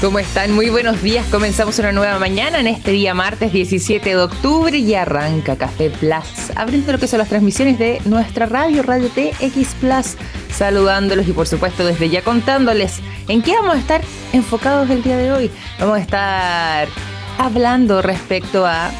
¿Cómo 0.00 0.20
están? 0.20 0.54
Muy 0.54 0.70
buenos 0.70 1.02
días. 1.02 1.26
Comenzamos 1.26 1.76
una 1.80 1.90
nueva 1.90 2.20
mañana 2.20 2.60
en 2.60 2.68
este 2.68 2.92
día 2.92 3.14
martes 3.14 3.52
17 3.52 4.08
de 4.08 4.16
octubre 4.16 4.78
y 4.78 4.94
arranca 4.94 5.56
Café 5.56 5.90
Plus, 5.90 6.52
abriendo 6.54 6.92
lo 6.92 6.98
que 6.98 7.08
son 7.08 7.18
las 7.18 7.28
transmisiones 7.28 7.80
de 7.80 8.00
nuestra 8.04 8.46
radio, 8.46 8.84
Radio 8.84 9.08
TX 9.08 9.74
Plus, 9.80 10.16
saludándolos 10.52 11.26
y 11.26 11.32
por 11.32 11.48
supuesto 11.48 11.84
desde 11.84 12.08
ya 12.10 12.22
contándoles 12.22 13.00
en 13.26 13.42
qué 13.42 13.56
vamos 13.56 13.74
a 13.74 13.78
estar 13.80 14.00
enfocados 14.32 14.88
el 14.88 15.02
día 15.02 15.16
de 15.16 15.32
hoy. 15.32 15.50
Vamos 15.80 15.96
a 15.96 16.00
estar 16.00 16.88
hablando 17.36 18.00
respecto 18.00 18.66
a 18.66 18.92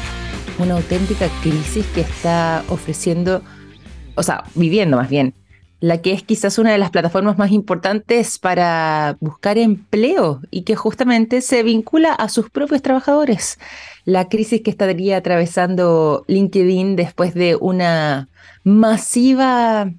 una 0.57 0.73
auténtica 0.73 1.29
crisis 1.41 1.85
que 1.95 2.01
está 2.01 2.65
ofreciendo, 2.67 3.41
o 4.15 4.23
sea, 4.23 4.43
viviendo 4.53 4.97
más 4.97 5.09
bien 5.09 5.33
la 5.79 6.01
que 6.01 6.11
es 6.11 6.23
quizás 6.23 6.59
una 6.59 6.71
de 6.71 6.77
las 6.77 6.89
plataformas 6.89 7.37
más 7.37 7.51
importantes 7.51 8.37
para 8.37 9.17
buscar 9.19 9.57
empleo 9.57 10.41
y 10.51 10.63
que 10.63 10.75
justamente 10.75 11.41
se 11.41 11.63
vincula 11.63 12.13
a 12.13 12.29
sus 12.29 12.49
propios 12.49 12.81
trabajadores. 12.81 13.59
La 14.05 14.27
crisis 14.27 14.61
que 14.61 14.71
estaría 14.71 15.17
atravesando 15.17 16.25
LinkedIn 16.27 16.95
después 16.95 17.33
de 17.33 17.55
una 17.55 18.27
masiva 18.63 19.91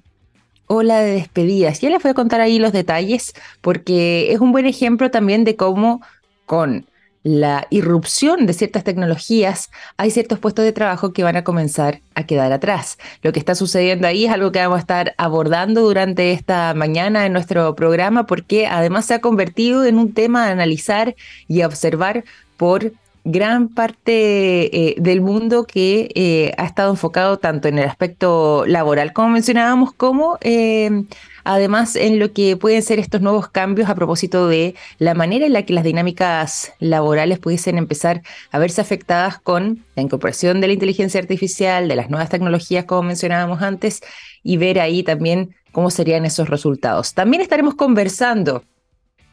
ola 0.67 0.99
de 0.99 1.13
despedidas. 1.13 1.81
Ya 1.81 1.89
les 1.89 2.01
voy 2.01 2.11
a 2.11 2.15
contar 2.15 2.41
ahí 2.41 2.59
los 2.59 2.71
detalles 2.71 3.33
porque 3.61 4.31
es 4.31 4.39
un 4.39 4.51
buen 4.51 4.65
ejemplo 4.65 5.09
también 5.11 5.43
de 5.43 5.55
cómo 5.55 6.01
con 6.45 6.85
la 7.23 7.67
irrupción 7.69 8.45
de 8.45 8.53
ciertas 8.53 8.83
tecnologías, 8.83 9.69
hay 9.97 10.11
ciertos 10.11 10.39
puestos 10.39 10.65
de 10.65 10.71
trabajo 10.71 11.13
que 11.13 11.23
van 11.23 11.35
a 11.35 11.43
comenzar 11.43 12.01
a 12.15 12.25
quedar 12.25 12.51
atrás. 12.51 12.97
Lo 13.21 13.31
que 13.31 13.39
está 13.39 13.55
sucediendo 13.55 14.07
ahí 14.07 14.25
es 14.25 14.31
algo 14.31 14.51
que 14.51 14.59
vamos 14.59 14.77
a 14.77 14.81
estar 14.81 15.13
abordando 15.17 15.81
durante 15.81 16.31
esta 16.31 16.73
mañana 16.73 17.25
en 17.25 17.33
nuestro 17.33 17.75
programa 17.75 18.25
porque 18.25 18.67
además 18.67 19.05
se 19.05 19.13
ha 19.15 19.21
convertido 19.21 19.85
en 19.85 19.99
un 19.99 20.13
tema 20.13 20.47
a 20.47 20.51
analizar 20.51 21.15
y 21.47 21.61
a 21.61 21.67
observar 21.67 22.23
por 22.57 22.91
gran 23.23 23.69
parte 23.69 24.75
eh, 24.75 24.95
del 24.97 25.21
mundo 25.21 25.65
que 25.65 26.09
eh, 26.15 26.53
ha 26.57 26.65
estado 26.65 26.91
enfocado 26.91 27.37
tanto 27.37 27.67
en 27.67 27.77
el 27.77 27.87
aspecto 27.87 28.65
laboral, 28.65 29.13
como 29.13 29.29
mencionábamos, 29.29 29.93
como 29.93 30.37
eh, 30.41 31.03
además 31.43 31.95
en 31.95 32.19
lo 32.19 32.33
que 32.33 32.57
pueden 32.57 32.81
ser 32.81 32.99
estos 32.99 33.21
nuevos 33.21 33.49
cambios 33.49 33.89
a 33.89 33.95
propósito 33.95 34.47
de 34.47 34.75
la 34.99 35.13
manera 35.13 35.45
en 35.45 35.53
la 35.53 35.63
que 35.63 35.73
las 35.73 35.83
dinámicas 35.83 36.73
laborales 36.79 37.39
pudiesen 37.39 37.77
empezar 37.77 38.21
a 38.51 38.59
verse 38.59 38.81
afectadas 38.81 39.39
con 39.39 39.83
la 39.95 40.01
incorporación 40.01 40.61
de 40.61 40.67
la 40.67 40.73
inteligencia 40.73 41.19
artificial, 41.19 41.87
de 41.87 41.95
las 41.95 42.09
nuevas 42.09 42.29
tecnologías, 42.29 42.85
como 42.85 43.03
mencionábamos 43.03 43.61
antes, 43.61 44.01
y 44.43 44.57
ver 44.57 44.79
ahí 44.79 45.03
también 45.03 45.55
cómo 45.71 45.89
serían 45.89 46.25
esos 46.25 46.49
resultados. 46.49 47.13
También 47.13 47.41
estaremos 47.41 47.75
conversando 47.75 48.63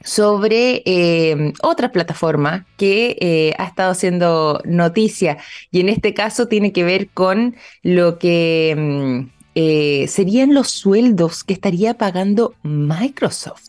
sobre 0.02 0.82
eh, 0.84 1.52
otra 1.62 1.90
plataforma 1.90 2.66
que 2.76 3.16
eh, 3.20 3.54
ha 3.58 3.64
estado 3.64 3.90
haciendo 3.90 4.60
noticia 4.64 5.38
y 5.70 5.80
en 5.80 5.88
este 5.88 6.14
caso 6.14 6.46
tiene 6.46 6.72
que 6.72 6.84
ver 6.84 7.08
con 7.08 7.56
lo 7.82 8.18
que 8.18 8.74
mm, 8.76 9.37
eh, 9.54 10.06
serían 10.08 10.54
los 10.54 10.70
sueldos 10.70 11.44
que 11.44 11.52
estaría 11.52 11.94
pagando 11.94 12.54
Microsoft. 12.62 13.68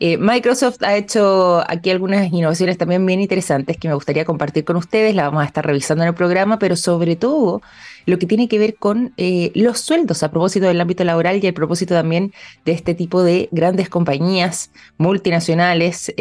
Microsoft 0.00 0.82
ha 0.82 0.96
hecho 0.96 1.64
aquí 1.68 1.90
algunas 1.90 2.32
innovaciones 2.32 2.78
también 2.78 3.04
bien 3.04 3.20
interesantes 3.20 3.76
que 3.76 3.88
me 3.88 3.94
gustaría 3.94 4.24
compartir 4.24 4.64
con 4.64 4.76
ustedes, 4.76 5.14
la 5.14 5.24
vamos 5.24 5.42
a 5.42 5.46
estar 5.46 5.66
revisando 5.66 6.04
en 6.04 6.08
el 6.08 6.14
programa, 6.14 6.58
pero 6.58 6.76
sobre 6.76 7.16
todo 7.16 7.62
lo 8.06 8.18
que 8.18 8.26
tiene 8.26 8.48
que 8.48 8.58
ver 8.58 8.76
con 8.76 9.12
eh, 9.16 9.50
los 9.54 9.80
sueldos 9.80 10.22
a 10.22 10.30
propósito 10.30 10.66
del 10.66 10.80
ámbito 10.80 11.04
laboral 11.04 11.42
y 11.42 11.46
a 11.46 11.52
propósito 11.52 11.94
también 11.94 12.32
de 12.64 12.72
este 12.72 12.94
tipo 12.94 13.22
de 13.22 13.48
grandes 13.50 13.88
compañías 13.88 14.70
multinacionales. 14.96 16.12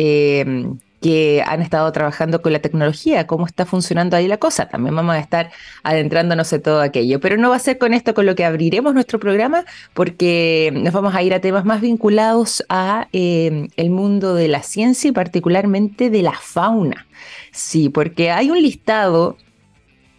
Eh, 1.00 1.08
que 1.08 1.44
han 1.46 1.62
estado 1.62 1.92
trabajando 1.92 2.42
con 2.42 2.54
la 2.54 2.60
tecnología, 2.60 3.28
cómo 3.28 3.46
está 3.46 3.66
funcionando 3.66 4.18
ahí 4.18 4.28
la 4.28 4.38
cosa. 4.38 4.68
También 4.68 4.96
vamos 4.96 5.16
a 5.16 5.20
estar 5.20 5.52
adentrándonos 5.84 6.52
en 6.54 6.62
todo 6.62 6.82
aquello. 6.82 7.20
Pero 7.20 7.38
no 7.38 7.50
va 7.50 7.56
a 7.58 7.60
ser 7.60 7.78
con 7.78 7.94
esto 7.94 8.14
con 8.14 8.26
lo 8.26 8.36
que 8.36 8.46
abriremos 8.46 8.94
nuestro 8.94 9.20
programa, 9.20 9.66
porque 9.94 10.72
nos 10.74 10.94
vamos 10.94 11.16
a 11.16 11.22
ir 11.22 11.34
a 11.34 11.40
temas 11.40 11.66
más 11.66 11.82
vinculados 11.82 12.64
a 12.70 13.08
eh, 13.14 13.68
el 13.78 13.90
mundo 13.90 14.34
de 14.34 14.48
la 14.48 14.64
ciencia 14.64 15.10
y 15.10 15.12
particularmente 15.12 16.10
de 16.10 16.22
la 16.24 16.34
fauna. 16.34 17.06
Sí, 17.52 17.90
porque 17.90 18.32
hay 18.32 18.50
un 18.50 18.62
listado 18.62 19.38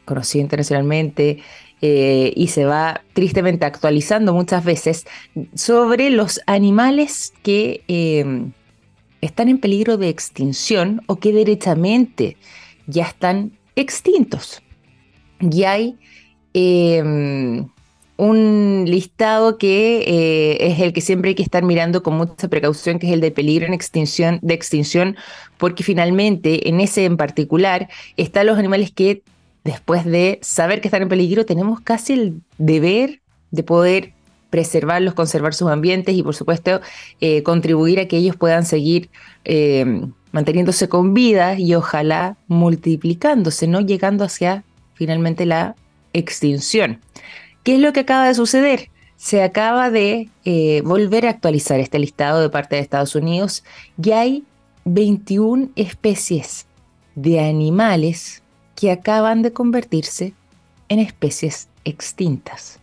conocido 0.04 0.42
internacionalmente 0.42 1.42
eh, 1.81 2.32
y 2.34 2.48
se 2.48 2.64
va 2.64 3.02
tristemente 3.12 3.66
actualizando 3.66 4.32
muchas 4.32 4.64
veces 4.64 5.06
sobre 5.54 6.10
los 6.10 6.41
animales 6.47 7.32
que 7.42 7.82
em, 7.88 8.52
están 9.20 9.48
en 9.48 9.58
peligro 9.58 9.96
de 9.96 10.08
extinción 10.08 11.02
o 11.06 11.16
que 11.16 11.32
derechamente 11.32 12.36
ya 12.86 13.04
están 13.04 13.52
extintos. 13.76 14.62
Y 15.40 15.64
hay 15.64 15.96
em, 16.54 17.68
un 18.16 18.84
listado 18.86 19.58
que 19.58 20.04
eh, 20.06 20.72
es 20.72 20.80
el 20.80 20.92
que 20.92 21.00
siempre 21.00 21.30
hay 21.30 21.34
que 21.34 21.42
estar 21.42 21.62
mirando 21.62 22.02
con 22.02 22.16
mucha 22.16 22.48
precaución, 22.48 22.98
que 22.98 23.06
es 23.06 23.12
el 23.12 23.20
de 23.20 23.30
peligro 23.30 23.66
en 23.66 23.74
extinción, 23.74 24.40
de 24.42 24.54
extinción, 24.54 25.16
porque 25.56 25.84
finalmente 25.84 26.68
en 26.68 26.80
ese 26.80 27.04
en 27.04 27.16
particular 27.16 27.88
están 28.16 28.46
los 28.46 28.58
animales 28.58 28.90
que 28.90 29.22
después 29.64 30.04
de 30.04 30.38
saber 30.42 30.80
que 30.80 30.88
están 30.88 31.02
en 31.02 31.08
peligro, 31.08 31.44
tenemos 31.44 31.80
casi 31.80 32.14
el 32.14 32.40
deber 32.56 33.20
de 33.50 33.62
poder 33.62 34.12
preservarlos, 34.50 35.14
conservar 35.14 35.54
sus 35.54 35.69
ambientes 35.69 36.14
y 36.14 36.22
por 36.22 36.34
supuesto 36.34 36.81
eh, 37.20 37.42
contribuir 37.42 38.00
a 38.00 38.09
que 38.09 38.16
ellos 38.16 38.36
puedan 38.36 38.64
seguir 38.64 39.10
eh, 39.44 40.03
manteniéndose 40.32 40.88
con 40.88 41.14
vida 41.14 41.59
y 41.59 41.75
ojalá 41.75 42.36
multiplicándose, 42.48 43.66
no 43.66 43.81
llegando 43.81 44.25
hacia 44.25 44.64
finalmente 44.94 45.47
la 45.47 45.76
extinción. 46.12 47.00
¿Qué 47.62 47.75
es 47.75 47.81
lo 47.81 47.92
que 47.92 48.00
acaba 48.00 48.26
de 48.26 48.34
suceder? 48.34 48.91
Se 49.16 49.42
acaba 49.42 49.91
de 49.91 50.28
eh, 50.44 50.82
volver 50.84 51.26
a 51.26 51.31
actualizar 51.31 51.81
este 51.81 51.98
listado 51.98 52.41
de 52.41 52.50
parte 52.50 52.76
de 52.76 52.82
Estados 52.82 53.14
Unidos 53.14 53.64
y 54.03 54.12
hay 54.12 54.44
21 54.84 55.70
especies 55.76 56.66
de 57.14 57.41
animales 57.41 58.42
que 58.75 58.92
acaban 58.92 59.42
de 59.42 59.53
convertirse 59.53 60.34
en 60.88 61.00
especies 61.00 61.69
extintas. 61.84 62.78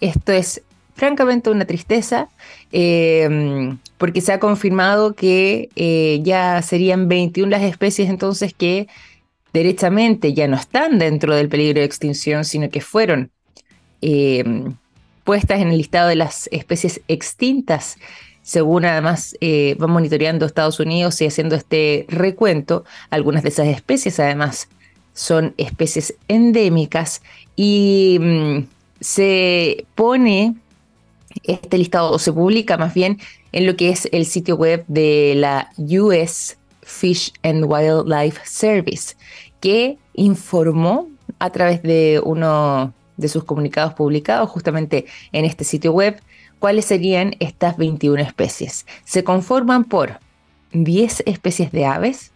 Esto 0.00 0.32
es 0.32 0.62
francamente 0.94 1.50
una 1.50 1.64
tristeza 1.64 2.28
em, 2.70 3.78
porque 3.98 4.20
se 4.20 4.32
ha 4.32 4.40
confirmado 4.40 5.14
que 5.14 5.68
eh, 5.76 6.20
ya 6.22 6.60
serían 6.62 7.08
21 7.08 7.50
las 7.50 7.62
especies 7.62 8.10
entonces 8.10 8.54
que 8.54 8.88
derechamente 9.52 10.32
ya 10.34 10.48
no 10.48 10.56
están 10.56 10.98
dentro 10.98 11.34
del 11.34 11.48
peligro 11.48 11.80
de 11.80 11.86
extinción, 11.86 12.44
sino 12.44 12.70
que 12.70 12.80
fueron 12.80 13.30
em, 14.00 14.74
puestas 15.24 15.60
en 15.60 15.68
el 15.68 15.78
listado 15.78 16.08
de 16.08 16.16
las 16.16 16.48
especies 16.52 17.00
extintas 17.08 17.96
según 18.42 18.84
además 18.84 19.36
eh, 19.40 19.76
va 19.80 19.86
monitoreando 19.86 20.44
Estados 20.44 20.80
Unidos 20.80 21.20
y 21.20 21.26
haciendo 21.26 21.54
este 21.54 22.06
recuento, 22.08 22.84
algunas 23.08 23.42
de 23.44 23.50
esas 23.50 23.68
especies 23.68 24.18
además 24.20 24.68
son 25.14 25.54
especies 25.58 26.14
endémicas 26.28 27.22
y 27.54 28.18
mm, 28.20 28.58
se 29.00 29.86
pone 29.94 30.56
este 31.44 31.78
listado, 31.78 32.18
se 32.18 32.32
publica 32.32 32.76
más 32.76 32.94
bien 32.94 33.18
en 33.52 33.66
lo 33.66 33.76
que 33.76 33.90
es 33.90 34.08
el 34.12 34.26
sitio 34.26 34.56
web 34.56 34.84
de 34.88 35.34
la 35.36 35.70
US 35.78 36.56
Fish 36.82 37.32
and 37.42 37.64
Wildlife 37.64 38.40
Service, 38.44 39.14
que 39.60 39.98
informó 40.14 41.08
a 41.38 41.50
través 41.50 41.82
de 41.82 42.20
uno 42.24 42.92
de 43.16 43.28
sus 43.28 43.44
comunicados 43.44 43.94
publicados 43.94 44.50
justamente 44.50 45.06
en 45.32 45.44
este 45.44 45.64
sitio 45.64 45.92
web 45.92 46.20
cuáles 46.58 46.84
serían 46.84 47.34
estas 47.40 47.76
21 47.76 48.22
especies. 48.22 48.86
Se 49.04 49.24
conforman 49.24 49.84
por 49.84 50.20
10 50.72 51.24
especies 51.26 51.72
de 51.72 51.86
aves, 51.86 52.32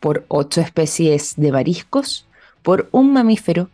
por 0.00 0.24
ocho 0.28 0.60
especies 0.60 1.34
de 1.36 1.52
mariscos, 1.52 2.26
por 2.62 2.88
un 2.92 3.12
mamífero 3.12 3.70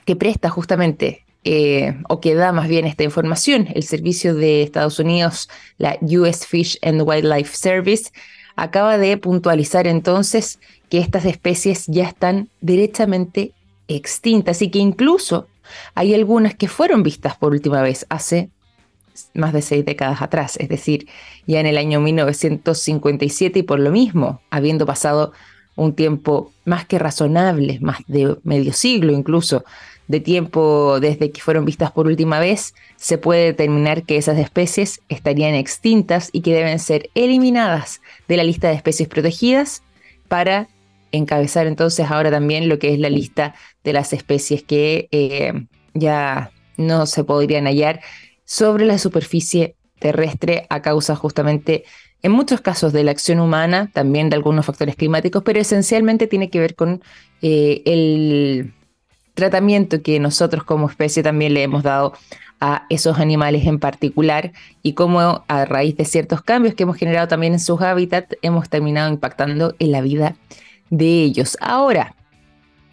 que 0.06 0.16
presta 0.16 0.50
justamente 0.50 1.26
eh, 1.44 1.98
o 2.08 2.20
que 2.22 2.36
da 2.36 2.52
más 2.52 2.68
bien 2.68 2.86
esta 2.86 3.04
información, 3.04 3.68
el 3.74 3.84
servicio 3.84 4.36
de 4.36 4.64
Estados 4.64 5.00
Unidos, 5.00 5.50
la 5.78 5.98
US 6.02 6.46
Fish 6.46 6.78
and 6.82 7.02
Wildlife 7.02 7.56
Service, 7.56 8.12
acaba 8.56 8.98
de 8.98 9.18
puntualizar 9.18 9.88
entonces 9.88 10.60
que 10.90 11.00
estas 11.00 11.26
especies 11.26 11.86
ya 11.88 12.04
están 12.04 12.50
directamente 12.60 13.54
extintas 13.88 14.62
y 14.62 14.70
que 14.70 14.80
incluso 14.80 15.48
hay 15.96 16.14
algunas 16.14 16.54
que 16.56 16.68
fueron 16.68 17.02
vistas 17.02 17.38
por 17.38 17.54
última 17.54 17.82
vez 17.82 18.06
hace 18.10 18.50
más 19.34 19.54
de 19.54 19.62
seis 19.62 19.86
décadas 19.86 20.22
atrás, 20.22 20.58
es 20.58 20.70
decir, 20.70 21.08
ya 21.48 21.60
en 21.60 21.66
el 21.66 21.78
año 21.78 22.00
1957 22.00 23.60
y 23.60 23.64
por 23.64 23.80
lo 23.80 23.92
mismo, 23.92 24.42
habiendo 24.50 24.86
pasado 24.86 25.32
un 25.76 25.94
tiempo 25.94 26.52
más 26.66 26.86
que 26.86 27.00
razonable, 27.00 27.80
más 27.82 28.00
de 28.08 28.38
medio 28.44 28.74
siglo 28.74 29.12
incluso, 29.12 29.64
de 30.12 30.20
tiempo 30.20 31.00
desde 31.00 31.32
que 31.32 31.42
fueron 31.42 31.66
vistas 31.66 31.92
por 31.92 32.08
última 32.08 32.40
vez, 32.40 32.76
se 32.98 33.18
puede 33.18 33.46
determinar 33.46 34.04
que 34.04 34.18
esas 34.18 34.38
especies 34.38 35.02
estarían 35.10 35.56
extintas 35.56 36.30
y 36.32 36.42
que 36.42 36.54
deben 36.54 36.78
ser 36.80 37.10
eliminadas 37.16 38.02
de 38.28 38.38
la 38.38 38.44
lista 38.44 38.70
de 38.70 38.76
especies 38.76 39.10
protegidas 39.10 39.84
para 40.28 40.68
encabezar 41.12 41.68
entonces 41.68 42.10
ahora 42.10 42.32
también 42.32 42.70
lo 42.70 42.80
que 42.80 42.94
es 42.94 43.00
la 43.00 43.10
lista 43.10 43.54
de 43.84 43.94
las 43.94 44.14
especies 44.14 44.64
que 44.64 45.10
eh, 45.12 45.66
ya 45.94 46.52
no 46.78 47.06
se 47.06 47.24
podrían 47.24 47.66
hallar 47.66 48.02
sobre 48.46 48.86
la 48.86 48.98
superficie 48.98 49.76
terrestre 50.00 50.66
a 50.70 50.82
causa 50.82 51.16
justamente, 51.16 51.84
en 52.24 52.32
muchos 52.32 52.62
casos, 52.62 52.92
de 52.92 53.04
la 53.04 53.12
acción 53.12 53.40
humana, 53.40 53.90
también 53.94 54.30
de 54.30 54.36
algunos 54.36 54.66
factores 54.66 54.96
climáticos, 54.96 55.44
pero 55.44 55.60
esencialmente 55.60 56.28
tiene 56.28 56.50
que 56.50 56.60
ver 56.60 56.76
con 56.76 57.02
eh, 57.42 57.82
el 57.86 58.74
tratamiento 59.34 60.02
que 60.02 60.20
nosotros 60.20 60.64
como 60.64 60.90
especie 60.90 61.24
también 61.24 61.54
le 61.54 61.64
hemos 61.64 61.84
dado 61.84 62.14
a 62.60 62.86
esos 62.90 63.18
animales 63.18 63.66
en 63.66 63.80
particular 63.80 64.52
y 64.84 64.94
cómo 64.94 65.44
a 65.48 65.66
raíz 65.66 65.98
de 65.98 66.06
ciertos 66.06 66.42
cambios 66.44 66.76
que 66.76 66.84
hemos 66.84 66.98
generado 66.98 67.28
también 67.28 67.54
en 67.54 67.60
sus 67.60 67.82
hábitats 67.82 68.38
hemos 68.44 68.70
terminado 68.70 69.10
impactando 69.10 69.76
en 69.80 69.92
la 69.92 70.02
vida 70.02 70.36
de 70.92 71.24
ellos. 71.24 71.58
Ahora, 71.60 72.16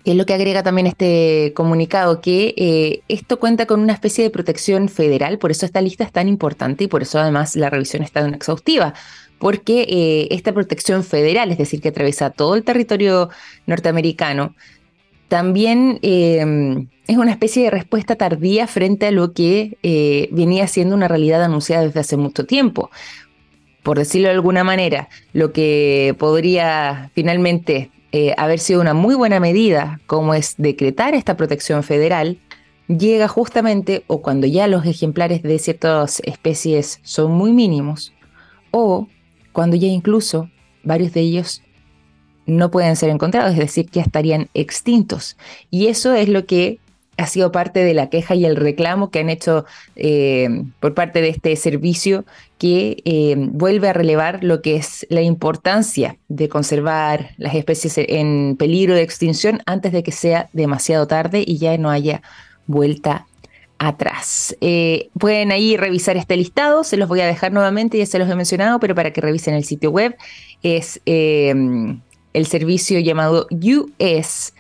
es 0.05 0.17
lo 0.17 0.25
que 0.25 0.33
agrega 0.33 0.63
también 0.63 0.87
este 0.87 1.53
comunicado, 1.55 2.23
que 2.23 2.55
eh, 2.57 3.03
esto 3.09 3.39
cuenta 3.39 3.67
con 3.67 3.81
una 3.81 3.93
especie 3.93 4.25
de 4.25 4.31
protección 4.31 4.89
federal, 4.89 5.39
por 5.39 5.51
eso 5.51 5.67
esta 5.67 5.83
lista 5.83 6.03
es 6.03 6.13
tan 6.13 6.29
importante 6.29 6.85
y 6.85 6.87
por 6.87 7.03
eso 7.03 7.19
además 7.19 7.55
la 7.57 7.69
revisión 7.69 8.03
está 8.03 8.23
tan 8.23 8.33
exhaustiva, 8.33 8.95
porque 9.39 9.83
eh, 9.83 10.29
esta 10.31 10.55
protección 10.55 11.05
federal, 11.05 11.53
es 11.53 11.59
decir, 11.59 11.83
que 11.83 11.91
atraviesa 11.91 12.31
todo 12.31 12.55
el 12.55 12.65
territorio 12.65 13.29
norteamericano, 13.67 14.55
también 15.29 15.99
em, 16.03 16.89
es 17.07 17.17
una 17.17 17.31
especie 17.31 17.65
de 17.65 17.71
respuesta 17.71 18.17
tardía 18.17 18.67
frente 18.67 19.07
a 19.07 19.11
lo 19.11 19.33
que 19.33 19.79
eh, 19.83 20.29
venía 20.33 20.67
siendo 20.67 20.95
una 20.95 21.09
realidad 21.09 21.43
anunciada 21.43 21.85
desde 21.85 22.01
hace 22.01 22.17
mucho 22.17 22.45
tiempo. 22.45 22.91
Por 23.83 23.99
decirlo 23.99 24.29
de 24.29 24.35
alguna 24.35 24.65
manera, 24.65 25.09
lo 25.33 25.53
que 25.53 26.15
podría 26.19 27.11
finalmente 27.15 27.91
eh, 28.13 28.35
haber 28.37 28.59
sido 28.59 28.81
una 28.81 28.95
muy 28.95 29.15
buena 29.15 29.41
medida, 29.41 30.01
como 30.07 30.35
es 30.35 30.55
decretar 30.59 31.15
esta 31.15 31.37
protección 31.37 31.83
federal, 31.83 32.39
llega 32.89 33.29
justamente 33.29 34.05
o 34.07 34.23
cuando 34.23 34.47
ya 34.47 34.67
los 34.67 34.87
ejemplares 34.87 35.43
de 35.43 35.59
ciertas 35.59 36.21
especies 36.25 37.01
son 37.03 37.33
muy 37.33 37.53
mínimos, 37.53 38.15
o 38.71 39.09
cuando 39.53 39.77
ya 39.77 39.89
incluso 39.89 40.51
varios 40.83 41.13
de 41.13 41.21
ellos 41.21 41.63
no 42.49 42.71
pueden 42.71 42.97
ser 42.97 43.11
encontrados, 43.11 43.53
es 43.53 43.59
decir, 43.59 43.89
que 43.89 44.01
estarían 44.01 44.49
extintos. 44.55 45.37
Y 45.71 45.87
eso 45.87 46.15
es 46.15 46.29
lo 46.29 46.47
que 46.47 46.79
ha 47.19 47.27
sido 47.27 47.53
parte 47.53 47.81
de 47.85 47.95
la 47.95 48.09
queja 48.09 48.35
y 48.37 48.45
el 48.45 48.57
reclamo 48.57 49.11
que 49.11 49.19
han 49.19 49.29
hecho 49.29 49.67
eh, 49.97 50.49
por 50.81 50.95
parte 50.95 51.21
de 51.21 51.29
este 51.29 51.55
servicio 51.57 52.25
que 52.59 53.03
eh, 53.05 53.35
vuelve 53.37 53.89
a 53.89 53.93
relevar 53.93 54.43
lo 54.45 54.63
que 54.63 54.77
es 54.77 55.05
la 55.11 55.21
importancia 55.21 56.17
de 56.29 56.49
conservar 56.49 57.31
las 57.37 57.55
especies 57.55 57.99
en 57.99 58.57
peligro 58.57 58.95
de 58.95 59.03
extinción 59.03 59.61
antes 59.67 59.93
de 59.93 60.05
que 60.05 60.13
sea 60.13 60.49
demasiado 60.53 61.07
tarde 61.09 61.43
y 61.45 61.59
ya 61.59 61.77
no 61.77 61.91
haya 61.91 62.23
vuelta 62.67 63.27
atrás. 63.79 64.57
Eh, 64.61 65.09
pueden 65.19 65.51
ahí 65.51 65.77
revisar 65.77 66.17
este 66.17 66.37
listado, 66.37 66.85
se 66.85 66.97
los 66.97 67.09
voy 67.09 67.21
a 67.21 67.27
dejar 67.27 67.53
nuevamente, 67.53 67.99
ya 67.99 68.07
se 68.07 68.19
los 68.21 68.29
he 68.31 68.35
mencionado, 68.37 68.79
pero 68.79 68.95
para 68.95 69.13
que 69.13 69.21
revisen 69.21 69.55
el 69.55 69.65
sitio 69.65 69.91
web 69.91 70.17
es 70.63 71.01
el 72.39 72.47
servicio 72.47 72.99
llamado 73.01 73.47
US 73.51 74.53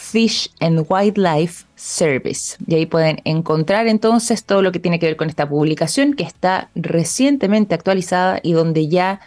Fish 0.00 0.50
and 0.60 0.86
Wildlife 0.88 1.66
Service. 1.76 2.56
Y 2.66 2.74
ahí 2.74 2.86
pueden 2.86 3.20
encontrar 3.24 3.86
entonces 3.86 4.44
todo 4.44 4.62
lo 4.62 4.72
que 4.72 4.80
tiene 4.80 4.98
que 4.98 5.06
ver 5.06 5.16
con 5.16 5.28
esta 5.28 5.48
publicación 5.48 6.14
que 6.14 6.24
está 6.24 6.70
recientemente 6.74 7.74
actualizada 7.74 8.40
y 8.42 8.52
donde 8.52 8.88
ya 8.88 9.20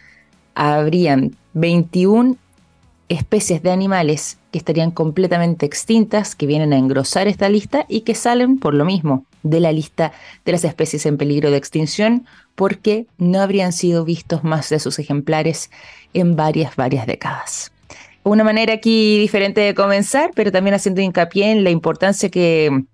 habrían 0.55 1.35
21 1.53 2.37
especies 3.07 3.61
de 3.61 3.71
animales 3.71 4.39
que 4.51 4.57
estarían 4.57 4.91
completamente 4.91 5.65
extintas, 5.65 6.35
que 6.35 6.47
vienen 6.47 6.73
a 6.73 6.77
engrosar 6.77 7.27
esta 7.27 7.49
lista 7.49 7.85
y 7.87 8.01
que 8.01 8.15
salen 8.15 8.57
por 8.57 8.73
lo 8.73 8.83
mismo 8.83 9.25
de 9.43 9.59
la 9.59 9.71
lista 9.71 10.11
de 10.43 10.53
las 10.53 10.63
especies 10.63 11.05
en 11.05 11.17
peligro 11.17 11.51
de 11.51 11.57
extinción 11.57 12.25
porque 12.55 13.05
no 13.17 13.41
habrían 13.41 13.73
sido 13.73 14.05
vistos 14.05 14.43
más 14.43 14.69
de 14.69 14.79
sus 14.79 14.99
ejemplares 14.99 15.69
en 16.13 16.35
varias, 16.35 16.75
varias 16.75 17.05
décadas 17.05 17.72
una 18.23 18.43
manera 18.43 18.73
aquí 18.73 19.19
diferente 19.19 19.61
de 19.61 19.73
comenzar, 19.73 20.31
pero 20.35 20.51
también 20.51 20.73
haciendo 20.73 21.01
hincapié 21.01 21.51
en 21.51 21.63
la 21.63 21.69
importancia 21.69 22.29
que 22.29 22.85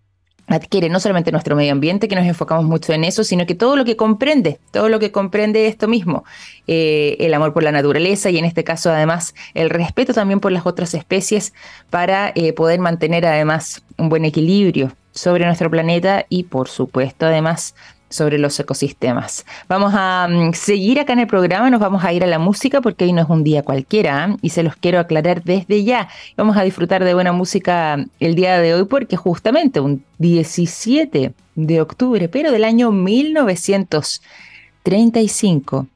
adquiere 0.47 0.89
no 0.89 0.99
solamente 0.99 1.31
nuestro 1.31 1.55
medio 1.55 1.71
ambiente, 1.71 2.07
que 2.07 2.15
nos 2.15 2.25
enfocamos 2.25 2.65
mucho 2.65 2.91
en 2.93 3.03
eso, 3.03 3.23
sino 3.23 3.45
que 3.45 3.55
todo 3.55 3.75
lo 3.75 3.85
que 3.85 3.95
comprende, 3.95 4.59
todo 4.71 4.89
lo 4.89 4.99
que 4.99 5.11
comprende 5.11 5.67
esto 5.67 5.87
mismo, 5.87 6.23
eh, 6.67 7.17
el 7.19 7.33
amor 7.33 7.53
por 7.53 7.63
la 7.63 7.71
naturaleza 7.71 8.29
y 8.29 8.37
en 8.37 8.45
este 8.45 8.63
caso 8.63 8.89
además 8.91 9.35
el 9.53 9.69
respeto 9.69 10.13
también 10.13 10.39
por 10.39 10.51
las 10.51 10.65
otras 10.65 10.93
especies 10.93 11.53
para 11.89 12.31
eh, 12.35 12.53
poder 12.53 12.79
mantener 12.79 13.25
además 13.25 13.83
un 13.97 14.09
buen 14.09 14.25
equilibrio 14.25 14.91
sobre 15.11 15.45
nuestro 15.45 15.69
planeta 15.69 16.25
y 16.29 16.43
por 16.43 16.67
supuesto 16.67 17.25
además 17.25 17.75
sobre 18.09 18.37
los 18.37 18.59
ecosistemas. 18.59 19.45
Vamos 19.67 19.93
a 19.95 20.27
mm, 20.29 20.53
seguir 20.53 20.99
acá 20.99 21.13
en 21.13 21.19
el 21.19 21.27
programa, 21.27 21.69
nos 21.69 21.79
vamos 21.79 22.03
a 22.03 22.11
ir 22.11 22.23
a 22.23 22.27
la 22.27 22.39
música 22.39 22.81
porque 22.81 23.05
hoy 23.05 23.13
no 23.13 23.21
es 23.21 23.29
un 23.29 23.43
día 23.43 23.61
cualquiera 23.63 24.29
¿eh? 24.29 24.35
y 24.41 24.49
se 24.49 24.63
los 24.63 24.75
quiero 24.75 24.99
aclarar 24.99 25.43
desde 25.43 25.83
ya. 25.83 26.09
Vamos 26.35 26.57
a 26.57 26.63
disfrutar 26.63 27.03
de 27.03 27.13
buena 27.13 27.31
música 27.31 28.03
el 28.19 28.33
día 28.35 28.59
de 28.59 28.73
hoy 28.73 28.85
porque 28.85 29.15
justamente 29.15 29.79
un 29.79 30.03
17 30.17 31.33
de 31.55 31.81
octubre, 31.81 32.27
pero 32.29 32.51
del 32.51 32.63
año 32.63 32.91
1935, 32.91 35.87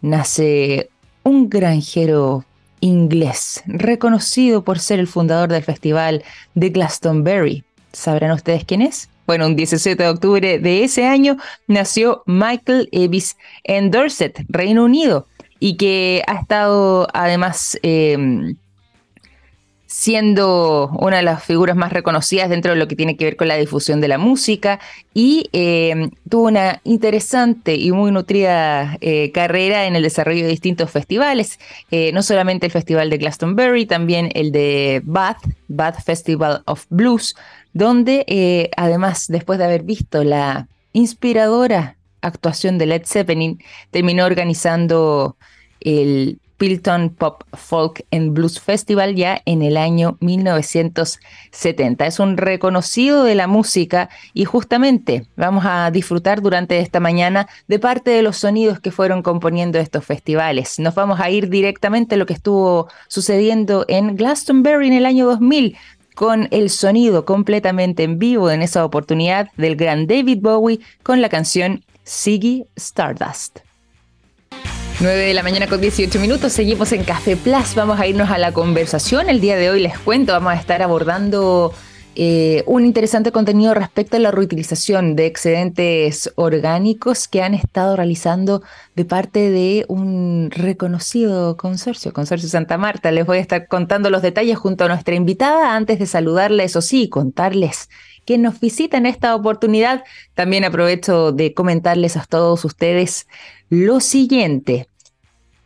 nace 0.00 0.90
un 1.22 1.48
granjero 1.48 2.44
inglés 2.80 3.62
reconocido 3.66 4.62
por 4.62 4.78
ser 4.78 5.00
el 5.00 5.06
fundador 5.06 5.48
del 5.48 5.64
festival 5.64 6.22
de 6.54 6.70
Glastonbury. 6.70 7.64
¿Sabrán 7.92 8.32
ustedes 8.32 8.64
quién 8.64 8.82
es? 8.82 9.08
Bueno, 9.28 9.44
un 9.44 9.56
17 9.56 10.02
de 10.02 10.08
octubre 10.08 10.58
de 10.58 10.84
ese 10.84 11.04
año 11.04 11.36
nació 11.66 12.22
Michael 12.24 12.88
Evis 12.92 13.36
en 13.62 13.90
Dorset, 13.90 14.42
Reino 14.48 14.82
Unido, 14.86 15.26
y 15.60 15.76
que 15.76 16.22
ha 16.26 16.36
estado 16.40 17.06
además 17.12 17.78
em, 17.82 18.56
siendo 19.88 20.90
una 21.00 21.16
de 21.16 21.22
las 21.22 21.42
figuras 21.42 21.74
más 21.74 21.94
reconocidas 21.94 22.50
dentro 22.50 22.72
de 22.72 22.78
lo 22.78 22.88
que 22.88 22.94
tiene 22.94 23.16
que 23.16 23.24
ver 23.24 23.36
con 23.36 23.48
la 23.48 23.56
difusión 23.56 24.02
de 24.02 24.08
la 24.08 24.18
música. 24.18 24.80
Y 25.14 25.48
em, 25.52 26.10
tuvo 26.28 26.48
una 26.48 26.82
interesante 26.84 27.74
y 27.74 27.90
muy 27.90 28.12
nutrida 28.12 28.98
eh, 29.00 29.32
carrera 29.32 29.86
en 29.86 29.96
el 29.96 30.02
desarrollo 30.02 30.42
de 30.42 30.50
distintos 30.50 30.90
festivales, 30.90 31.58
eh, 31.90 32.12
no 32.12 32.22
solamente 32.22 32.66
el 32.66 32.72
Festival 32.72 33.08
de 33.08 33.16
Glastonbury, 33.16 33.86
también 33.86 34.30
el 34.34 34.52
de 34.52 35.00
Bath, 35.04 35.42
Bath 35.68 36.02
Festival 36.04 36.62
of 36.66 36.84
Blues, 36.90 37.34
donde 37.72 38.26
eh, 38.28 38.70
además, 38.76 39.26
después 39.28 39.58
de 39.58 39.64
haber 39.64 39.84
visto 39.84 40.22
la 40.22 40.68
inspiradora 40.92 41.96
actuación 42.20 42.76
de 42.76 42.86
Led 42.86 43.06
Zeppelin, 43.06 43.58
terminó 43.90 44.26
organizando 44.26 45.36
el 45.80 46.40
Pilton 46.58 47.10
Pop 47.10 47.44
Folk 47.54 48.04
and 48.10 48.34
Blues 48.34 48.60
Festival 48.60 49.14
ya 49.14 49.40
en 49.46 49.62
el 49.62 49.76
año 49.76 50.18
1970. 50.20 52.06
Es 52.06 52.18
un 52.18 52.36
reconocido 52.36 53.24
de 53.24 53.36
la 53.36 53.46
música 53.46 54.10
y 54.34 54.44
justamente 54.44 55.26
vamos 55.36 55.64
a 55.66 55.90
disfrutar 55.90 56.42
durante 56.42 56.80
esta 56.80 57.00
mañana 57.00 57.48
de 57.68 57.78
parte 57.78 58.10
de 58.10 58.22
los 58.22 58.36
sonidos 58.36 58.80
que 58.80 58.90
fueron 58.90 59.22
componiendo 59.22 59.78
estos 59.78 60.04
festivales. 60.04 60.78
Nos 60.78 60.94
vamos 60.94 61.20
a 61.20 61.30
ir 61.30 61.48
directamente 61.48 62.16
a 62.16 62.18
lo 62.18 62.26
que 62.26 62.34
estuvo 62.34 62.88
sucediendo 63.06 63.84
en 63.88 64.16
Glastonbury 64.16 64.88
en 64.88 64.94
el 64.94 65.06
año 65.06 65.26
2000 65.26 65.76
con 66.14 66.48
el 66.50 66.68
sonido 66.68 67.24
completamente 67.24 68.02
en 68.02 68.18
vivo 68.18 68.50
en 68.50 68.60
esa 68.60 68.84
oportunidad 68.84 69.50
del 69.56 69.76
gran 69.76 70.08
David 70.08 70.40
Bowie 70.40 70.80
con 71.04 71.20
la 71.20 71.28
canción 71.28 71.84
Siggy 72.02 72.64
Stardust. 72.74 73.67
9 75.00 75.26
de 75.26 75.34
la 75.34 75.44
mañana 75.44 75.68
con 75.68 75.80
18 75.80 76.18
minutos, 76.18 76.52
seguimos 76.52 76.90
en 76.90 77.04
Café 77.04 77.36
Plus, 77.36 77.76
vamos 77.76 78.00
a 78.00 78.06
irnos 78.08 78.30
a 78.30 78.38
la 78.38 78.50
conversación. 78.50 79.28
El 79.28 79.40
día 79.40 79.56
de 79.56 79.70
hoy 79.70 79.80
les 79.80 79.96
cuento, 79.96 80.32
vamos 80.32 80.52
a 80.52 80.56
estar 80.56 80.82
abordando 80.82 81.72
eh, 82.16 82.64
un 82.66 82.84
interesante 82.84 83.30
contenido 83.30 83.74
respecto 83.74 84.16
a 84.16 84.20
la 84.20 84.32
reutilización 84.32 85.14
de 85.14 85.26
excedentes 85.26 86.32
orgánicos 86.34 87.28
que 87.28 87.42
han 87.42 87.54
estado 87.54 87.94
realizando 87.94 88.60
de 88.96 89.04
parte 89.04 89.50
de 89.50 89.84
un 89.86 90.50
reconocido 90.50 91.56
consorcio, 91.56 92.12
Consorcio 92.12 92.48
Santa 92.48 92.76
Marta. 92.76 93.12
Les 93.12 93.24
voy 93.24 93.38
a 93.38 93.40
estar 93.40 93.68
contando 93.68 94.10
los 94.10 94.20
detalles 94.20 94.58
junto 94.58 94.84
a 94.84 94.88
nuestra 94.88 95.14
invitada 95.14 95.76
antes 95.76 96.00
de 96.00 96.06
saludarles, 96.06 96.74
o 96.74 96.82
sí, 96.82 97.08
contarles 97.08 97.88
que 98.28 98.36
nos 98.36 98.60
visita 98.60 98.98
esta 98.98 99.34
oportunidad. 99.34 100.04
También 100.34 100.62
aprovecho 100.62 101.32
de 101.32 101.54
comentarles 101.54 102.18
a 102.18 102.26
todos 102.26 102.62
ustedes 102.66 103.26
lo 103.70 104.00
siguiente. 104.00 104.86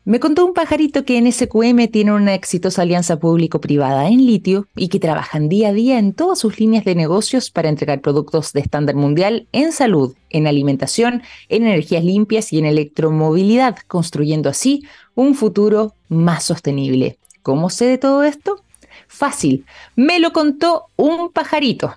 Me 0.04 0.21
contó 0.21 0.47
un 0.47 0.54
pajarito 0.54 1.04
que 1.04 1.19
en 1.19 1.33
SQM 1.33 1.88
tiene 1.88 2.12
una 2.12 2.35
exitosa 2.35 2.83
alianza 2.83 3.19
público-privada 3.19 4.07
en 4.07 4.25
litio 4.25 4.69
y 4.76 4.87
que 4.90 5.00
trabajan 5.00 5.49
día 5.49 5.71
a 5.71 5.73
día 5.73 5.99
en 5.99 6.12
todas 6.12 6.38
sus 6.38 6.61
líneas 6.61 6.85
de 6.85 6.95
negocios 6.95 7.50
para 7.50 7.69
entregar 7.69 8.00
productos 8.00 8.52
de 8.52 8.61
estándar 8.61 8.95
mundial 8.95 9.49
en 9.50 9.73
salud, 9.73 10.14
en 10.31 10.47
alimentación, 10.47 11.23
en 11.49 11.66
energías 11.66 12.04
limpias 12.04 12.52
y 12.52 12.61
en 12.61 12.66
electromovilidad, 12.66 13.76
construyendo 13.88 14.49
así 14.49 14.85
un 15.16 15.35
futuro 15.35 15.97
más 16.09 16.45
sostenible. 16.45 17.19
¿Cómo 17.42 17.71
sé 17.71 17.87
de 17.87 17.99
todo 17.99 18.23
esto? 18.23 18.62
Fácil, 19.09 19.66
me 19.97 20.21
lo 20.21 20.33
contó 20.33 20.85
un 20.95 21.33
pajarito. 21.33 21.97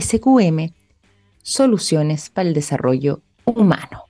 SQM, 0.00 0.72
Soluciones 1.42 2.30
para 2.30 2.48
el 2.48 2.54
Desarrollo 2.54 3.20
Humano. 3.44 4.06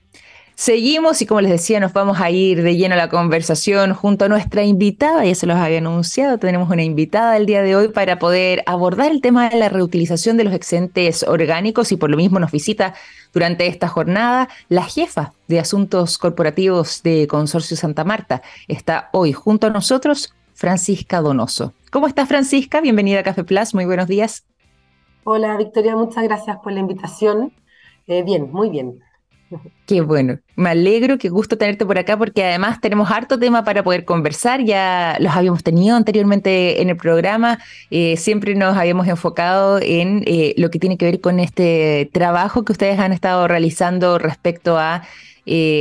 Seguimos 0.59 1.21
y 1.21 1.27
como 1.27 1.39
les 1.41 1.51
decía, 1.51 1.79
nos 1.79 1.93
vamos 1.93 2.19
a 2.19 2.31
ir 2.31 2.63
de 2.63 2.75
lleno 2.75 2.95
a 2.95 2.97
la 2.97 3.09
conversación 3.09 3.93
junto 3.93 4.25
a 4.25 4.27
nuestra 4.27 4.63
invitada, 4.63 5.23
ya 5.23 5.35
se 5.35 5.45
los 5.45 5.55
había 5.55 5.77
anunciado, 5.77 6.39
tenemos 6.39 6.67
una 6.71 6.81
invitada 6.81 7.37
el 7.37 7.45
día 7.45 7.61
de 7.61 7.75
hoy 7.75 7.89
para 7.89 8.17
poder 8.17 8.63
abordar 8.65 9.11
el 9.11 9.21
tema 9.21 9.49
de 9.49 9.57
la 9.57 9.69
reutilización 9.69 10.35
de 10.35 10.45
los 10.45 10.55
excedentes 10.55 11.21
orgánicos 11.21 11.91
y 11.91 11.95
por 11.97 12.09
lo 12.09 12.17
mismo 12.17 12.39
nos 12.39 12.51
visita 12.51 12.95
durante 13.35 13.67
esta 13.67 13.87
jornada 13.87 14.49
la 14.67 14.83
jefa 14.83 15.31
de 15.47 15.59
asuntos 15.59 16.17
corporativos 16.17 17.03
de 17.03 17.27
Consorcio 17.27 17.77
Santa 17.77 18.03
Marta. 18.03 18.41
Está 18.67 19.09
hoy 19.13 19.33
junto 19.33 19.67
a 19.67 19.69
nosotros 19.69 20.33
Francisca 20.55 21.21
Donoso. 21.21 21.75
¿Cómo 21.91 22.07
estás 22.07 22.27
Francisca? 22.27 22.81
Bienvenida 22.81 23.19
a 23.19 23.23
Café 23.23 23.43
Plus, 23.43 23.75
muy 23.75 23.85
buenos 23.85 24.07
días. 24.07 24.43
Hola 25.29 25.57
Victoria, 25.57 25.93
muchas 25.93 26.23
gracias 26.23 26.55
por 26.63 26.71
la 26.71 26.79
invitación. 26.79 27.51
Eh, 28.07 28.23
bien, 28.23 28.49
muy 28.49 28.69
bien. 28.69 29.01
Qué 29.85 29.99
bueno, 29.99 30.39
me 30.55 30.69
alegro, 30.69 31.17
qué 31.17 31.27
gusto 31.27 31.57
tenerte 31.57 31.85
por 31.85 31.97
acá 31.97 32.17
porque 32.17 32.45
además 32.45 32.79
tenemos 32.79 33.11
harto 33.11 33.37
tema 33.37 33.65
para 33.65 33.83
poder 33.83 34.05
conversar, 34.05 34.63
ya 34.63 35.17
los 35.19 35.35
habíamos 35.35 35.63
tenido 35.63 35.97
anteriormente 35.97 36.81
en 36.81 36.89
el 36.89 36.95
programa, 36.95 37.59
eh, 37.91 38.15
siempre 38.15 38.55
nos 38.55 38.77
habíamos 38.77 39.05
enfocado 39.09 39.79
en 39.81 40.23
eh, 40.27 40.53
lo 40.55 40.69
que 40.69 40.79
tiene 40.79 40.97
que 40.97 41.03
ver 41.03 41.19
con 41.19 41.41
este 41.41 42.09
trabajo 42.13 42.63
que 42.63 42.71
ustedes 42.71 42.97
han 42.97 43.11
estado 43.11 43.49
realizando 43.49 44.19
respecto 44.19 44.77
a 44.77 45.03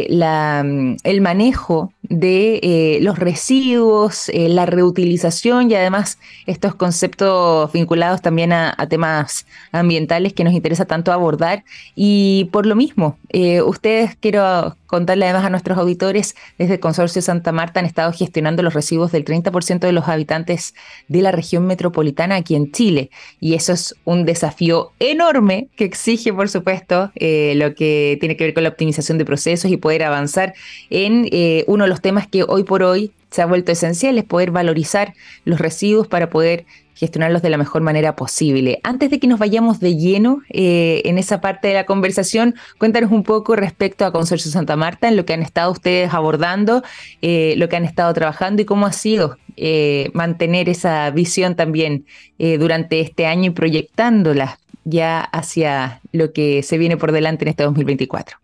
la, 0.09 0.65
el 1.05 1.21
manejo 1.21 1.93
de 2.09 2.61
eh, 2.63 2.99
los 3.03 3.19
residuos, 3.19 4.29
eh, 4.29 4.49
la 4.49 4.67
reutilización 4.67 5.71
y 5.71 5.75
además 5.75 6.19
estos 6.47 6.75
conceptos 6.75 7.73
vinculados 7.73 8.23
también 8.23 8.53
a, 8.53 8.75
temas 8.89 9.47
ambientales 9.73 10.33
que 10.33 10.45
nos 10.45 10.53
interesa 10.53 10.85
tanto 10.85 11.13
abordar. 11.13 11.65
Y 11.97 12.49
por 12.53 12.67
lo 12.67 12.77
mismo, 12.77 13.19
eh, 13.31 13.63
ustedes 13.63 14.17
quiero 14.21 14.77
contarle 14.87 15.25
además 15.25 15.45
a 15.45 15.51
nuestros 15.51 15.77
auditores, 15.77 16.37
desde 16.59 16.75
el 16.75 16.81
Consorcio 16.81 17.21
Santa 17.21 17.51
Marta 17.51 17.81
han 17.81 17.87
estado 17.87 18.13
gestionando 18.13 18.63
los 18.63 18.75
residuos 18.75 19.11
del 19.11 19.25
30% 19.25 19.81
de 19.81 19.93
los 19.93 20.07
habitantes 20.07 20.75
de 21.09 21.23
la 21.23 21.33
región 21.33 21.67
metropolitana 21.67 22.37
aquí 22.37 22.55
en 22.55 22.71
Chile. 22.71 23.11
Y 23.41 23.55
eso 23.55 23.73
es 23.73 23.97
un 24.05 24.25
desafío 24.25 24.93
enorme 25.01 25.69
que 25.77 25.85
exige, 25.85 26.33
por 26.33 26.49
supuesto, 26.49 27.11
lo 27.17 27.75
que 27.75 28.17
tiene 28.21 28.37
que 28.37 28.45
ver 28.45 28.55
con 28.55 28.63
la 28.63 28.69
optimización 28.69 29.19
de 29.19 29.25
procesos 29.25 29.56
y 29.65 29.77
poder 29.77 30.05
avanzar 30.05 30.55
en 30.91 31.29
uno 31.67 31.85
de 31.85 31.91
los 31.91 32.01
temas 32.01 32.27
que 32.27 32.45
hoy 32.45 32.65
por 32.65 32.83
hoy 32.83 33.13
se 33.31 33.43
ha 33.43 33.47
vuelto 33.47 33.73
esencial, 33.73 34.19
es 34.19 34.25
poder 34.25 34.51
valorizar 34.51 35.15
los 35.45 35.61
residuos 35.61 36.07
para 36.07 36.31
poder 36.31 36.65
gestionarlos 36.97 37.43
de 37.43 37.51
la 37.51 37.59
mejor 37.59 37.83
manera 37.83 38.17
posible. 38.17 38.81
Antes 38.83 39.11
de 39.11 39.21
que 39.21 39.27
nos 39.27 39.39
vayamos 39.39 39.81
de 39.81 39.97
lleno 39.97 40.41
eh, 40.49 41.03
en 41.05 41.19
esa 41.19 41.41
parte 41.41 41.69
de 41.69 41.75
la 41.75 41.85
conversación, 41.85 42.55
cuéntanos 42.79 43.13
un 43.13 43.23
poco 43.23 43.55
respecto 43.55 44.07
a 44.07 44.13
Consorcio 44.13 44.51
Santa 44.51 44.77
Marta, 44.77 45.09
en 45.09 45.17
lo 45.17 45.27
que 45.27 45.35
han 45.35 45.43
estado 45.43 45.71
ustedes 45.71 46.13
abordando, 46.15 46.83
eh, 47.21 47.55
lo 47.59 47.69
que 47.69 47.77
han 47.77 47.85
estado 47.85 48.13
trabajando 48.15 48.63
y 48.63 48.65
cómo 48.65 48.87
ha 48.87 48.93
sido 48.93 49.37
eh, 49.59 50.11
mantener 50.15 50.69
esa 50.69 51.11
visión 51.11 51.55
también 51.55 52.05
durante 52.39 53.01
este 53.01 53.25
año 53.25 53.51
y 53.51 53.55
proyectándola 53.55 54.59
ya 54.85 55.21
hacia 55.21 56.01
lo 56.13 56.35
que 56.35 56.63
se 56.63 56.77
viene 56.77 56.99
por 56.99 57.13
delante 57.13 57.45
en 57.45 57.49
este 57.49 57.63
2024. 57.63 58.39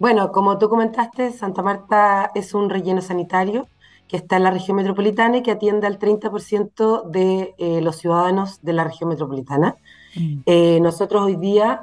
Bueno, 0.00 0.32
como 0.32 0.56
tú 0.56 0.70
comentaste, 0.70 1.30
Santa 1.30 1.60
Marta 1.60 2.30
es 2.34 2.54
un 2.54 2.70
relleno 2.70 3.02
sanitario 3.02 3.68
que 4.08 4.16
está 4.16 4.38
en 4.38 4.44
la 4.44 4.50
región 4.50 4.78
metropolitana 4.78 5.36
y 5.36 5.42
que 5.42 5.50
atiende 5.50 5.86
al 5.86 5.98
30% 5.98 7.04
de 7.04 7.54
eh, 7.58 7.82
los 7.82 7.96
ciudadanos 7.96 8.62
de 8.62 8.72
la 8.72 8.84
región 8.84 9.10
metropolitana. 9.10 9.76
Mm. 10.16 10.38
Eh, 10.46 10.80
nosotros 10.80 11.22
hoy 11.22 11.36
día, 11.36 11.82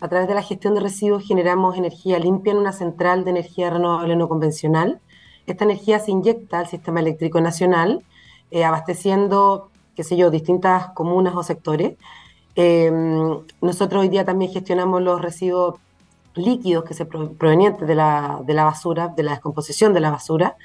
a 0.00 0.08
través 0.08 0.26
de 0.26 0.34
la 0.34 0.42
gestión 0.42 0.74
de 0.74 0.80
residuos, 0.80 1.22
generamos 1.24 1.76
energía 1.76 2.18
limpia 2.18 2.50
en 2.50 2.58
una 2.58 2.72
central 2.72 3.22
de 3.22 3.30
energía 3.30 3.70
renovable 3.70 4.16
no 4.16 4.28
convencional. 4.28 4.98
Esta 5.46 5.62
energía 5.62 6.00
se 6.00 6.10
inyecta 6.10 6.58
al 6.58 6.66
sistema 6.66 6.98
eléctrico 6.98 7.40
nacional, 7.40 8.02
eh, 8.50 8.64
abasteciendo, 8.64 9.70
qué 9.94 10.02
sé 10.02 10.16
yo, 10.16 10.32
distintas 10.32 10.88
comunas 10.94 11.36
o 11.36 11.44
sectores. 11.44 11.96
nosotros 13.60 14.02
hoy 14.02 14.08
día 14.08 14.24
también 14.24 14.50
gestionamos 14.50 15.00
los 15.00 15.22
residuos 15.22 15.76
líquidos 16.34 16.84
que 16.84 16.94
se 16.94 17.04
provenientes 17.04 17.86
de 17.86 17.94
la, 17.94 18.40
de 18.44 18.54
la 18.54 18.64
basura, 18.64 19.08
de 19.08 19.22
la 19.22 19.32
descomposición 19.32 19.92
de 19.92 20.00
la 20.00 20.10
basura. 20.10 20.56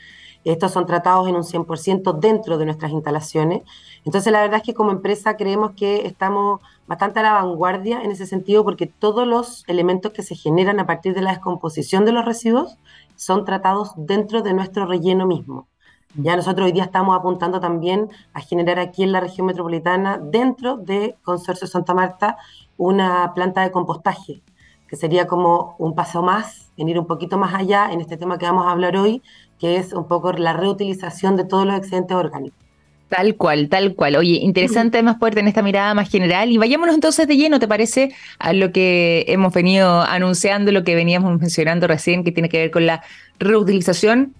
Estos 0.43 0.71
son 0.71 0.85
tratados 0.85 1.27
en 1.27 1.35
un 1.35 1.43
100% 1.43 2.19
dentro 2.19 2.57
de 2.57 2.65
nuestras 2.65 2.91
instalaciones. 2.91 3.63
Entonces, 4.05 4.31
la 4.31 4.41
verdad 4.41 4.57
es 4.57 4.63
que 4.63 4.73
como 4.73 4.91
empresa 4.91 5.35
creemos 5.35 5.71
que 5.71 6.05
estamos 6.05 6.61
bastante 6.87 7.19
a 7.19 7.23
la 7.23 7.33
vanguardia 7.33 8.01
en 8.01 8.11
ese 8.11 8.25
sentido 8.25 8.63
porque 8.63 8.87
todos 8.87 9.27
los 9.27 9.65
elementos 9.67 10.13
que 10.13 10.23
se 10.23 10.35
generan 10.35 10.79
a 10.79 10.85
partir 10.85 11.13
de 11.13 11.21
la 11.21 11.31
descomposición 11.31 12.05
de 12.05 12.13
los 12.13 12.23
residuos 12.23 12.77
son 13.17 13.43
tratados 13.43 13.91
dentro 13.97 14.41
de 14.41 14.53
nuestro 14.53 14.85
relleno 14.85 15.27
mismo. 15.27 15.67
Ya 16.15 16.35
nosotros 16.35 16.67
hoy 16.67 16.71
día 16.71 16.85
estamos 16.85 17.17
apuntando 17.17 17.59
también 17.59 18.09
a 18.33 18.39
generar 18.39 18.79
aquí 18.79 19.03
en 19.03 19.11
la 19.11 19.19
región 19.19 19.47
metropolitana, 19.47 20.17
dentro 20.17 20.77
de 20.77 21.17
Consorcio 21.23 21.67
Santa 21.67 21.93
Marta, 21.93 22.37
una 22.77 23.33
planta 23.35 23.61
de 23.61 23.71
compostaje 23.71 24.41
que 24.87 24.95
sería 24.95 25.27
como 25.27 25.75
un 25.77 25.95
paso 25.95 26.21
más, 26.21 26.71
en 26.77 26.89
ir 26.89 26.99
un 26.99 27.07
poquito 27.07 27.37
más 27.37 27.53
allá 27.53 27.89
en 27.91 28.01
este 28.01 28.17
tema 28.17 28.37
que 28.37 28.45
vamos 28.45 28.65
a 28.67 28.71
hablar 28.71 28.95
hoy, 28.97 29.21
que 29.59 29.77
es 29.77 29.93
un 29.93 30.07
poco 30.07 30.31
la 30.33 30.53
reutilización 30.53 31.35
de 31.35 31.45
todos 31.45 31.65
los 31.65 31.77
excedentes 31.77 32.15
orgánicos. 32.15 32.67
Tal 33.09 33.35
cual, 33.35 33.69
tal 33.69 33.95
cual. 33.95 34.17
Oye, 34.17 34.39
interesante 34.41 34.97
además 34.97 35.15
poder 35.17 35.35
tener 35.35 35.47
esta 35.47 35.61
mirada 35.61 35.93
más 35.93 36.09
general. 36.09 36.51
Y 36.51 36.57
vayámonos 36.57 36.93
entonces 36.93 37.25
de 37.25 37.37
lleno, 37.37 37.57
¿te 37.57 37.67
parece? 37.67 38.13
A 38.37 38.51
lo 38.51 38.73
que 38.73 39.23
hemos 39.29 39.53
venido 39.53 40.01
anunciando, 40.01 40.73
lo 40.73 40.83
que 40.83 40.93
veníamos 40.93 41.39
mencionando 41.39 41.87
recién, 41.87 42.25
que 42.25 42.33
tiene 42.33 42.49
que 42.49 42.57
ver 42.57 42.71
con 42.71 42.85
la 42.85 43.01
reutilización 43.39 44.33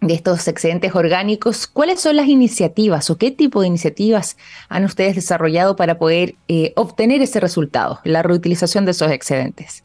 de 0.00 0.14
estos 0.14 0.46
excedentes 0.46 0.94
orgánicos, 0.94 1.66
¿cuáles 1.66 2.00
son 2.00 2.16
las 2.16 2.28
iniciativas 2.28 3.10
o 3.10 3.16
qué 3.16 3.30
tipo 3.30 3.60
de 3.60 3.68
iniciativas 3.68 4.36
han 4.68 4.84
ustedes 4.84 5.14
desarrollado 5.16 5.76
para 5.76 5.98
poder 5.98 6.34
eh, 6.48 6.72
obtener 6.76 7.22
ese 7.22 7.40
resultado, 7.40 8.00
la 8.04 8.22
reutilización 8.22 8.84
de 8.84 8.90
esos 8.92 9.10
excedentes? 9.10 9.84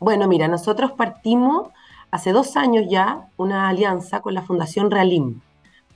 Bueno, 0.00 0.26
mira, 0.26 0.48
nosotros 0.48 0.92
partimos 0.92 1.68
hace 2.10 2.32
dos 2.32 2.56
años 2.56 2.86
ya 2.90 3.28
una 3.36 3.68
alianza 3.68 4.20
con 4.20 4.34
la 4.34 4.42
Fundación 4.42 4.90
Realim. 4.90 5.40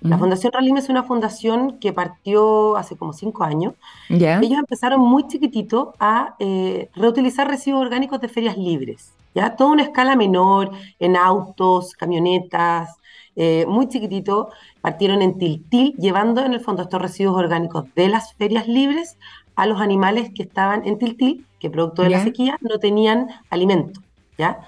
La 0.03 0.19
Fundación 0.19 0.53
Ralim 0.53 0.77
es 0.77 0.89
una 0.89 1.03
fundación 1.03 1.79
que 1.79 1.93
partió 1.93 2.77
hace 2.77 2.97
como 2.97 3.13
cinco 3.13 3.43
años. 3.43 3.75
Ellos 4.09 4.59
empezaron 4.59 5.01
muy 5.01 5.27
chiquitito 5.27 5.95
a 5.99 6.37
eh, 6.39 6.91
reutilizar 6.95 7.49
residuos 7.49 7.81
orgánicos 7.83 8.21
de 8.21 8.29
ferias 8.29 8.57
libres, 8.57 9.13
¿ya? 9.35 9.57
Toda 9.57 9.71
una 9.71 9.83
escala 9.83 10.15
menor, 10.15 10.71
en 11.01 11.17
autos, 11.17 11.95
camionetas, 11.95 12.91
eh, 13.37 13.67
muy 13.69 13.89
chiquitito. 13.89 14.51
Partieron 14.81 15.23
en 15.23 15.39
Tiltil, 15.39 15.95
llevando 15.99 16.45
en 16.45 16.55
el 16.55 16.61
fondo 16.61 16.83
estos 16.83 17.01
residuos 17.01 17.37
orgánicos 17.37 17.85
de 17.95 18.09
las 18.09 18.35
ferias 18.35 18.67
libres 18.67 19.19
a 19.55 19.67
los 19.67 19.81
animales 19.81 20.31
que 20.35 20.43
estaban 20.43 20.87
en 20.87 20.99
Tiltil, 20.99 21.47
que 21.61 21.71
producto 21.71 22.03
de 22.03 22.11
la 22.11 22.23
sequía 22.23 22.59
no 22.61 22.79
tenían 22.79 23.29
alimento, 23.51 24.01
¿ya? 24.37 24.61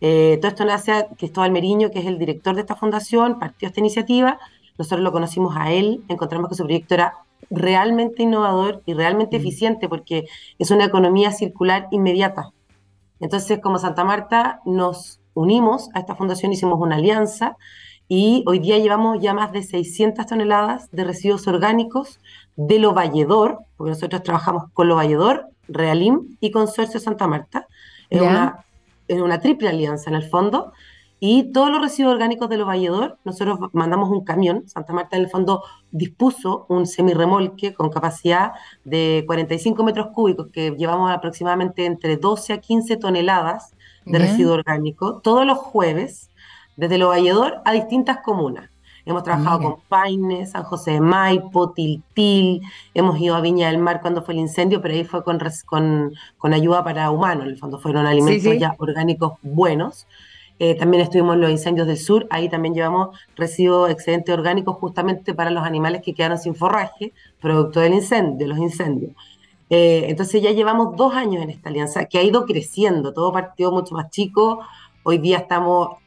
Eh, 0.00 0.38
todo 0.40 0.48
esto 0.48 0.64
nace 0.64 0.92
a 0.92 1.08
Cristóbal 1.08 1.50
Meriño, 1.50 1.90
que 1.90 1.98
es 1.98 2.06
el 2.06 2.18
director 2.18 2.54
de 2.54 2.62
esta 2.62 2.74
fundación, 2.74 3.38
partió 3.38 3.68
esta 3.68 3.80
iniciativa, 3.80 4.38
nosotros 4.78 5.00
lo 5.00 5.12
conocimos 5.12 5.54
a 5.56 5.72
él, 5.72 6.02
encontramos 6.08 6.48
que 6.48 6.54
su 6.54 6.64
proyecto 6.64 6.94
era 6.94 7.14
realmente 7.50 8.22
innovador 8.22 8.82
y 8.86 8.94
realmente 8.94 9.36
mm. 9.36 9.40
eficiente 9.40 9.88
porque 9.88 10.24
es 10.58 10.70
una 10.70 10.84
economía 10.84 11.32
circular 11.32 11.88
inmediata. 11.90 12.50
Entonces, 13.20 13.58
como 13.60 13.78
Santa 13.78 14.04
Marta, 14.04 14.60
nos 14.64 15.20
unimos 15.34 15.90
a 15.94 16.00
esta 16.00 16.14
fundación, 16.14 16.52
hicimos 16.52 16.80
una 16.80 16.96
alianza 16.96 17.58
y 18.12 18.42
hoy 18.48 18.58
día 18.58 18.76
llevamos 18.78 19.20
ya 19.20 19.34
más 19.34 19.52
de 19.52 19.62
600 19.62 20.26
toneladas 20.26 20.90
de 20.90 21.04
residuos 21.04 21.46
orgánicos 21.46 22.18
de 22.56 22.80
lo 22.80 22.92
Valledor, 22.92 23.60
porque 23.76 23.90
nosotros 23.92 24.24
trabajamos 24.24 24.64
con 24.72 24.88
lo 24.88 24.96
Valledor, 24.96 25.46
Realim 25.68 26.36
y 26.40 26.50
Consorcio 26.50 26.98
Santa 26.98 27.28
Marta. 27.28 27.68
Es 28.10 28.20
una, 28.20 28.64
es 29.06 29.20
una 29.20 29.38
triple 29.38 29.68
alianza 29.68 30.10
en 30.10 30.16
el 30.16 30.24
fondo 30.24 30.72
y 31.20 31.52
todos 31.52 31.70
los 31.70 31.80
residuos 31.80 32.14
orgánicos 32.14 32.48
de 32.48 32.56
los 32.56 32.66
Valledor, 32.66 33.18
nosotros 33.24 33.60
mandamos 33.74 34.10
un 34.10 34.24
camión. 34.24 34.66
Santa 34.66 34.92
Marta, 34.92 35.16
en 35.16 35.22
el 35.22 35.30
fondo, 35.30 35.62
dispuso 35.92 36.66
un 36.68 36.88
semirremolque 36.88 37.74
con 37.74 37.90
capacidad 37.90 38.54
de 38.82 39.22
45 39.24 39.84
metros 39.84 40.08
cúbicos, 40.12 40.48
que 40.52 40.72
llevamos 40.72 41.12
aproximadamente 41.12 41.86
entre 41.86 42.16
12 42.16 42.54
a 42.54 42.58
15 42.58 42.96
toneladas 42.96 43.72
de 44.04 44.18
residuo 44.18 44.54
orgánico, 44.54 45.20
todos 45.20 45.46
los 45.46 45.58
jueves, 45.58 46.29
desde 46.80 46.96
los 46.96 47.10
Valledor 47.10 47.60
a 47.66 47.72
distintas 47.72 48.18
comunas. 48.24 48.70
Hemos 49.04 49.22
trabajado 49.22 49.62
con 49.62 49.76
Paine, 49.88 50.46
San 50.46 50.62
José 50.62 50.92
de 50.92 51.00
Maipo, 51.00 51.72
Tiltil, 51.72 52.62
hemos 52.94 53.18
ido 53.20 53.34
a 53.34 53.40
Viña 53.40 53.68
del 53.68 53.78
Mar 53.78 54.00
cuando 54.00 54.22
fue 54.22 54.34
el 54.34 54.40
incendio, 54.40 54.80
pero 54.80 54.94
ahí 54.94 55.04
fue 55.04 55.22
con, 55.22 55.38
con, 55.66 56.12
con 56.38 56.54
ayuda 56.54 56.82
para 56.82 57.10
humanos, 57.10 57.44
en 57.44 57.50
el 57.50 57.58
fondo 57.58 57.78
fueron 57.78 58.06
alimentos 58.06 58.58
ya 58.58 58.74
orgánicos 58.78 59.34
buenos. 59.42 60.06
Eh, 60.58 60.74
también 60.74 61.02
estuvimos 61.02 61.34
en 61.34 61.40
los 61.42 61.50
incendios 61.50 61.86
del 61.86 61.98
sur, 61.98 62.26
ahí 62.30 62.48
también 62.48 62.74
llevamos 62.74 63.18
residuos 63.36 63.90
excedentes 63.90 64.34
orgánicos 64.34 64.76
justamente 64.76 65.34
para 65.34 65.50
los 65.50 65.64
animales 65.64 66.02
que 66.02 66.14
quedaron 66.14 66.38
sin 66.38 66.54
forraje, 66.54 67.12
producto 67.40 67.80
del 67.80 67.94
incendio, 67.94 68.36
de 68.38 68.46
los 68.46 68.58
incendios. 68.58 69.12
Eh, 69.68 70.06
entonces 70.08 70.42
ya 70.42 70.50
llevamos 70.52 70.96
dos 70.96 71.14
años 71.14 71.42
en 71.42 71.50
esta 71.50 71.68
alianza 71.68 72.06
que 72.06 72.18
ha 72.18 72.22
ido 72.22 72.46
creciendo, 72.46 73.12
todo 73.12 73.32
partió 73.32 73.70
mucho 73.70 73.94
más 73.94 74.10
chico, 74.10 74.60
hoy 75.02 75.18
día 75.18 75.38
estamos 75.38 75.99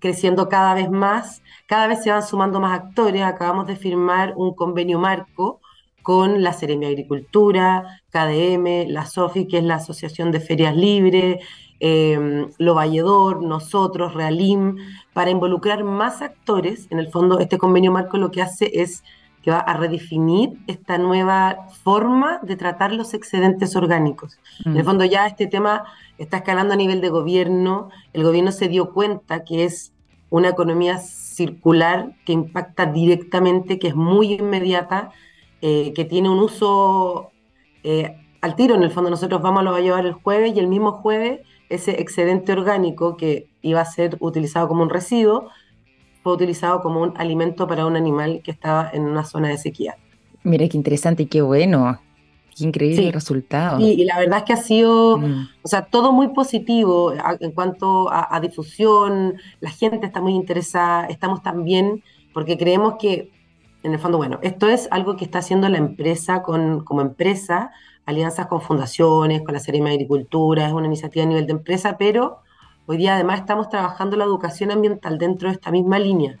creciendo 0.00 0.48
cada 0.48 0.74
vez 0.74 0.90
más, 0.90 1.42
cada 1.66 1.86
vez 1.86 2.02
se 2.02 2.10
van 2.10 2.22
sumando 2.22 2.60
más 2.60 2.78
actores, 2.78 3.22
acabamos 3.22 3.66
de 3.66 3.76
firmar 3.76 4.34
un 4.36 4.54
convenio 4.54 4.98
marco 4.98 5.60
con 6.02 6.42
la 6.42 6.52
Seremia 6.52 6.88
Agricultura, 6.88 8.00
KDM, 8.10 8.88
la 8.88 9.04
SOFI, 9.04 9.46
que 9.46 9.58
es 9.58 9.64
la 9.64 9.74
Asociación 9.74 10.32
de 10.32 10.40
Ferias 10.40 10.74
Libres, 10.74 11.44
eh, 11.80 12.46
Lo 12.58 12.74
Valledor, 12.74 13.42
nosotros, 13.42 14.14
Realim, 14.14 14.76
para 15.12 15.30
involucrar 15.30 15.84
más 15.84 16.22
actores. 16.22 16.86
En 16.90 16.98
el 16.98 17.08
fondo, 17.10 17.40
este 17.40 17.58
convenio 17.58 17.92
marco 17.92 18.16
lo 18.16 18.30
que 18.30 18.42
hace 18.42 18.80
es 18.80 19.04
que 19.42 19.50
va 19.50 19.58
a 19.58 19.76
redefinir 19.76 20.58
esta 20.66 20.98
nueva 20.98 21.68
forma 21.82 22.40
de 22.42 22.56
tratar 22.56 22.92
los 22.92 23.14
excedentes 23.14 23.76
orgánicos. 23.76 24.38
En 24.64 24.76
el 24.76 24.82
mm. 24.82 24.86
fondo 24.86 25.04
ya 25.04 25.26
este 25.26 25.46
tema 25.46 25.84
está 26.18 26.38
escalando 26.38 26.74
a 26.74 26.76
nivel 26.76 27.00
de 27.00 27.08
gobierno, 27.08 27.90
el 28.12 28.24
gobierno 28.24 28.52
se 28.52 28.68
dio 28.68 28.92
cuenta 28.92 29.44
que 29.44 29.64
es 29.64 29.92
una 30.30 30.48
economía 30.48 30.98
circular 30.98 32.12
que 32.24 32.32
impacta 32.32 32.86
directamente, 32.86 33.78
que 33.78 33.88
es 33.88 33.94
muy 33.94 34.34
inmediata, 34.34 35.10
eh, 35.62 35.92
que 35.94 36.04
tiene 36.04 36.28
un 36.28 36.40
uso 36.40 37.30
eh, 37.84 38.16
al 38.40 38.56
tiro. 38.56 38.74
En 38.74 38.82
el 38.82 38.90
fondo 38.90 39.10
nosotros 39.10 39.40
vamos 39.40 39.64
lo 39.64 39.72
va 39.72 39.78
a 39.78 39.82
llevar 39.82 40.04
el 40.04 40.12
jueves 40.12 40.54
y 40.54 40.58
el 40.58 40.66
mismo 40.66 40.92
jueves 40.92 41.40
ese 41.68 42.00
excedente 42.00 42.52
orgánico 42.52 43.16
que 43.16 43.48
iba 43.62 43.80
a 43.80 43.84
ser 43.84 44.16
utilizado 44.20 44.68
como 44.68 44.82
un 44.82 44.90
residuo 44.90 45.50
fue 46.28 46.34
utilizado 46.34 46.82
como 46.82 47.00
un 47.00 47.14
alimento 47.16 47.66
para 47.66 47.86
un 47.86 47.96
animal 47.96 48.42
que 48.44 48.50
estaba 48.50 48.90
en 48.92 49.04
una 49.04 49.24
zona 49.24 49.48
de 49.48 49.56
sequía. 49.56 49.96
Mira 50.42 50.68
qué 50.68 50.76
interesante 50.76 51.22
y 51.22 51.26
qué 51.26 51.40
bueno. 51.40 51.98
Qué 52.54 52.64
increíble 52.64 53.06
el 53.06 53.12
resultado. 53.14 53.80
y 53.80 54.04
la 54.04 54.18
verdad 54.18 54.40
es 54.40 54.44
que 54.44 54.52
ha 54.52 54.58
sido, 54.58 55.16
mm. 55.16 55.48
o 55.62 55.68
sea, 55.68 55.86
todo 55.86 56.12
muy 56.12 56.28
positivo 56.28 57.14
en 57.40 57.52
cuanto 57.52 58.10
a, 58.10 58.38
difusión, 58.40 59.36
la 59.60 59.70
gente 59.70 60.04
está 60.04 60.20
muy 60.20 60.34
interesada, 60.34 61.06
estamos 61.06 61.42
también, 61.42 62.02
porque 62.34 62.58
creemos 62.58 62.96
que, 62.98 63.30
en 63.82 63.94
el 63.94 63.98
fondo, 63.98 64.18
bueno, 64.18 64.38
esto 64.42 64.68
es 64.68 64.86
algo 64.90 65.16
que 65.16 65.24
está 65.24 65.38
haciendo 65.38 65.66
la 65.70 65.78
empresa 65.78 66.42
con, 66.42 66.84
como 66.84 67.00
empresa, 67.00 67.70
alianzas 68.04 68.48
con 68.48 68.60
fundaciones, 68.60 69.40
con 69.40 69.54
la 69.54 69.60
Serie 69.60 69.82
de 69.82 69.90
Agricultura, 69.90 70.66
es 70.66 70.72
una 70.74 70.88
iniciativa 70.88 71.24
a 71.24 71.28
nivel 71.28 71.46
de 71.46 71.52
empresa, 71.52 71.96
pero 71.96 72.40
hoy 72.88 72.96
día 72.96 73.14
además 73.14 73.40
estamos 73.40 73.68
trabajando 73.68 74.16
la 74.16 74.24
educación 74.24 74.70
ambiental 74.70 75.18
dentro 75.18 75.48
de 75.48 75.54
esta 75.54 75.70
misma 75.70 75.98
línea. 75.98 76.38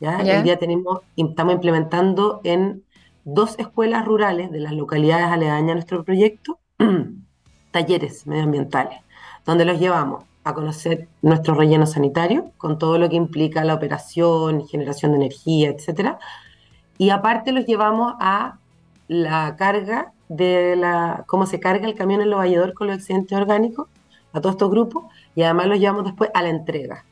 ¿ya? 0.00 0.18
Hoy 0.18 0.42
día 0.42 0.58
tenemos, 0.58 1.00
estamos 1.16 1.54
implementando 1.54 2.42
en 2.44 2.84
dos 3.24 3.58
escuelas 3.58 4.04
rurales 4.04 4.50
de 4.50 4.60
las 4.60 4.74
localidades 4.74 5.28
aledañas 5.28 5.70
a 5.70 5.74
nuestro 5.74 6.04
proyecto 6.04 6.58
talleres 7.70 8.26
medioambientales, 8.26 8.98
donde 9.46 9.64
los 9.64 9.80
llevamos 9.80 10.24
a 10.44 10.52
conocer 10.52 11.08
nuestro 11.22 11.54
relleno 11.54 11.86
sanitario, 11.86 12.50
con 12.58 12.78
todo 12.78 12.98
lo 12.98 13.08
que 13.08 13.16
implica 13.16 13.64
la 13.64 13.72
operación, 13.72 14.66
generación 14.68 15.12
de 15.12 15.18
energía, 15.18 15.70
etc. 15.70 16.16
Y 16.98 17.08
aparte 17.08 17.50
los 17.50 17.64
llevamos 17.64 18.12
a 18.20 18.58
la 19.08 19.56
carga 19.56 20.12
de 20.28 20.76
la, 20.76 21.24
cómo 21.26 21.46
se 21.46 21.60
carga 21.60 21.86
el 21.86 21.94
camión 21.94 22.20
en 22.20 22.28
los 22.28 22.38
valledor 22.38 22.74
con 22.74 22.88
los 22.88 22.96
excedentes 22.96 23.38
orgánicos 23.38 23.88
a 24.32 24.40
todos 24.40 24.54
estos 24.54 24.70
grupos 24.70 25.04
y 25.34 25.42
además 25.42 25.66
los 25.66 25.78
llevamos 25.78 26.04
después 26.04 26.30
a 26.34 26.42
la 26.42 26.48
entrega. 26.48 27.04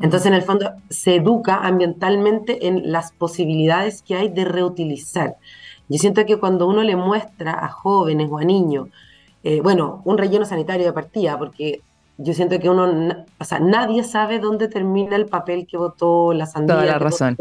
Entonces, 0.00 0.26
en 0.26 0.34
el 0.34 0.42
fondo, 0.42 0.72
se 0.90 1.16
educa 1.16 1.56
ambientalmente 1.56 2.66
en 2.66 2.90
las 2.90 3.12
posibilidades 3.12 4.02
que 4.02 4.16
hay 4.16 4.28
de 4.28 4.44
reutilizar. 4.44 5.36
Yo 5.88 5.98
siento 5.98 6.26
que 6.26 6.38
cuando 6.38 6.66
uno 6.66 6.82
le 6.82 6.96
muestra 6.96 7.64
a 7.64 7.68
jóvenes 7.68 8.28
o 8.30 8.38
a 8.38 8.44
niños, 8.44 8.88
eh, 9.44 9.60
bueno, 9.60 10.02
un 10.04 10.18
relleno 10.18 10.46
sanitario 10.46 10.86
de 10.86 10.92
partida, 10.92 11.38
porque 11.38 11.82
yo 12.16 12.32
siento 12.32 12.58
que 12.58 12.70
uno, 12.70 13.24
o 13.38 13.44
sea, 13.44 13.60
nadie 13.60 14.02
sabe 14.04 14.38
dónde 14.38 14.68
termina 14.68 15.16
el 15.16 15.26
papel 15.26 15.66
que 15.66 15.76
votó, 15.76 16.32
la 16.32 16.46
sandía 16.46 16.76
Toda 16.76 16.86
la 16.86 16.98
razón. 16.98 17.36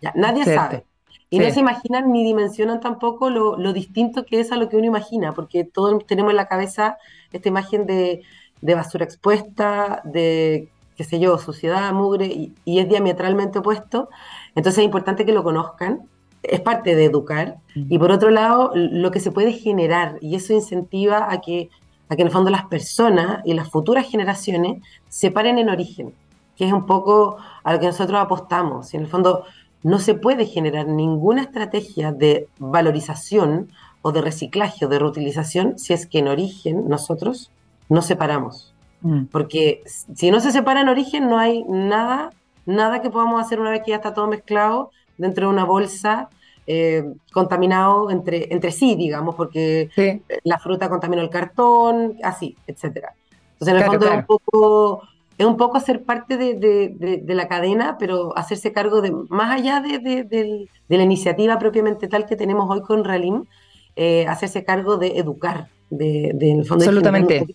ya, 0.00 0.12
nadie 0.14 0.44
sabe. 0.44 0.84
Y 1.30 1.40
no 1.40 1.50
se 1.50 1.60
imaginan 1.60 2.10
ni 2.10 2.24
dimensionan 2.24 2.80
tampoco 2.80 3.28
lo, 3.28 3.72
distinto 3.72 4.24
que 4.24 4.40
es 4.40 4.50
a 4.50 4.56
lo 4.56 4.68
que 4.68 4.76
uno 4.76 4.86
imagina, 4.86 5.32
porque 5.32 5.64
todos 5.64 6.06
tenemos 6.06 6.30
en 6.30 6.36
la 6.36 6.48
cabeza 6.48 6.96
esta 7.32 7.48
imagen 7.48 7.86
de, 7.86 8.22
basura 8.62 9.04
expuesta, 9.04 10.02
de, 10.04 10.68
qué 10.96 11.04
sé 11.04 11.20
yo, 11.20 11.38
suciedad, 11.38 11.92
mugre, 11.92 12.26
y, 12.26 12.78
es 12.78 12.88
diametralmente 12.88 13.60
opuesto. 13.60 14.08
Entonces 14.54 14.78
es 14.78 14.84
importante 14.84 15.24
que 15.24 15.32
lo 15.32 15.44
conozcan, 15.44 16.00
es 16.42 16.60
parte 16.60 16.94
de 16.94 17.04
educar. 17.04 17.58
Y 17.74 17.98
por 17.98 18.10
otro 18.10 18.30
lado, 18.30 18.72
lo 18.74 19.10
que 19.10 19.20
se 19.20 19.30
puede 19.30 19.52
generar, 19.52 20.18
y 20.20 20.34
eso 20.34 20.52
incentiva 20.52 21.32
a 21.32 21.40
que, 21.40 21.70
a 22.08 22.16
que 22.16 22.22
en 22.22 22.28
el 22.28 22.32
fondo 22.32 22.50
las 22.50 22.66
personas 22.66 23.42
y 23.44 23.54
las 23.54 23.70
futuras 23.70 24.10
generaciones 24.10 24.82
se 25.08 25.30
paren 25.30 25.58
en 25.58 25.68
origen, 25.68 26.12
que 26.56 26.66
es 26.66 26.72
un 26.72 26.86
poco 26.86 27.36
a 27.62 27.72
lo 27.72 27.78
que 27.78 27.86
nosotros 27.86 28.20
apostamos. 28.20 28.92
Y 28.92 28.96
en 28.96 29.04
el 29.04 29.08
fondo 29.08 29.44
no 29.82 30.00
se 30.00 30.14
puede 30.14 30.46
generar 30.46 30.88
ninguna 30.88 31.42
estrategia 31.42 32.12
de 32.12 32.48
valorización 32.58 33.70
o 34.02 34.12
de 34.12 34.20
reciclaje 34.20 34.86
o 34.86 34.88
de 34.88 34.98
reutilización 34.98 35.78
si 35.78 35.92
es 35.92 36.06
que 36.06 36.18
en 36.18 36.28
origen 36.28 36.88
nosotros 36.88 37.50
no 37.88 38.02
separamos. 38.02 38.74
Mm. 39.00 39.24
Porque 39.26 39.82
si 39.86 40.30
no 40.30 40.40
se 40.40 40.52
separa 40.52 40.80
en 40.80 40.88
origen 40.88 41.28
no 41.28 41.38
hay 41.38 41.64
nada, 41.68 42.30
nada 42.66 43.00
que 43.02 43.10
podamos 43.10 43.40
hacer 43.40 43.60
una 43.60 43.70
vez 43.70 43.82
que 43.84 43.90
ya 43.90 43.96
está 43.96 44.14
todo 44.14 44.26
mezclado 44.26 44.90
dentro 45.16 45.46
de 45.46 45.52
una 45.52 45.64
bolsa 45.64 46.28
eh, 46.66 47.04
contaminado 47.32 48.10
entre, 48.10 48.52
entre 48.52 48.72
sí, 48.72 48.94
digamos, 48.94 49.34
porque 49.34 49.90
la 50.44 50.58
fruta 50.58 50.88
contaminó 50.88 51.22
el 51.22 51.30
cartón, 51.30 52.16
así, 52.22 52.56
etcétera. 52.66 53.14
Entonces, 53.52 53.74
en 53.74 53.76
el 53.76 53.84
fondo 53.84 54.06
es 54.06 54.12
un 54.12 54.26
poco 54.26 55.02
es 55.38 55.46
un 55.46 55.56
poco 55.56 55.76
hacer 55.76 56.02
parte 56.02 56.36
de, 56.36 57.22
la 57.26 57.46
cadena, 57.46 57.96
pero 57.96 58.36
hacerse 58.36 58.72
cargo 58.72 59.00
de, 59.00 59.12
más 59.28 59.52
allá 59.52 59.80
de, 59.80 60.68
la 60.88 61.02
iniciativa 61.02 61.58
propiamente 61.60 62.08
tal 62.08 62.26
que 62.26 62.34
tenemos 62.34 62.68
hoy 62.68 62.82
con 62.82 63.04
Realim, 63.04 63.44
eh, 63.94 64.26
hacerse 64.26 64.64
cargo 64.64 64.96
de 64.96 65.18
educar, 65.18 65.68
de, 65.90 66.30
en 66.30 66.58
el 66.58 66.66
fondo. 66.66 66.84
Absolutamente. 66.84 67.46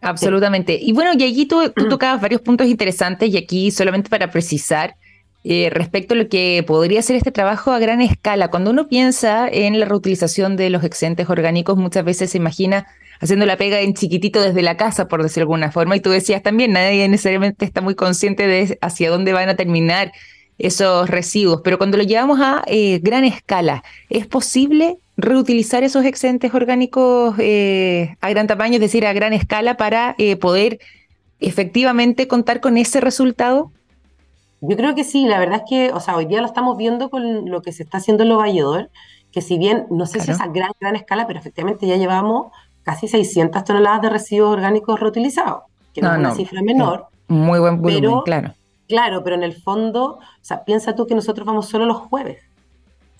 Absolutamente. 0.00 0.78
Y 0.80 0.92
bueno, 0.92 1.12
y 1.16 1.22
allí 1.22 1.46
tú, 1.46 1.72
tocabas 1.90 2.20
varios 2.20 2.40
puntos 2.40 2.66
interesantes 2.66 3.28
y 3.28 3.36
aquí 3.36 3.70
solamente 3.70 4.08
para 4.08 4.30
precisar, 4.30 4.96
eh, 5.42 5.70
respecto 5.70 6.12
a 6.12 6.18
lo 6.18 6.28
que 6.28 6.62
podría 6.66 7.00
ser 7.00 7.16
este 7.16 7.32
trabajo 7.32 7.72
a 7.72 7.78
gran 7.78 8.02
escala. 8.02 8.48
Cuando 8.48 8.70
uno 8.70 8.88
piensa 8.88 9.48
en 9.48 9.80
la 9.80 9.86
reutilización 9.86 10.56
de 10.56 10.68
los 10.68 10.84
excedentes 10.84 11.30
orgánicos, 11.30 11.78
muchas 11.78 12.04
veces 12.04 12.30
se 12.30 12.38
imagina 12.38 12.86
haciendo 13.20 13.46
la 13.46 13.56
pega 13.56 13.80
en 13.80 13.94
chiquitito 13.94 14.42
desde 14.42 14.62
la 14.62 14.76
casa, 14.76 15.08
por 15.08 15.22
decir 15.22 15.36
de 15.36 15.42
alguna 15.42 15.72
forma. 15.72 15.96
Y 15.96 16.00
tú 16.00 16.10
decías 16.10 16.42
también, 16.42 16.72
nadie 16.72 17.08
necesariamente 17.08 17.64
está 17.64 17.80
muy 17.80 17.94
consciente 17.94 18.46
de 18.46 18.78
hacia 18.82 19.10
dónde 19.10 19.32
van 19.32 19.48
a 19.48 19.56
terminar 19.56 20.12
esos 20.58 21.08
residuos, 21.08 21.62
pero 21.64 21.78
cuando 21.78 21.96
lo 21.96 22.02
llevamos 22.02 22.38
a 22.40 22.62
eh, 22.66 23.00
gran 23.02 23.24
escala, 23.24 23.82
¿es 24.10 24.26
posible 24.26 24.98
reutilizar 25.20 25.82
esos 25.82 26.04
excedentes 26.04 26.52
orgánicos 26.54 27.34
eh, 27.38 28.16
a 28.20 28.30
gran 28.30 28.46
tamaño, 28.46 28.74
es 28.74 28.80
decir, 28.80 29.06
a 29.06 29.12
gran 29.12 29.32
escala, 29.32 29.76
para 29.76 30.16
poder 30.40 30.78
efectivamente 31.40 32.28
contar 32.28 32.60
con 32.60 32.76
ese 32.76 33.00
resultado? 33.00 33.72
Yo 34.60 34.76
creo 34.76 34.94
que 34.94 35.04
sí, 35.04 35.26
la 35.26 35.38
verdad 35.38 35.62
es 35.64 35.70
que, 35.70 35.92
o 35.92 36.00
sea, 36.00 36.16
hoy 36.16 36.26
día 36.26 36.40
lo 36.40 36.46
estamos 36.46 36.76
viendo 36.76 37.08
con 37.08 37.48
lo 37.50 37.62
que 37.62 37.72
se 37.72 37.82
está 37.82 37.98
haciendo 37.98 38.24
en 38.24 38.28
Los 38.28 38.38
Valledor, 38.38 38.90
que 39.32 39.40
si 39.40 39.58
bien, 39.58 39.86
no 39.90 40.06
sé 40.06 40.20
si 40.20 40.30
es 40.30 40.40
a 40.40 40.48
gran, 40.48 40.72
gran 40.78 40.96
escala, 40.96 41.26
pero 41.26 41.38
efectivamente 41.38 41.86
ya 41.86 41.96
llevamos 41.96 42.52
casi 42.82 43.08
600 43.08 43.64
toneladas 43.64 44.02
de 44.02 44.10
residuos 44.10 44.52
orgánicos 44.52 45.00
reutilizados, 45.00 45.62
que 45.94 46.02
no, 46.02 46.12
es 46.12 46.18
una 46.18 46.34
cifra 46.34 46.62
menor. 46.62 47.06
Muy 47.28 47.58
buen 47.58 47.80
volumen, 47.80 48.20
claro. 48.24 48.54
Claro, 48.88 49.22
pero 49.22 49.36
en 49.36 49.44
el 49.44 49.54
fondo, 49.54 50.18
o 50.18 50.20
sea, 50.40 50.64
piensa 50.64 50.96
tú 50.96 51.06
que 51.06 51.14
nosotros 51.14 51.46
vamos 51.46 51.68
solo 51.68 51.86
los 51.86 51.98
jueves. 51.98 52.42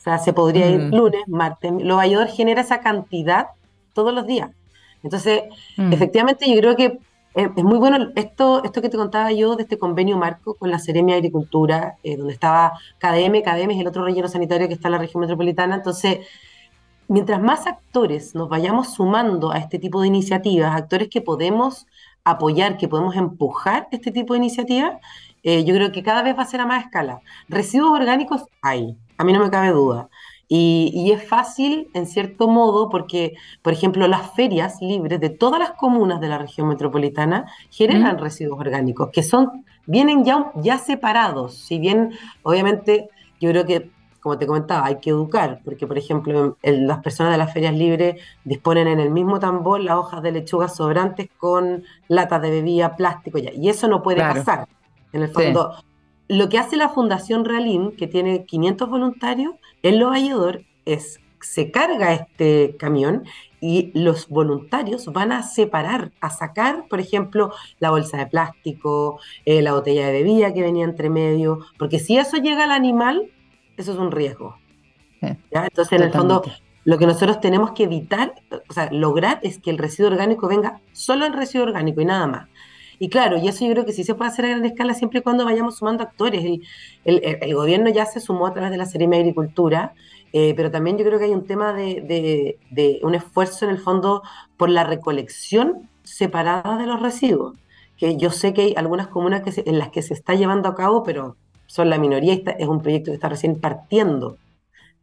O 0.00 0.02
sea, 0.02 0.18
se 0.18 0.32
podría 0.32 0.70
ir 0.70 0.80
mm. 0.80 0.94
lunes, 0.94 1.20
martes. 1.28 1.70
Los 1.78 1.98
Valledor 1.98 2.28
genera 2.28 2.62
esa 2.62 2.80
cantidad 2.80 3.48
todos 3.92 4.14
los 4.14 4.26
días. 4.26 4.50
Entonces, 5.02 5.42
mm. 5.76 5.92
efectivamente, 5.92 6.50
yo 6.50 6.58
creo 6.58 6.74
que 6.74 6.98
eh, 7.34 7.48
es 7.54 7.64
muy 7.64 7.76
bueno 7.78 8.08
esto, 8.16 8.64
esto 8.64 8.80
que 8.80 8.88
te 8.88 8.96
contaba 8.96 9.30
yo 9.30 9.56
de 9.56 9.64
este 9.64 9.78
convenio 9.78 10.16
marco 10.16 10.54
con 10.54 10.70
la 10.70 10.78
Seremia 10.78 11.14
de 11.14 11.18
Agricultura, 11.18 11.96
eh, 12.02 12.16
donde 12.16 12.32
estaba 12.32 12.72
KDM, 12.98 13.42
KDM 13.42 13.70
es 13.72 13.80
el 13.80 13.86
otro 13.88 14.04
relleno 14.04 14.26
sanitario 14.26 14.68
que 14.68 14.74
está 14.74 14.88
en 14.88 14.92
la 14.92 14.98
región 14.98 15.20
metropolitana. 15.20 15.76
Entonces, 15.76 16.26
mientras 17.06 17.42
más 17.42 17.66
actores 17.66 18.34
nos 18.34 18.48
vayamos 18.48 18.94
sumando 18.94 19.52
a 19.52 19.58
este 19.58 19.78
tipo 19.78 20.00
de 20.00 20.06
iniciativas, 20.06 20.74
actores 20.74 21.08
que 21.08 21.20
podemos 21.20 21.86
apoyar, 22.24 22.78
que 22.78 22.88
podemos 22.88 23.16
empujar 23.16 23.86
este 23.92 24.10
tipo 24.12 24.32
de 24.32 24.38
iniciativas, 24.38 24.94
eh, 25.42 25.64
yo 25.64 25.74
creo 25.74 25.92
que 25.92 26.02
cada 26.02 26.22
vez 26.22 26.36
va 26.36 26.42
a 26.42 26.46
ser 26.46 26.60
a 26.60 26.66
más 26.66 26.84
escala. 26.84 27.20
Residuos 27.48 27.92
orgánicos 27.92 28.44
hay, 28.62 28.96
a 29.20 29.24
mí 29.24 29.34
no 29.34 29.40
me 29.40 29.50
cabe 29.50 29.68
duda. 29.68 30.08
Y, 30.48 31.12
es 31.12 31.28
fácil, 31.28 31.90
en 31.94 32.06
cierto 32.06 32.48
modo, 32.48 32.88
porque, 32.88 33.34
por 33.62 33.72
ejemplo, 33.72 34.08
las 34.08 34.32
ferias 34.32 34.80
libres 34.80 35.20
de 35.20 35.28
todas 35.28 35.60
las 35.60 35.72
comunas 35.72 36.20
de 36.20 36.28
la 36.28 36.38
región 36.38 36.68
metropolitana 36.68 37.46
generan 37.70 38.18
residuos 38.18 38.58
orgánicos, 38.58 39.10
que 39.12 39.22
son, 39.22 39.64
vienen 39.86 40.24
ya, 40.24 40.50
ya 40.56 40.78
separados. 40.78 41.54
Si 41.54 41.78
bien, 41.78 42.14
obviamente, 42.42 43.10
yo 43.40 43.50
creo 43.50 43.64
que, 43.64 43.90
como 44.20 44.38
te 44.38 44.46
comentaba, 44.46 44.86
hay 44.86 44.96
que 44.96 45.10
educar, 45.10 45.60
porque, 45.64 45.86
por 45.86 45.98
ejemplo, 45.98 46.56
las 46.62 46.98
personas 47.00 47.32
de 47.32 47.38
las 47.38 47.52
ferias 47.52 47.74
libres 47.74 48.20
disponen 48.42 48.88
en 48.88 48.98
el 49.00 49.10
mismo 49.10 49.38
tambor 49.38 49.80
las 49.80 49.96
hojas 49.96 50.22
de 50.22 50.32
lechuga 50.32 50.68
sobrantes 50.68 51.28
con 51.36 51.84
latas 52.08 52.42
de 52.42 52.50
bebida, 52.50 52.96
plástico, 52.96 53.38
ya, 53.38 53.52
y 53.52 53.68
eso 53.68 53.86
no 53.86 54.02
puede 54.02 54.20
pasar. 54.22 54.66
En 55.12 55.22
el 55.22 55.28
fondo, 55.28 55.74
lo 56.30 56.48
que 56.48 56.58
hace 56.58 56.76
la 56.76 56.90
Fundación 56.90 57.44
Realín, 57.44 57.90
que 57.96 58.06
tiene 58.06 58.44
500 58.44 58.88
voluntarios, 58.88 59.54
en 59.82 59.98
Lo 59.98 60.10
Valledor 60.10 60.62
es 60.84 61.20
se 61.40 61.72
carga 61.72 62.12
este 62.12 62.76
camión 62.78 63.24
y 63.60 63.90
los 63.98 64.28
voluntarios 64.28 65.06
van 65.06 65.32
a 65.32 65.42
separar, 65.42 66.12
a 66.20 66.30
sacar, 66.30 66.86
por 66.88 67.00
ejemplo, 67.00 67.52
la 67.80 67.90
bolsa 67.90 68.18
de 68.18 68.26
plástico, 68.26 69.18
eh, 69.44 69.60
la 69.60 69.72
botella 69.72 70.06
de 70.06 70.12
bebida 70.12 70.54
que 70.54 70.62
venía 70.62 70.84
entre 70.84 71.10
medio, 71.10 71.60
porque 71.78 71.98
si 71.98 72.16
eso 72.16 72.36
llega 72.36 72.62
al 72.62 72.70
animal, 72.70 73.32
eso 73.76 73.92
es 73.92 73.98
un 73.98 74.12
riesgo. 74.12 74.56
Entonces, 75.20 75.98
en 75.98 76.02
el 76.04 76.12
fondo, 76.12 76.44
lo 76.84 76.96
que 76.96 77.06
nosotros 77.06 77.40
tenemos 77.40 77.72
que 77.72 77.84
evitar, 77.84 78.34
o 78.68 78.72
sea, 78.72 78.88
lograr 78.92 79.40
es 79.42 79.58
que 79.58 79.70
el 79.70 79.78
residuo 79.78 80.12
orgánico 80.12 80.46
venga 80.46 80.80
solo 80.92 81.26
el 81.26 81.32
residuo 81.32 81.66
orgánico 81.66 82.00
y 82.00 82.04
nada 82.04 82.26
más. 82.28 82.48
Y 83.02 83.08
claro, 83.08 83.38
y 83.38 83.48
eso 83.48 83.64
yo 83.64 83.72
creo 83.72 83.86
que 83.86 83.94
sí 83.94 84.04
se 84.04 84.14
puede 84.14 84.30
hacer 84.30 84.44
a 84.44 84.48
gran 84.50 84.64
escala 84.66 84.92
siempre 84.92 85.20
y 85.20 85.22
cuando 85.22 85.46
vayamos 85.46 85.78
sumando 85.78 86.02
actores. 86.02 86.44
El, 87.06 87.54
gobierno 87.54 87.88
ya 87.88 88.04
se 88.04 88.20
sumó 88.20 88.46
a 88.46 88.52
través 88.52 88.70
de 88.70 88.76
la 88.76 88.84
Serie 88.84 89.08
de 89.08 89.16
Agricultura, 89.16 89.94
eh, 90.34 90.52
pero 90.54 90.70
también 90.70 90.98
yo 90.98 91.04
creo 91.06 91.18
que 91.18 91.24
hay 91.24 91.30
un 91.30 91.46
tema 91.46 91.72
de, 91.72 92.58
un 93.02 93.14
esfuerzo 93.14 93.64
en 93.64 93.70
el 93.70 93.78
fondo 93.78 94.22
por 94.58 94.68
la 94.68 94.84
recolección 94.84 95.88
separada 96.02 96.76
de 96.76 96.84
los 96.84 97.00
residuos, 97.00 97.56
que 97.96 98.18
yo 98.18 98.30
sé 98.30 98.52
que 98.52 98.60
hay 98.60 98.74
algunas 98.76 99.08
comunas 99.08 99.40
que 99.40 99.62
en 99.64 99.78
las 99.78 99.88
que 99.88 100.02
se 100.02 100.12
está 100.12 100.34
llevando 100.34 100.68
a 100.68 100.74
cabo, 100.74 101.02
pero 101.02 101.38
son 101.64 101.88
la 101.88 101.96
minoría 101.96 102.34
y 102.34 102.44
es 102.58 102.68
un 102.68 102.82
proyecto 102.82 103.12
que 103.12 103.14
está 103.14 103.30
recién 103.30 103.58
partiendo. 103.58 104.36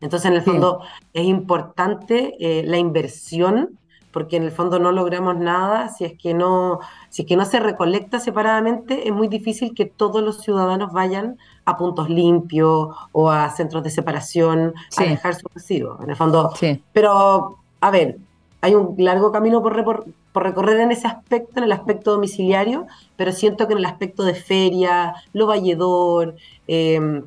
Entonces, 0.02 0.30
en 0.30 0.38
el 0.38 0.44
fondo, 0.44 0.82
es 1.14 1.26
importante 1.26 2.36
eh, 2.40 2.62
la 2.64 2.78
inversión 2.78 3.80
porque 4.18 4.38
en 4.38 4.42
el 4.42 4.52
fondo 4.52 4.80
no 4.80 4.92
logramos 4.92 5.38
nada 5.38 5.90
si 5.90 6.04
es 6.04 6.14
que 6.18 6.34
no, 6.34 6.80
si 7.10 7.22
es 7.22 7.28
que 7.28 7.36
no 7.36 7.46
se 7.46 7.60
recolecta 7.60 8.20
separadamente, 8.20 9.08
es 9.08 9.14
muy 9.14 9.28
difícil 9.28 9.76
que 9.76 9.86
todos 9.86 10.24
los 10.24 10.42
ciudadanos 10.42 10.92
vayan 10.92 11.38
a 11.66 11.78
puntos 11.78 12.10
limpios 12.10 12.96
o 13.12 13.30
a 13.30 13.52
centros 13.52 13.84
de 13.84 13.92
separación 13.92 14.74
a 14.98 15.04
dejar 15.04 15.36
su 15.36 15.48
residuos. 15.54 16.02
En 16.02 16.10
el 16.10 16.16
fondo, 16.16 16.52
pero 16.92 17.60
a 17.80 17.92
ver, 17.92 18.18
hay 18.62 18.74
un 18.74 18.96
largo 18.98 19.32
camino 19.32 19.62
por, 19.62 19.84
por, 19.84 20.08
recorrer 20.34 20.80
en 20.80 20.92
ese 20.92 21.06
aspecto, 21.06 21.60
en 21.60 21.66
el 21.66 21.72
aspecto 21.72 22.10
domiciliario, 22.10 22.88
pero 23.18 23.32
siento 23.32 23.68
que 23.68 23.74
en 23.74 23.80
el 23.80 23.86
aspecto 23.86 24.24
de 24.24 24.34
feria, 24.34 25.14
lo 25.32 25.46
valledor, 25.46 26.38
em, 26.68 27.22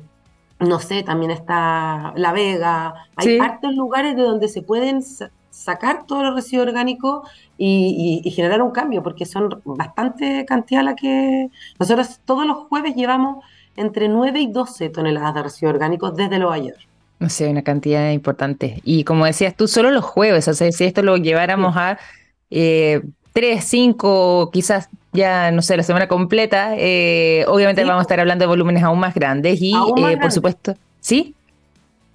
no 0.59 0.79
sé, 0.79 1.03
también 1.03 1.31
está 1.31 2.11
La 2.17 2.33
Vega, 2.33 2.95
hay 3.15 3.37
partes 3.37 3.73
lugares 3.77 4.17
de 4.17 4.23
donde 4.23 4.49
se 4.49 4.61
pueden 4.61 5.01
sacar 5.51 6.05
todos 6.07 6.23
los 6.23 6.33
residuos 6.33 6.67
orgánicos 6.67 7.29
y, 7.57 8.23
generar 8.35 8.61
un 8.63 8.71
cambio, 8.71 9.03
porque 9.03 9.25
son 9.25 9.61
bastante 9.63 10.45
cantidad 10.45 10.83
la 10.83 10.95
que 10.95 11.49
nosotros 11.79 12.19
todos 12.25 12.47
los 12.47 12.57
jueves 12.67 12.95
llevamos 12.95 13.45
entre 13.75 14.07
9 14.07 14.39
y 14.39 14.47
12 14.47 14.89
toneladas 14.89 15.35
de 15.35 15.43
residuos 15.43 15.75
orgánicos 15.75 16.15
desde 16.15 16.39
Nueva 16.39 16.57
York. 16.57 16.79
No 17.19 17.29
sé, 17.29 17.47
una 17.49 17.61
cantidad 17.61 18.09
importante. 18.11 18.81
Y 18.83 19.03
como 19.03 19.25
decías 19.25 19.55
tú, 19.55 19.67
solo 19.67 19.91
los 19.91 20.03
jueves, 20.03 20.47
o 20.47 20.53
sea, 20.55 20.71
si 20.71 20.85
esto 20.85 21.03
lo 21.03 21.17
lleváramos 21.17 21.77
a 21.77 21.99
eh, 22.49 23.01
3, 23.33 23.63
5, 23.63 24.49
quizás 24.51 24.89
ya, 25.13 25.51
no 25.51 25.61
sé, 25.61 25.77
la 25.77 25.83
semana 25.83 26.07
completa, 26.07 26.73
eh, 26.77 27.45
obviamente 27.47 27.83
vamos 27.83 27.99
a 27.99 28.03
estar 28.03 28.19
hablando 28.19 28.43
de 28.43 28.47
volúmenes 28.47 28.81
aún 28.81 28.99
más 28.99 29.13
grandes 29.13 29.61
y, 29.61 29.73
eh, 29.73 30.17
por 30.19 30.31
supuesto, 30.31 30.73
¿sí? 30.99 31.35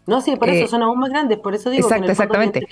No, 0.07 0.21
sí, 0.21 0.35
por 0.37 0.49
eso 0.49 0.65
eh, 0.65 0.69
son 0.69 0.83
aún 0.83 0.99
más 0.99 1.11
grandes, 1.11 1.39
por 1.39 1.55
eso 1.55 1.71
digo. 1.71 1.87
Exacto, 1.87 2.11
exactamente 2.11 2.67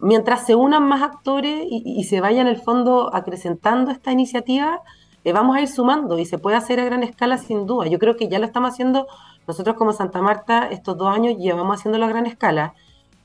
mientras 0.00 0.46
se 0.46 0.54
unan 0.54 0.84
más 0.84 1.02
actores 1.02 1.66
y, 1.68 2.04
se 2.04 2.20
vaya 2.20 2.40
en 2.40 2.46
el 2.48 2.60
fondo 2.60 3.14
acrecentando 3.14 3.90
esta 3.90 4.12
iniciativa, 4.12 4.80
eh, 5.24 5.32
vamos 5.32 5.56
a 5.56 5.60
ir 5.60 5.68
sumando 5.68 6.18
y 6.18 6.24
se 6.24 6.38
puede 6.38 6.56
hacer 6.56 6.80
a 6.80 6.84
gran 6.84 7.02
escala 7.02 7.38
sin 7.38 7.66
duda. 7.66 7.86
Yo 7.88 7.98
creo 7.98 8.16
que 8.16 8.28
ya 8.28 8.38
lo 8.38 8.46
estamos 8.46 8.72
haciendo 8.72 9.06
nosotros 9.46 9.76
como 9.76 9.92
Santa 9.92 10.20
Marta 10.20 10.68
estos 10.70 10.96
dos 10.96 11.08
años 11.08 11.36
llevamos 11.38 11.78
haciéndolo 11.78 12.04
a 12.04 12.08
gran 12.08 12.26
escala. 12.26 12.74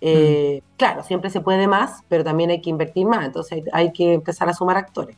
Eh, 0.02 0.62
mm. 0.62 0.78
Claro, 0.78 1.04
siempre 1.04 1.30
se 1.30 1.42
puede 1.42 1.68
más, 1.68 2.04
pero 2.10 2.24
también 2.24 2.50
hay 2.50 2.62
que 2.62 2.70
invertir 2.70 3.06
más, 3.06 3.26
entonces 3.26 3.64
hay, 3.72 3.92
que 3.92 4.14
empezar 4.14 4.50
a 4.50 4.54
sumar 4.54 4.78
actores. 4.78 5.16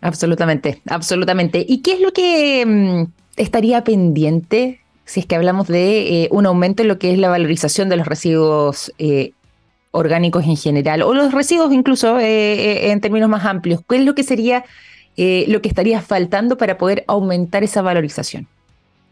Absolutamente, 0.00 0.80
absolutamente. 0.88 1.64
¿Y 1.66 1.82
qué 1.82 1.94
es 1.94 2.00
lo 2.00 2.12
que 2.12 2.64
mm, 2.66 3.12
estaría 3.36 3.84
pendiente 3.84 4.80
si 5.04 5.20
es 5.20 5.26
que 5.26 5.36
hablamos 5.36 5.68
de 5.68 6.24
eh, 6.24 6.28
un 6.30 6.46
aumento 6.46 6.82
en 6.82 6.88
lo 6.88 6.98
que 6.98 7.12
es 7.12 7.18
la 7.18 7.28
valorización 7.28 7.88
de 7.88 7.96
los 7.96 8.06
residuos 8.06 8.92
orgánicos 9.94 10.44
en 10.44 10.56
general, 10.56 11.02
o 11.02 11.14
los 11.14 11.32
residuos 11.32 11.72
incluso 11.72 12.18
eh, 12.18 12.24
eh, 12.26 12.90
en 12.90 13.00
términos 13.00 13.28
más 13.28 13.44
amplios? 13.44 13.80
¿Qué 13.88 13.96
es 13.96 14.04
lo 14.04 14.14
que 14.14 14.24
sería 14.24 14.64
eh, 15.16 15.44
lo 15.48 15.62
que 15.62 15.68
estaría 15.68 16.00
faltando 16.00 16.56
para 16.58 16.76
poder 16.76 17.04
aumentar 17.06 17.62
esa 17.62 17.80
valorización? 17.80 18.48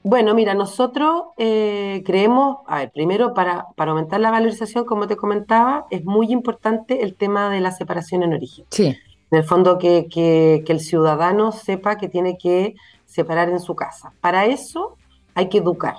Bueno, 0.03 0.35
mira, 0.35 0.53
nosotros 0.55 1.27
creemos, 1.37 2.59
a 2.67 2.79
ver, 2.79 2.91
primero 2.91 3.35
para, 3.35 3.67
para 3.77 3.93
aumentar 3.93 4.19
la 4.19 4.33
valorización, 4.33 4.85
como 4.85 5.07
te 5.07 5.15
comentaba, 5.15 5.87
es 5.91 6.05
muy 6.05 6.33
importante 6.33 7.05
el 7.05 7.15
tema 7.15 7.51
de 7.51 7.61
la 7.61 7.71
separación 7.71 8.25
en 8.25 8.33
origen. 8.33 8.65
Sí. 8.71 8.87
En 9.31 9.39
el 9.39 9.45
fondo, 9.45 9.79
que, 9.79 10.09
que, 10.11 10.65
que 10.67 10.73
el 10.73 10.81
ciudadano 10.81 11.53
sepa 11.53 11.99
que 11.99 12.09
tiene 12.09 12.37
que 12.37 12.75
separar 13.07 13.49
en 13.49 13.61
su 13.61 13.77
casa. 13.77 14.13
Para 14.21 14.47
eso 14.47 14.97
hay 15.35 15.49
que 15.49 15.59
educar, 15.59 15.95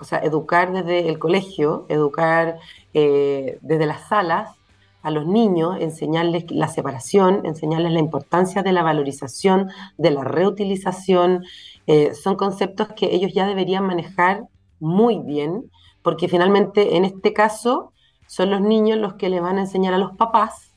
o 0.00 0.04
sea, 0.04 0.18
educar 0.18 0.72
desde 0.72 1.08
el 1.08 1.20
colegio, 1.20 1.86
educar 1.88 2.58
eh, 2.94 3.58
desde 3.60 3.86
las 3.86 4.08
salas 4.08 4.56
a 5.02 5.10
los 5.10 5.26
niños, 5.26 5.76
enseñarles 5.80 6.50
la 6.50 6.68
separación, 6.68 7.44
enseñarles 7.44 7.92
la 7.92 7.98
importancia 7.98 8.62
de 8.62 8.72
la 8.72 8.82
valorización, 8.82 9.70
de 9.98 10.10
la 10.10 10.24
reutilización. 10.24 11.44
Eh, 11.86 12.14
son 12.14 12.36
conceptos 12.36 12.88
que 12.96 13.14
ellos 13.14 13.32
ya 13.34 13.46
deberían 13.46 13.86
manejar 13.86 14.44
muy 14.80 15.18
bien, 15.18 15.70
porque 16.02 16.28
finalmente 16.28 16.96
en 16.96 17.04
este 17.04 17.34
caso 17.34 17.92
son 18.26 18.50
los 18.50 18.62
niños 18.62 18.98
los 18.98 19.14
que 19.14 19.28
le 19.28 19.40
van 19.40 19.58
a 19.58 19.62
enseñar 19.62 19.92
a 19.92 19.98
los 19.98 20.16
papás 20.16 20.72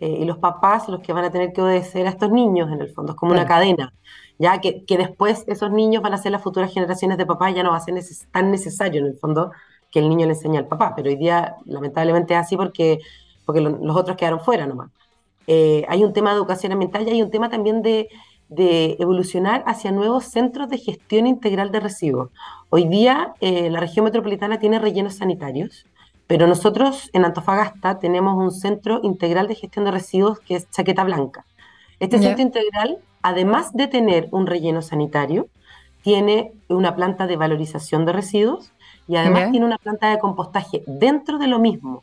eh, 0.00 0.18
y 0.20 0.24
los 0.24 0.38
papás 0.38 0.88
los 0.88 1.00
que 1.00 1.12
van 1.12 1.24
a 1.26 1.30
tener 1.30 1.52
que 1.52 1.62
obedecer 1.62 2.06
a 2.06 2.10
estos 2.10 2.30
niños, 2.30 2.72
en 2.72 2.80
el 2.80 2.88
fondo, 2.88 3.12
es 3.12 3.18
como 3.18 3.32
una 3.32 3.46
cadena, 3.46 3.92
ya 4.38 4.60
que, 4.60 4.84
que, 4.84 4.96
después 4.96 5.44
esos 5.46 5.70
niños 5.70 6.02
van 6.02 6.14
a 6.14 6.18
ser 6.18 6.32
las 6.32 6.42
futuras 6.42 6.72
generaciones 6.72 7.18
de 7.18 7.26
papás, 7.26 7.54
ya 7.54 7.62
no 7.62 7.70
va 7.70 7.76
a 7.76 7.80
ser 7.80 7.94
tan 8.32 8.50
necesario, 8.50 9.02
en 9.02 9.08
el 9.08 9.18
fondo, 9.18 9.52
que 9.90 9.98
el 9.98 10.08
niño 10.08 10.26
le 10.26 10.32
enseñe 10.32 10.58
al 10.58 10.66
papá, 10.66 10.94
pero 10.94 11.10
hoy 11.10 11.16
día 11.16 11.56
lamentablemente 11.64 12.34
es 12.34 12.40
así 12.40 12.56
porque, 12.56 13.00
porque 13.44 13.60
los 13.60 13.96
otros 13.96 14.16
quedaron 14.16 14.40
fuera 14.40 14.66
nomás. 14.66 14.90
Eh, 15.46 15.84
hay 15.88 16.04
un 16.04 16.12
tema 16.12 16.30
de 16.30 16.36
educación 16.36 16.72
ambiental 16.72 17.06
y 17.06 17.10
hay 17.10 17.22
un 17.22 17.30
tema 17.30 17.48
también 17.48 17.82
de, 17.82 18.08
de 18.50 18.96
evolucionar 18.98 19.62
hacia 19.66 19.92
nuevos 19.92 20.24
centros 20.24 20.68
de 20.68 20.78
gestión 20.78 21.26
integral 21.26 21.70
de 21.70 21.80
residuos. 21.80 22.30
Hoy 22.68 22.86
día 22.86 23.32
eh, 23.40 23.70
la 23.70 23.80
región 23.80 24.04
metropolitana 24.04 24.58
tiene 24.58 24.78
rellenos 24.78 25.14
sanitarios, 25.14 25.86
pero 26.26 26.46
nosotros 26.46 27.10
en 27.12 27.24
Antofagasta 27.24 27.98
tenemos 27.98 28.36
un 28.36 28.50
centro 28.50 29.00
integral 29.02 29.48
de 29.48 29.54
gestión 29.54 29.84
de 29.84 29.92
residuos 29.92 30.40
que 30.40 30.56
es 30.56 30.70
Chaqueta 30.70 31.04
Blanca. 31.04 31.44
Este 32.00 32.18
centro 32.18 32.42
integral, 32.42 32.98
además 33.22 33.72
de 33.72 33.86
tener 33.86 34.28
un 34.30 34.46
relleno 34.46 34.82
sanitario, 34.82 35.48
tiene 36.02 36.52
una 36.68 36.96
planta 36.96 37.26
de 37.26 37.36
valorización 37.36 38.04
de 38.04 38.12
residuos 38.12 38.72
y 39.06 39.16
además 39.16 39.50
tiene 39.50 39.66
una 39.66 39.78
planta 39.78 40.10
de 40.10 40.18
compostaje 40.18 40.82
dentro 40.86 41.38
de 41.38 41.48
lo 41.48 41.58
mismo. 41.58 42.02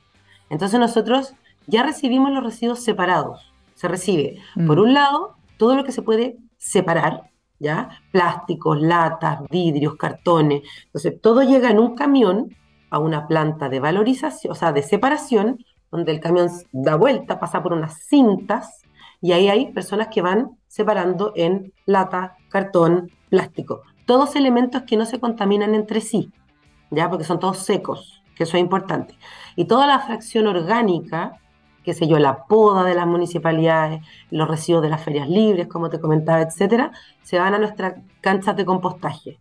Entonces 0.49 0.79
nosotros 0.79 1.33
ya 1.67 1.83
recibimos 1.83 2.31
los 2.31 2.43
residuos 2.43 2.83
separados. 2.83 3.53
Se 3.75 3.87
recibe, 3.87 4.39
mm. 4.55 4.67
por 4.67 4.79
un 4.79 4.93
lado, 4.93 5.35
todo 5.57 5.75
lo 5.75 5.83
que 5.83 5.91
se 5.91 6.01
puede 6.01 6.37
separar, 6.57 7.29
¿ya? 7.59 7.89
Plásticos, 8.11 8.81
latas, 8.81 9.41
vidrios, 9.49 9.95
cartones. 9.95 10.63
Entonces, 10.85 11.19
todo 11.21 11.43
llega 11.43 11.69
en 11.69 11.79
un 11.79 11.95
camión 11.95 12.55
a 12.89 12.99
una 12.99 13.27
planta 13.27 13.69
de 13.69 13.79
valorización, 13.79 14.51
o 14.51 14.55
sea, 14.55 14.71
de 14.71 14.81
separación, 14.81 15.63
donde 15.91 16.11
el 16.11 16.19
camión 16.19 16.49
da 16.71 16.95
vuelta, 16.95 17.39
pasa 17.39 17.61
por 17.61 17.73
unas 17.73 18.05
cintas, 18.05 18.83
y 19.21 19.31
ahí 19.31 19.49
hay 19.49 19.71
personas 19.73 20.09
que 20.09 20.21
van 20.21 20.51
separando 20.67 21.33
en 21.35 21.73
lata, 21.85 22.37
cartón, 22.49 23.11
plástico. 23.29 23.81
Todos 24.05 24.35
elementos 24.35 24.83
que 24.83 24.95
no 24.95 25.05
se 25.05 25.19
contaminan 25.19 25.75
entre 25.75 26.01
sí. 26.01 26.31
¿Ya? 26.91 27.09
Porque 27.09 27.25
son 27.25 27.39
todos 27.39 27.59
secos, 27.59 28.21
que 28.35 28.43
eso 28.43 28.57
es 28.57 28.61
importante. 28.61 29.15
Y 29.55 29.65
toda 29.65 29.87
la 29.87 29.99
fracción 29.99 30.47
orgánica, 30.47 31.39
qué 31.83 31.93
sé 31.93 32.07
yo, 32.07 32.19
la 32.19 32.45
poda 32.45 32.83
de 32.83 32.95
las 32.95 33.07
municipalidades, 33.07 34.01
los 34.29 34.47
residuos 34.47 34.83
de 34.83 34.89
las 34.89 35.03
ferias 35.03 35.29
libres, 35.29 35.67
como 35.67 35.89
te 35.89 35.99
comentaba, 35.99 36.41
etcétera, 36.41 36.91
se 37.23 37.39
van 37.39 37.53
a 37.53 37.59
nuestras 37.59 37.95
canchas 38.21 38.55
de 38.55 38.65
compostaje. 38.65 39.37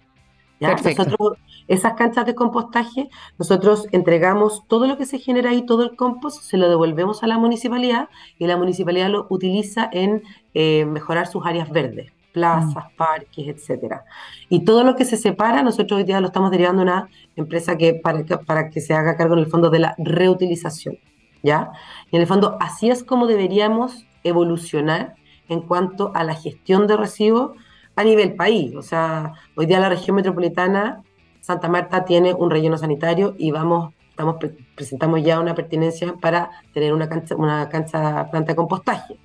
¿ya? 0.61 0.75
Nosotros, 0.75 1.39
esas 1.69 1.95
canchas 1.95 2.25
de 2.27 2.35
compostaje, 2.35 3.11
nosotros 3.39 3.87
entregamos 3.93 4.63
todo 4.69 4.87
lo 4.87 4.97
que 4.97 5.07
se 5.07 5.19
genera 5.19 5.51
ahí, 5.51 5.67
todo 5.67 5.83
el 5.83 5.97
compost, 5.97 6.43
se 6.43 6.57
lo 6.57 6.69
devolvemos 6.69 7.23
a 7.23 7.27
la 7.27 7.39
municipalidad 7.39 8.09
y 8.39 8.47
la 8.47 8.57
municipalidad 8.57 9.11
lo 9.11 9.27
utiliza 9.29 9.89
en 9.93 10.23
eh, 10.55 10.87
mejorar 10.87 11.27
sus 11.27 11.45
áreas 11.45 11.71
verdes 11.71 12.16
plazas, 12.37 12.85
mm. 12.93 12.97
parques, 12.97 13.49
etcétera. 13.49 14.05
Y 14.51 14.67
todo 14.67 14.85
lo 14.85 14.95
que 14.95 15.07
se 15.07 15.17
separa, 15.17 15.63
nosotros 15.63 15.97
hoy 15.97 16.05
día 16.05 16.21
lo 16.21 16.27
estamos 16.27 16.51
derivando 16.51 16.83
a 16.83 16.85
una 16.85 17.09
empresa 17.35 17.79
que 17.79 17.95
para, 17.95 18.27
que 18.27 18.37
para 18.37 18.69
que 18.69 18.83
se 18.83 18.93
haga 18.93 19.17
cargo 19.17 19.33
en 19.33 19.41
el 19.41 19.47
fondo 19.47 19.71
de 19.71 19.79
la 19.79 19.95
reutilización, 19.97 20.99
¿ya? 21.43 21.71
Y 22.11 22.17
en 22.17 22.21
el 22.21 22.29
fondo 22.29 22.59
así 22.61 22.91
es 22.91 23.03
como 23.05 23.27
deberíamos 23.27 24.05
evolucionar 24.23 25.15
en 25.49 25.63
cuanto 25.63 26.13
a 26.15 26.25
la 26.25 26.35
gestión 26.35 26.87
de 26.87 26.99
residuos 26.99 27.53
a 27.95 28.05
nivel 28.05 28.35
país. 28.35 28.77
O 28.77 28.83
sea, 28.83 29.33
hoy 29.55 29.65
día 29.65 29.81
la 29.81 29.89
región 29.89 30.17
metropolitana, 30.17 31.03
Santa 31.41 31.69
Marta 31.69 32.05
tiene 32.05 32.35
un 32.35 32.51
relleno 32.51 32.77
sanitario 32.77 33.35
y 33.39 33.51
vamos, 33.51 33.95
estamos 34.11 34.37
presentamos 34.75 35.23
ya 35.23 35.41
una 35.41 35.55
pertinencia 35.55 36.13
para 36.21 36.51
tener 36.75 36.93
una 36.93 37.09
cancha, 37.09 37.35
una 37.35 37.71
cancha 37.71 38.31
planta 38.31 38.53
de 38.53 38.57
compostaje. 38.57 39.19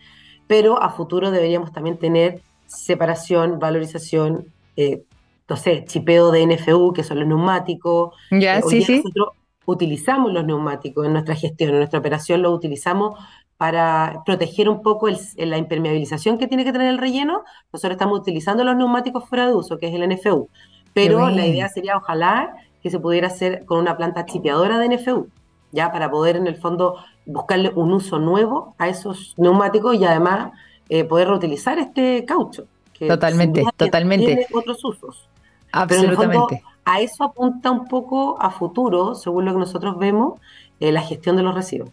Pero 0.47 0.81
a 0.81 0.91
futuro 0.91 1.29
deberíamos 1.29 1.73
también 1.73 1.97
tener 1.97 2.41
separación, 2.71 3.59
valorización, 3.59 4.45
eh, 4.75 5.03
no 5.49 5.57
sé, 5.57 5.83
chipeo 5.85 6.31
de 6.31 6.45
NFU, 6.45 6.93
que 6.93 7.03
son 7.03 7.19
los 7.19 7.27
neumáticos. 7.27 8.15
Ya, 8.31 8.59
eh, 8.59 8.63
sí, 8.67 8.81
sí. 8.81 8.97
Nosotros 8.97 9.29
utilizamos 9.65 10.31
los 10.31 10.45
neumáticos 10.45 11.05
en 11.05 11.13
nuestra 11.13 11.35
gestión, 11.35 11.71
en 11.71 11.77
nuestra 11.77 11.99
operación 11.99 12.41
lo 12.41 12.51
utilizamos 12.51 13.19
para 13.57 14.23
proteger 14.25 14.69
un 14.69 14.81
poco 14.81 15.07
la 15.37 15.57
impermeabilización 15.57 16.39
que 16.39 16.47
tiene 16.47 16.63
que 16.63 16.71
tener 16.71 16.87
el 16.87 16.97
relleno. 16.97 17.43
Nosotros 17.71 17.91
estamos 17.91 18.19
utilizando 18.19 18.63
los 18.63 18.75
neumáticos 18.75 19.29
fuera 19.29 19.45
de 19.45 19.53
uso, 19.53 19.77
que 19.77 19.87
es 19.87 19.93
el 19.93 20.07
NFU. 20.09 20.49
Pero 20.93 21.29
la 21.29 21.45
idea 21.45 21.69
sería, 21.69 21.95
ojalá, 21.95 22.55
que 22.81 22.89
se 22.89 22.99
pudiera 22.99 23.27
hacer 23.27 23.65
con 23.65 23.79
una 23.79 23.97
planta 23.97 24.25
chipeadora 24.25 24.79
de 24.79 24.89
NFU, 24.89 25.29
ya 25.71 25.91
para 25.91 26.09
poder 26.09 26.37
en 26.37 26.47
el 26.47 26.55
fondo 26.55 26.97
buscarle 27.25 27.71
un 27.75 27.93
uso 27.93 28.17
nuevo 28.17 28.75
a 28.79 28.89
esos 28.89 29.35
neumáticos 29.37 29.95
y 29.95 30.05
además 30.05 30.51
eh, 30.91 31.05
poder 31.05 31.29
reutilizar 31.29 31.79
este 31.79 32.25
caucho. 32.25 32.65
Que 32.91 33.07
totalmente, 33.07 33.63
totalmente. 33.77 34.25
Tiene 34.25 34.47
otros 34.53 34.83
usos. 34.83 35.29
Absolutamente. 35.71 36.61
a 36.83 36.99
eso 36.99 37.23
apunta 37.23 37.71
un 37.71 37.87
poco 37.87 38.35
a 38.41 38.51
futuro, 38.51 39.15
según 39.15 39.45
lo 39.45 39.53
que 39.53 39.59
nosotros 39.59 39.97
vemos, 39.97 40.37
eh, 40.81 40.91
la 40.91 41.01
gestión 41.01 41.37
de 41.37 41.43
los 41.43 41.55
residuos. 41.55 41.91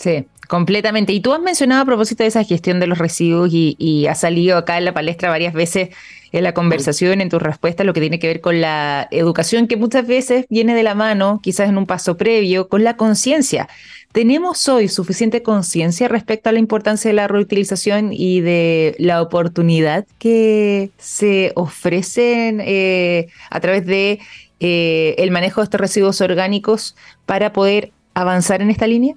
Sí, 0.00 0.24
completamente. 0.48 1.12
Y 1.12 1.20
tú 1.20 1.34
has 1.34 1.42
mencionado 1.42 1.82
a 1.82 1.84
propósito 1.84 2.22
de 2.22 2.28
esa 2.28 2.42
gestión 2.42 2.80
de 2.80 2.86
los 2.86 2.96
residuos 2.96 3.52
y, 3.52 3.76
y 3.78 4.06
has 4.06 4.20
salido 4.20 4.56
acá 4.56 4.78
en 4.78 4.86
la 4.86 4.94
palestra 4.94 5.28
varias 5.28 5.52
veces 5.52 5.90
en 6.32 6.42
la 6.42 6.54
conversación, 6.54 7.20
en 7.20 7.28
tu 7.28 7.38
respuesta, 7.38 7.84
lo 7.84 7.92
que 7.92 8.00
tiene 8.00 8.18
que 8.18 8.26
ver 8.26 8.40
con 8.40 8.62
la 8.62 9.08
educación, 9.10 9.66
que 9.66 9.76
muchas 9.76 10.06
veces 10.06 10.46
viene 10.48 10.74
de 10.74 10.84
la 10.84 10.94
mano, 10.94 11.40
quizás 11.42 11.68
en 11.68 11.76
un 11.76 11.84
paso 11.84 12.16
previo, 12.16 12.68
con 12.68 12.82
la 12.82 12.96
conciencia. 12.96 13.68
¿Tenemos 14.12 14.66
hoy 14.68 14.88
suficiente 14.88 15.42
conciencia 15.42 16.08
respecto 16.08 16.48
a 16.48 16.52
la 16.52 16.60
importancia 16.60 17.10
de 17.10 17.16
la 17.16 17.28
reutilización 17.28 18.14
y 18.14 18.40
de 18.40 18.96
la 18.98 19.20
oportunidad 19.20 20.06
que 20.18 20.90
se 20.96 21.52
ofrecen 21.56 22.62
eh, 22.64 23.26
a 23.50 23.60
través 23.60 23.84
de 23.84 24.18
eh, 24.60 25.14
el 25.18 25.30
manejo 25.30 25.60
de 25.60 25.64
estos 25.64 25.80
residuos 25.80 26.22
orgánicos 26.22 26.96
para 27.26 27.52
poder 27.52 27.92
avanzar 28.14 28.62
en 28.62 28.70
esta 28.70 28.86
línea? 28.86 29.14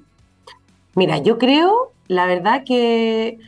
Mira, 0.96 1.18
yo 1.18 1.38
creo, 1.38 1.92
la 2.08 2.26
verdad, 2.26 2.64
que 2.66 3.40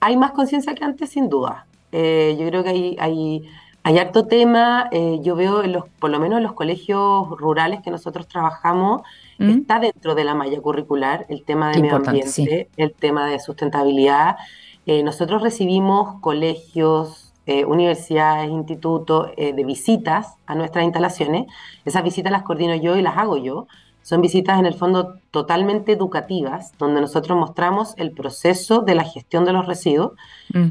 hay 0.00 0.16
más 0.16 0.32
conciencia 0.32 0.74
que 0.74 0.84
antes, 0.84 1.10
sin 1.10 1.28
duda. 1.28 1.66
Eh, 1.92 2.36
yo 2.38 2.46
creo 2.48 2.62
que 2.62 2.70
hay, 2.70 2.96
hay, 2.98 3.48
hay 3.82 3.98
harto 3.98 4.26
tema. 4.26 4.90
yo 5.22 5.36
veo, 5.36 5.62
en 5.62 5.72
los, 5.72 5.88
por 5.98 6.10
lo 6.10 6.18
menos 6.18 6.38
en 6.38 6.44
los 6.44 6.52
colegios 6.52 7.28
rurales 7.38 7.80
que 7.82 7.90
nosotros 7.90 8.26
trabajamos, 8.28 9.02
Está 9.38 9.78
dentro 9.78 10.16
de 10.16 10.24
la 10.24 10.34
malla 10.34 10.60
curricular 10.60 11.24
el 11.28 11.44
tema 11.44 11.70
de 11.70 11.80
medio 11.80 11.96
ambiente, 11.96 12.68
el 12.76 12.92
tema 12.92 13.28
de 13.28 13.38
sustentabilidad. 13.38 14.36
Eh, 14.84 15.04
nosotros 15.04 15.42
recibimos 15.42 16.20
colegios, 16.20 17.32
eh, 17.46 17.64
universidades, 17.64 18.50
institutos 18.50 19.30
eh, 19.36 19.52
de 19.52 19.64
visitas 19.64 20.34
a 20.46 20.56
nuestras 20.56 20.84
instalaciones. 20.84 21.46
Esas 21.84 22.02
visitas 22.02 22.32
las 22.32 22.42
coordino 22.42 22.74
yo 22.74 22.96
y 22.96 23.02
las 23.02 23.16
hago 23.16 23.36
yo. 23.36 23.68
Son 24.08 24.22
visitas 24.22 24.58
en 24.58 24.64
el 24.64 24.72
fondo 24.72 25.16
totalmente 25.30 25.92
educativas, 25.92 26.72
donde 26.78 27.02
nosotros 27.02 27.36
mostramos 27.36 27.92
el 27.98 28.12
proceso 28.12 28.80
de 28.80 28.94
la 28.94 29.04
gestión 29.04 29.44
de 29.44 29.52
los 29.52 29.66
residuos 29.66 30.12
mm. 30.54 30.68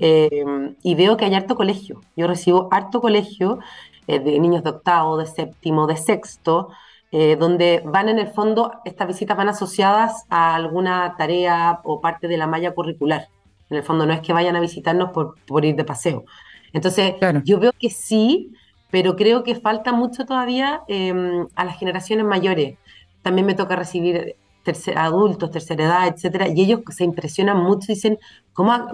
y 0.81 0.95
veo 0.95 1.17
que 1.17 1.25
hay 1.25 1.35
harto 1.35 1.55
colegio. 1.55 2.01
Yo 2.15 2.25
recibo 2.25 2.67
harto 2.71 2.99
colegio 2.99 3.59
de 4.07 4.39
niños 4.39 4.63
de 4.63 4.71
octavo, 4.71 5.17
de 5.17 5.27
séptimo, 5.27 5.85
de 5.85 5.97
sexto, 5.97 6.69
eh, 7.11 7.37
donde 7.37 7.83
van 7.85 8.09
en 8.09 8.17
el 8.17 8.27
fondo, 8.27 8.73
estas 8.83 9.07
visitas 9.07 9.37
van 9.37 9.49
asociadas 9.49 10.25
a 10.29 10.55
alguna 10.55 11.15
tarea 11.15 11.79
o 11.83 12.01
parte 12.01 12.27
de 12.27 12.37
la 12.37 12.47
malla 12.47 12.73
curricular. 12.73 13.29
En 13.69 13.77
el 13.77 13.83
fondo 13.83 14.07
no 14.07 14.13
es 14.13 14.21
que 14.21 14.33
vayan 14.33 14.55
a 14.55 14.59
visitarnos 14.59 15.11
por, 15.11 15.65
ir 15.65 15.75
de 15.75 15.83
paseo. 15.83 16.25
Entonces, 16.73 17.13
yo 17.43 17.59
veo 17.59 17.71
que 17.77 17.91
sí, 17.91 18.51
pero 18.89 19.15
creo 19.15 19.43
que 19.43 19.55
falta 19.55 19.93
mucho 19.93 20.25
todavía 20.25 20.81
em, 20.87 21.47
a 21.55 21.65
las 21.65 21.77
generaciones 21.77 22.25
mayores. 22.25 22.77
También 23.27 23.45
me 23.45 23.55
toca 23.55 23.75
recibir 23.75 24.37
adultos, 24.95 25.51
tercera 25.51 25.83
edad, 25.83 26.07
etcétera, 26.07 26.47
y 26.47 26.61
ellos 26.61 26.79
se 26.91 27.03
impresionan 27.03 27.61
mucho 27.61 27.91
y 27.91 27.95
dicen, 27.95 28.17
¿cómo 28.53 28.71
ha, 28.71 28.87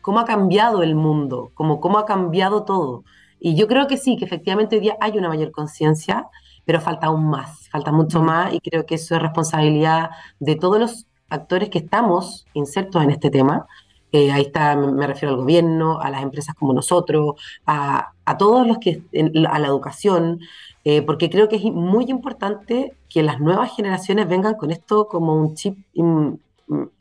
cómo 0.00 0.20
ha 0.20 0.24
cambiado 0.24 0.84
el 0.84 0.94
mundo? 0.94 1.50
¿Cómo, 1.54 1.80
¿Cómo 1.80 1.98
ha 1.98 2.06
cambiado 2.06 2.62
todo? 2.62 3.02
Y 3.40 3.56
yo 3.56 3.66
creo 3.66 3.88
que 3.88 3.96
sí, 3.96 4.16
que 4.16 4.26
efectivamente 4.26 4.76
hoy 4.76 4.82
día 4.82 4.96
hay 5.00 5.18
una 5.18 5.28
mayor 5.28 5.50
conciencia, 5.50 6.28
pero 6.64 6.80
falta 6.80 7.08
aún 7.08 7.28
más, 7.28 7.68
falta 7.70 7.90
mucho 7.90 8.22
más 8.22 8.54
y 8.54 8.60
creo 8.60 8.86
que 8.86 8.94
eso 8.94 9.16
es 9.16 9.22
responsabilidad 9.22 10.10
de 10.38 10.54
todos 10.54 10.78
los 10.78 11.08
actores 11.28 11.68
que 11.68 11.78
estamos 11.78 12.46
insertos 12.54 13.02
en 13.02 13.10
este 13.10 13.28
tema. 13.28 13.66
Eh, 14.12 14.30
ahí 14.30 14.42
está, 14.42 14.76
me 14.76 15.04
refiero 15.04 15.34
al 15.34 15.40
gobierno, 15.40 16.00
a 16.00 16.10
las 16.10 16.22
empresas 16.22 16.54
como 16.54 16.72
nosotros, 16.72 17.34
a, 17.66 18.12
todos 18.38 18.68
los 18.68 18.78
que, 18.78 19.02
a 19.48 19.58
la 19.58 19.66
educación, 19.66 20.38
eh, 20.84 21.02
porque 21.02 21.28
creo 21.28 21.48
que 21.48 21.56
es 21.56 21.64
muy 21.64 22.06
importante 22.08 22.94
que 23.08 23.22
las 23.22 23.40
nuevas 23.40 23.74
generaciones 23.76 24.28
vengan 24.28 24.54
con 24.54 24.70
esto 24.70 25.08
como 25.08 25.34
un 25.34 25.54
chip 25.54 25.76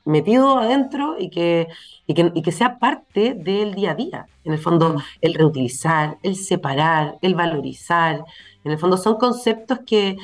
metido 0.04 0.58
adentro 0.58 1.16
y 1.20 1.30
que, 1.30 1.68
y 2.08 2.14
que, 2.14 2.32
y 2.34 2.42
que, 2.42 2.52
sea 2.52 2.80
parte 2.80 3.36
del 3.36 3.76
día 3.76 3.92
a 3.92 3.96
día. 3.96 4.28
En 4.44 4.54
el 4.54 4.60
fondo, 4.60 4.98
el 5.22 5.34
reutilizar, 5.36 6.18
el 6.24 6.36
separar, 6.36 7.18
el 7.22 7.36
valorizar, 7.36 8.26
en 8.64 8.72
el 8.72 8.80
fondo 8.80 8.98
son 8.98 9.16
conceptos 9.16 9.80
que, 9.86 10.18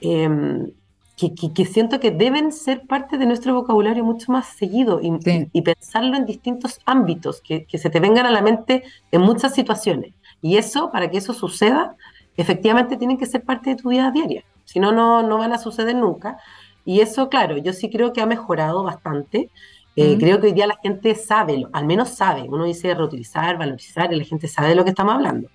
em, 0.00 0.70
que, 1.16 1.64
siento 1.64 2.00
que 2.00 2.10
deben 2.10 2.52
ser 2.52 2.86
parte 2.86 3.18
de 3.18 3.26
nuestro 3.26 3.54
vocabulario 3.54 4.04
mucho 4.04 4.32
más 4.32 4.46
seguido 4.46 5.00
y, 5.02 5.62
pensarlo 5.62 6.16
en 6.16 6.26
distintos 6.26 6.80
ámbitos, 6.84 7.40
que, 7.40 7.66
se 7.72 7.90
te 7.90 8.00
vengan 8.00 8.26
a 8.26 8.30
la 8.30 8.42
mente 8.42 8.82
en 9.12 9.20
muchas 9.20 9.54
situaciones. 9.54 10.14
Y 10.42 10.56
eso, 10.56 10.90
para 10.90 11.10
que 11.10 11.18
eso 11.18 11.32
suceda, 11.32 11.96
efectivamente 12.36 12.96
tienen 12.96 13.18
que 13.18 13.26
ser 13.26 13.42
parte 13.42 13.70
de 13.70 13.76
tu 13.76 13.90
vida 13.90 14.10
diaria. 14.10 14.44
Si 14.64 14.80
no, 14.80 14.92
no 14.92 15.38
van 15.38 15.52
a 15.52 15.58
suceder 15.58 15.94
nunca. 15.94 16.38
Y 16.84 17.00
eso, 17.00 17.28
claro, 17.28 17.56
yo 17.56 17.72
sí 17.72 17.90
creo 17.90 18.12
que 18.12 18.20
ha 18.20 18.26
mejorado 18.26 18.82
bastante. 18.82 19.50
Eh, 19.96 20.16
creo 20.18 20.40
que 20.40 20.48
hoy 20.48 20.52
día 20.52 20.66
la 20.66 20.78
gente 20.82 21.14
sabe, 21.14 21.64
al 21.72 21.86
menos 21.86 22.08
sabe, 22.08 22.42
uno 22.42 22.64
dice 22.64 22.92
reutilizar, 22.94 23.56
valorizar, 23.56 24.12
y 24.12 24.16
la 24.16 24.24
gente 24.24 24.48
sabe 24.48 24.70
de 24.70 24.74
lo 24.74 24.82
que 24.82 24.90
estamos 24.90 25.14
hablando. 25.14 25.48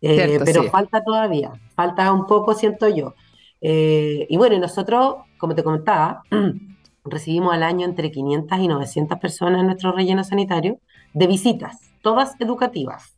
Eh, 0.00 0.40
pero 0.44 0.64
falta 0.64 1.02
todavía, 1.02 1.52
falta 1.74 2.12
un 2.12 2.26
poco, 2.26 2.54
siento 2.54 2.88
yo. 2.88 3.14
Eh, 3.60 4.26
y 4.28 4.36
bueno, 4.36 4.58
nosotros, 4.58 5.16
como 5.36 5.54
te 5.54 5.64
comentaba, 5.64 6.22
recibimos 7.04 7.52
al 7.54 7.64
año 7.64 7.84
entre 7.84 8.12
500 8.12 8.58
y 8.60 8.68
900 8.68 9.18
personas 9.18 9.60
en 9.60 9.66
nuestro 9.66 9.92
relleno 9.92 10.22
sanitario 10.22 10.78
de 11.12 11.26
visitas, 11.26 11.78
todas 12.02 12.40
educativas. 12.40 13.16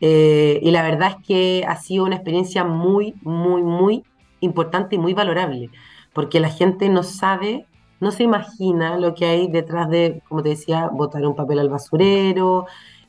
Y 0.00 0.70
la 0.70 0.82
verdad 0.82 1.16
es 1.18 1.26
que 1.26 1.64
ha 1.68 1.76
sido 1.76 2.04
una 2.04 2.16
experiencia 2.16 2.64
muy, 2.64 3.14
muy, 3.22 3.62
muy 3.62 4.04
importante 4.40 4.96
y 4.96 4.98
muy 4.98 5.14
valorable, 5.14 5.70
porque 6.12 6.40
la 6.40 6.48
gente 6.48 6.88
no 6.88 7.02
sabe 7.02 7.66
no 8.00 8.10
se 8.10 8.22
imagina 8.22 8.96
lo 8.98 9.14
que 9.14 9.26
hay 9.26 9.46
detrás 9.48 9.88
de, 9.90 10.22
como 10.28 10.42
te 10.42 10.50
decía, 10.50 10.88
botar 10.88 11.24
un 11.24 11.36
papel 11.36 11.58
al 11.58 11.68
basurero. 11.68 12.66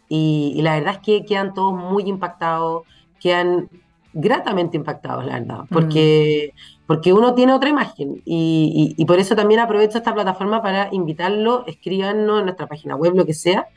Y, 0.10 0.60
la 0.62 0.76
verdad 0.76 0.96
es 0.96 1.00
que 1.00 1.26
quedan 1.26 1.54
todos 1.54 1.74
muy 1.74 2.04
impactados, 2.04 2.84
quedan 3.20 3.70
gratamente 4.14 4.76
impactados, 4.76 5.26
la 5.26 5.40
verdad, 5.40 5.60
porque, 5.70 6.52
mm. 6.54 6.86
porque 6.86 7.14
uno 7.14 7.34
tiene 7.34 7.54
otra 7.54 7.70
imagen. 7.70 8.22
Y, 8.26 9.04
por 9.08 9.20
eso 9.20 9.36
también 9.36 9.62
aprovecho 9.62 9.98
esta 9.98 10.14
plataforma 10.14 10.62
para 10.62 10.90
invitarlo, 10.92 11.64
escríbanos 11.66 12.40
en 12.40 12.46
nuestra 12.46 12.68
página 12.68 12.98
web, 12.98 13.16
lo 13.16 13.26
que 13.26 13.34
sea, 13.34 13.68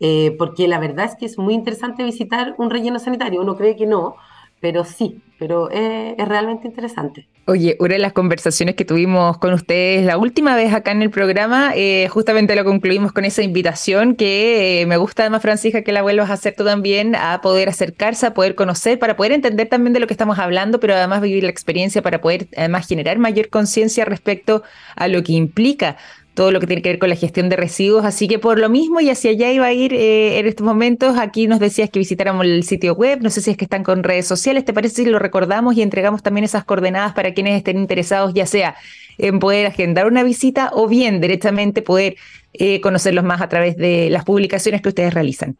eh, 0.00 0.34
porque 0.38 0.68
la 0.68 0.78
verdad 0.78 1.06
es 1.06 1.16
que 1.16 1.26
es 1.26 1.38
muy 1.38 1.54
interesante 1.54 2.04
visitar 2.04 2.54
un 2.58 2.70
relleno 2.70 2.98
sanitario. 2.98 3.40
Uno 3.40 3.56
cree 3.56 3.76
que 3.76 3.86
no, 3.86 4.16
pero 4.60 4.84
sí, 4.84 5.20
pero 5.38 5.70
es, 5.70 6.16
realmente 6.28 6.66
interesante. 6.66 7.28
Oye, 7.46 7.76
una 7.80 7.94
de 7.94 8.00
las 8.00 8.12
conversaciones 8.12 8.74
que 8.74 8.84
tuvimos 8.84 9.38
con 9.38 9.54
ustedes 9.54 10.04
la 10.04 10.18
última 10.18 10.54
vez 10.54 10.74
acá 10.74 10.90
en 10.90 11.00
el 11.00 11.10
programa, 11.10 11.72
eh, 11.74 12.08
justamente 12.08 12.54
lo 12.56 12.64
concluimos 12.64 13.12
con 13.12 13.24
esa 13.24 13.42
invitación 13.42 14.16
que 14.16 14.82
eh, 14.82 14.86
me 14.86 14.96
gusta 14.96 15.22
además, 15.22 15.42
Francisca, 15.42 15.82
que 15.82 15.92
la 15.92 16.02
vuelvas 16.02 16.30
a 16.30 16.34
hacer 16.34 16.54
tú 16.56 16.64
también, 16.64 17.14
a 17.14 17.40
poder 17.40 17.68
acercarse, 17.68 18.26
a 18.26 18.34
poder 18.34 18.54
conocer, 18.54 18.98
para 18.98 19.16
poder 19.16 19.32
entender 19.32 19.68
también 19.68 19.94
de 19.94 20.00
lo 20.00 20.06
que 20.06 20.14
estamos 20.14 20.38
hablando, 20.38 20.80
pero 20.80 20.94
además 20.94 21.22
vivir 21.22 21.44
la 21.44 21.50
experiencia 21.50 22.02
para 22.02 22.20
poder 22.20 22.48
además 22.56 22.86
generar 22.86 23.18
mayor 23.18 23.48
conciencia 23.48 24.04
respecto 24.04 24.62
a 24.96 25.08
lo 25.08 25.22
que 25.22 25.32
implica 25.32 25.96
todo 26.38 26.52
lo 26.52 26.60
que 26.60 26.68
tiene 26.68 26.82
que 26.82 26.90
ver 26.90 27.00
con 27.00 27.08
la 27.08 27.16
gestión 27.16 27.48
de 27.48 27.56
residuos. 27.56 28.04
Así 28.04 28.28
que 28.28 28.38
por 28.38 28.60
lo 28.60 28.68
mismo, 28.68 29.00
y 29.00 29.10
hacia 29.10 29.32
allá 29.32 29.50
iba 29.50 29.66
a 29.66 29.72
ir 29.72 29.92
eh, 29.92 30.38
en 30.38 30.46
estos 30.46 30.64
momentos, 30.64 31.18
aquí 31.18 31.48
nos 31.48 31.58
decías 31.58 31.90
que 31.90 31.98
visitáramos 31.98 32.46
el 32.46 32.62
sitio 32.62 32.94
web, 32.94 33.18
no 33.20 33.28
sé 33.28 33.40
si 33.40 33.50
es 33.50 33.56
que 33.56 33.64
están 33.64 33.82
con 33.82 34.04
redes 34.04 34.28
sociales, 34.28 34.64
¿te 34.64 34.72
parece 34.72 35.02
si 35.02 35.10
lo 35.10 35.18
recordamos 35.18 35.74
y 35.74 35.82
entregamos 35.82 36.22
también 36.22 36.44
esas 36.44 36.64
coordenadas 36.64 37.12
para 37.12 37.34
quienes 37.34 37.56
estén 37.56 37.76
interesados, 37.76 38.34
ya 38.34 38.46
sea 38.46 38.76
en 39.18 39.40
poder 39.40 39.66
agendar 39.66 40.06
una 40.06 40.22
visita 40.22 40.70
o 40.74 40.86
bien 40.86 41.20
directamente 41.20 41.82
poder 41.82 42.14
eh, 42.52 42.80
conocerlos 42.80 43.24
más 43.24 43.40
a 43.40 43.48
través 43.48 43.76
de 43.76 44.08
las 44.08 44.24
publicaciones 44.24 44.80
que 44.80 44.90
ustedes 44.90 45.12
realizan? 45.12 45.56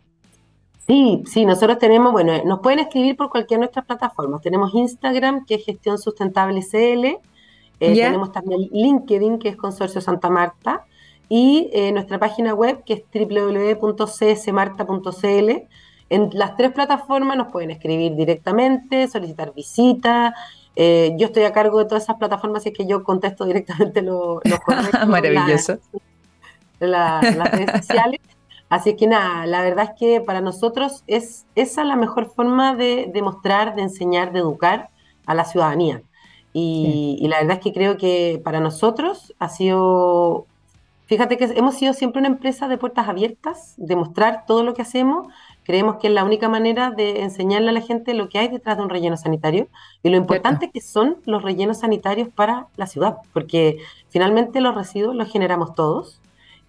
Sí, 0.86 1.24
sí, 1.26 1.44
nosotros 1.44 1.80
tenemos, 1.80 2.12
bueno, 2.12 2.40
nos 2.44 2.60
pueden 2.60 2.78
escribir 2.78 3.16
por 3.16 3.30
cualquiera 3.30 3.58
de 3.58 3.64
nuestras 3.64 3.84
plataformas. 3.84 4.42
Tenemos 4.42 4.72
Instagram, 4.72 5.44
que 5.44 5.56
es 5.56 5.64
Gestión 5.64 5.98
Sustentable 5.98 6.60
CL, 6.62 7.18
eh, 7.80 7.94
tenemos 7.94 8.32
también 8.32 8.68
LinkedIn, 8.72 9.38
que 9.38 9.50
es 9.50 9.56
Consorcio 9.56 10.00
Santa 10.00 10.30
Marta, 10.30 10.84
y 11.28 11.70
eh, 11.72 11.92
nuestra 11.92 12.18
página 12.18 12.54
web, 12.54 12.82
que 12.84 12.94
es 12.94 13.02
www.csmarta.cl. 13.12 15.68
En 16.10 16.30
las 16.32 16.56
tres 16.56 16.72
plataformas 16.72 17.36
nos 17.36 17.48
pueden 17.48 17.70
escribir 17.70 18.14
directamente, 18.14 19.08
solicitar 19.08 19.52
visita. 19.52 20.34
Eh, 20.74 21.14
yo 21.18 21.26
estoy 21.26 21.44
a 21.44 21.52
cargo 21.52 21.78
de 21.78 21.84
todas 21.84 22.04
esas 22.04 22.16
plataformas, 22.16 22.62
así 22.62 22.72
que 22.72 22.86
yo 22.86 23.04
contesto 23.04 23.44
directamente 23.44 24.00
los 24.00 24.40
correos. 24.64 25.06
Maravilloso. 25.06 25.76
las 26.80 27.52
redes 27.52 27.84
sociales. 27.84 28.20
Así 28.70 28.96
que 28.96 29.06
nada, 29.06 29.46
la 29.46 29.62
verdad 29.62 29.92
es 29.92 29.98
que 29.98 30.20
para 30.20 30.40
nosotros 30.40 31.02
es 31.06 31.46
esa 31.54 31.84
la 31.84 31.96
mejor 31.96 32.30
forma 32.30 32.74
de 32.74 33.10
demostrar, 33.12 33.74
de 33.74 33.82
enseñar, 33.82 34.32
de 34.32 34.40
educar 34.40 34.90
a 35.24 35.34
la 35.34 35.44
ciudadanía. 35.44 36.02
Y, 36.52 37.26
la 37.28 37.38
verdad 37.40 37.58
es 37.58 37.62
que 37.62 37.72
creo 37.72 37.96
que 37.96 38.40
para 38.42 38.60
nosotros 38.60 39.34
ha 39.38 39.48
sido, 39.48 40.46
fíjate 41.06 41.36
que 41.36 41.44
hemos 41.44 41.76
sido 41.76 41.92
siempre 41.92 42.20
una 42.20 42.28
empresa 42.28 42.68
de 42.68 42.78
puertas 42.78 43.08
abiertas, 43.08 43.74
de 43.76 43.96
mostrar 43.96 44.44
todo 44.46 44.62
lo 44.64 44.74
que 44.74 44.82
hacemos. 44.82 45.28
Creemos 45.64 45.96
que 45.96 46.08
es 46.08 46.14
la 46.14 46.24
única 46.24 46.48
manera 46.48 46.90
de 46.90 47.22
enseñarle 47.22 47.68
a 47.68 47.72
la 47.72 47.82
gente 47.82 48.14
lo 48.14 48.28
que 48.28 48.38
hay 48.38 48.48
detrás 48.48 48.76
de 48.78 48.82
un 48.82 48.88
relleno 48.88 49.16
sanitario 49.16 49.68
y 50.02 50.08
lo 50.08 50.16
importante 50.16 50.70
que 50.70 50.80
son 50.80 51.18
los 51.26 51.42
rellenos 51.42 51.80
sanitarios 51.80 52.28
para 52.28 52.68
la 52.76 52.86
ciudad, 52.86 53.18
porque 53.32 53.78
finalmente 54.08 54.60
los 54.60 54.74
residuos 54.74 55.14
los 55.14 55.30
generamos 55.30 55.74
todos 55.74 56.20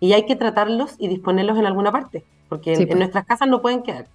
y 0.01 0.13
hay 0.13 0.25
que 0.25 0.35
tratarlos 0.35 0.95
y 0.99 1.07
disponerlos 1.07 1.57
en 1.57 1.65
alguna 1.65 1.91
parte, 1.91 2.25
porque 2.49 2.73
en, 2.73 2.87
pues. 2.87 2.99
nuestras 2.99 3.25
casas 3.25 3.47
no 3.47 3.61
pueden 3.61 3.83
quedar. 3.83 4.07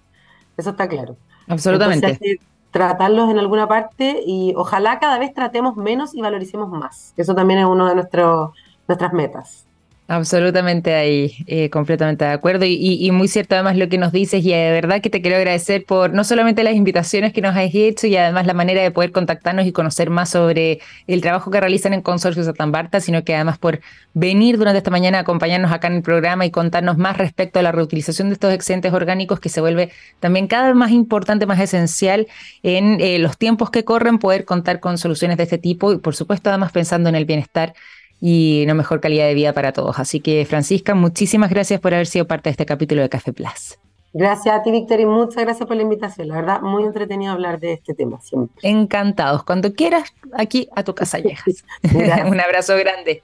Eso 0.57 0.69
está 0.69 0.87
claro. 0.87 1.17
Absolutamente 1.47 2.39
tratarlos 2.75 3.29
en 3.29 3.39
alguna 3.39 3.69
parte 3.69 4.21
y 4.25 4.53
ojalá 4.57 4.99
cada 4.99 5.17
vez 5.17 5.33
tratemos 5.33 5.77
menos 5.77 6.13
y 6.13 6.19
valoricemos 6.19 6.69
más. 6.69 7.13
Eso 7.15 7.33
también 7.33 7.61
es 7.61 7.65
uno 7.65 7.87
de 7.87 7.95
nuestros 7.95 8.51
nuestras 8.85 9.13
metas. 9.13 9.65
Absolutamente 10.07 10.93
ahí, 10.93 11.35
eh, 11.47 11.71
completamente 11.71 12.25
de 12.25 12.31
acuerdo. 12.31 12.65
Y, 12.67 13.09
muy 13.11 13.27
cierto 13.27 13.55
además 13.55 13.75
lo 13.75 13.89
que 13.89 13.97
nos 13.97 14.11
dices 14.11 14.45
y 14.45 14.51
de 14.51 14.69
verdad 14.69 15.01
que 15.01 15.09
te 15.09 15.19
quiero 15.19 15.37
agradecer 15.37 15.83
por 15.83 16.13
no 16.13 16.23
solamente 16.23 16.63
las 16.63 16.75
invitaciones 16.75 17.33
que 17.33 17.41
nos 17.41 17.55
has 17.55 17.73
hecho 17.73 18.05
y 18.05 18.15
además 18.15 18.45
la 18.45 18.53
manera 18.53 18.83
de 18.83 18.91
poder 18.91 19.11
contactarnos 19.11 19.65
y 19.65 19.71
conocer 19.71 20.11
más 20.11 20.29
sobre 20.29 20.79
el 21.07 21.21
trabajo 21.21 21.49
que 21.49 21.59
realizan 21.59 21.93
en 21.95 22.03
Consorcio 22.03 22.43
Satambarta, 22.43 22.99
sino 22.99 23.23
que 23.23 23.33
además 23.33 23.57
por 23.57 23.79
venir 24.13 24.59
durante 24.59 24.77
esta 24.77 24.91
mañana 24.91 25.17
a 25.17 25.21
acompañarnos 25.21 25.71
acá 25.71 25.87
en 25.87 25.95
el 25.95 26.01
programa 26.03 26.45
y 26.45 26.51
contarnos 26.51 26.99
más 26.99 27.17
respecto 27.17 27.57
a 27.57 27.63
la 27.63 27.71
reutilización 27.71 28.27
de 28.29 28.33
estos 28.33 28.53
excedentes 28.53 28.93
orgánicos 28.93 29.39
que 29.39 29.49
se 29.49 29.59
vuelve 29.59 29.91
también 30.19 30.45
cada 30.45 30.67
vez 30.67 30.75
más 30.75 30.91
importante, 30.91 31.47
más 31.47 31.59
esencial 31.59 32.27
en 32.61 33.01
eh, 33.01 33.17
los 33.17 33.39
tiempos 33.39 33.71
que 33.71 33.83
corren, 33.83 34.19
poder 34.19 34.45
contar 34.45 34.79
con 34.79 34.99
soluciones 34.99 35.37
de 35.37 35.43
este 35.43 35.57
tipo 35.57 35.91
y 35.93 35.97
por 35.97 36.15
supuesto 36.15 36.49
además 36.51 36.71
pensando 36.71 37.09
en 37.09 37.15
el 37.15 37.25
bienestar 37.25 37.73
y 38.21 38.63
una 38.63 38.73
mejor 38.73 39.01
calidad 39.01 39.27
de 39.27 39.33
vida 39.33 39.53
para 39.53 39.71
todos. 39.73 39.99
Así 39.99 40.19
que, 40.19 40.45
Francisca, 40.45 40.95
muchísimas 40.95 41.49
gracias 41.49 41.79
por 41.79 41.93
haber 41.93 42.07
sido 42.07 42.25
parte 42.25 42.49
de 42.49 42.51
este 42.51 42.65
capítulo 42.65 43.01
de 43.01 43.09
Café 43.09 43.33
Plus. 43.33 43.77
Gracias 44.17 44.55
a 44.55 44.63
ti, 44.63 44.71
Víctor, 44.71 45.01
y 45.01 45.05
muchas 45.05 45.43
gracias 45.43 45.67
por 45.67 45.75
la 45.75 45.83
invitación. 45.83 46.29
La 46.29 46.35
verdad, 46.35 46.61
muy 46.61 46.83
entretenido 46.83 47.33
hablar 47.33 47.59
de 47.59 47.73
este 47.73 47.93
tema 47.93 48.21
siempre. 48.21 48.55
Encantados. 48.61 49.43
Cuando 49.43 49.73
quieras, 49.73 50.13
aquí 50.33 50.69
a 50.73 50.83
tu 50.83 50.95
casa 50.95 51.19
llegas. 51.19 51.43
Un 52.25 52.39
abrazo 52.39 52.77
grande. 52.77 53.23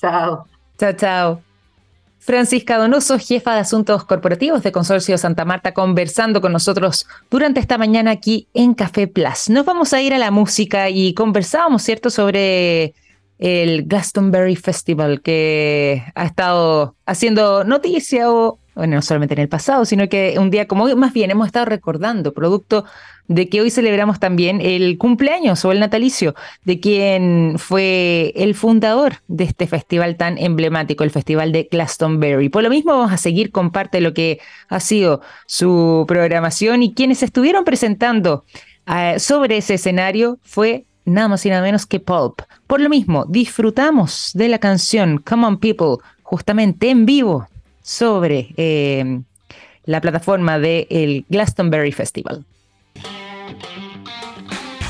Chao. 0.00 0.46
Chao, 0.78 0.92
chao. 0.94 1.42
Francisca 2.18 2.78
Donoso, 2.78 3.18
jefa 3.18 3.54
de 3.54 3.60
Asuntos 3.60 4.04
Corporativos 4.04 4.62
de 4.62 4.70
Consorcio 4.70 5.18
Santa 5.18 5.44
Marta, 5.44 5.74
conversando 5.74 6.40
con 6.40 6.52
nosotros 6.52 7.06
durante 7.28 7.58
esta 7.58 7.78
mañana 7.78 8.12
aquí 8.12 8.46
en 8.54 8.74
Café 8.74 9.08
Plus. 9.08 9.50
Nos 9.50 9.66
vamos 9.66 9.92
a 9.92 10.00
ir 10.00 10.14
a 10.14 10.18
la 10.18 10.30
música 10.30 10.88
y 10.88 11.14
conversábamos, 11.14 11.82
¿cierto?, 11.82 12.10
sobre 12.10 12.94
el 13.42 13.82
Glastonbury 13.86 14.54
Festival, 14.54 15.20
que 15.20 16.04
ha 16.14 16.24
estado 16.26 16.94
haciendo 17.06 17.64
noticia 17.64 18.30
o, 18.30 18.60
bueno, 18.76 18.94
no 18.94 19.02
solamente 19.02 19.34
en 19.34 19.40
el 19.40 19.48
pasado, 19.48 19.84
sino 19.84 20.08
que 20.08 20.36
un 20.38 20.48
día 20.48 20.68
como 20.68 20.84
hoy, 20.84 20.94
más 20.94 21.12
bien 21.12 21.32
hemos 21.32 21.48
estado 21.48 21.66
recordando, 21.66 22.32
producto 22.32 22.84
de 23.26 23.48
que 23.48 23.60
hoy 23.60 23.70
celebramos 23.70 24.20
también 24.20 24.60
el 24.60 24.96
cumpleaños 24.96 25.64
o 25.64 25.72
el 25.72 25.80
natalicio 25.80 26.36
de 26.64 26.78
quien 26.78 27.56
fue 27.58 28.32
el 28.36 28.54
fundador 28.54 29.14
de 29.26 29.42
este 29.42 29.66
festival 29.66 30.16
tan 30.16 30.38
emblemático, 30.38 31.02
el 31.02 31.10
Festival 31.10 31.50
de 31.50 31.68
Glastonbury. 31.68 32.48
Por 32.48 32.62
lo 32.62 32.70
mismo 32.70 32.92
vamos 32.92 33.12
a 33.12 33.16
seguir 33.16 33.50
con 33.50 33.72
parte 33.72 33.98
de 33.98 34.02
lo 34.02 34.14
que 34.14 34.38
ha 34.68 34.78
sido 34.78 35.20
su 35.46 36.04
programación 36.06 36.84
y 36.84 36.94
quienes 36.94 37.24
estuvieron 37.24 37.64
presentando 37.64 38.44
eh, 38.86 39.18
sobre 39.18 39.56
ese 39.56 39.74
escenario 39.74 40.38
fue 40.42 40.84
nada 41.04 41.28
más 41.28 41.44
y 41.46 41.50
nada 41.50 41.62
menos 41.62 41.86
que 41.86 42.00
Pulp. 42.00 42.42
Por 42.66 42.80
lo 42.80 42.88
mismo, 42.88 43.24
disfrutamos 43.28 44.30
de 44.34 44.48
la 44.48 44.58
canción 44.58 45.18
Come 45.18 45.46
On 45.46 45.58
People, 45.58 45.96
justamente 46.22 46.90
en 46.90 47.06
vivo, 47.06 47.48
sobre 47.82 48.54
eh, 48.56 49.20
la 49.84 50.00
plataforma 50.00 50.58
del 50.58 51.24
Glastonbury 51.28 51.92
Festival. 51.92 52.44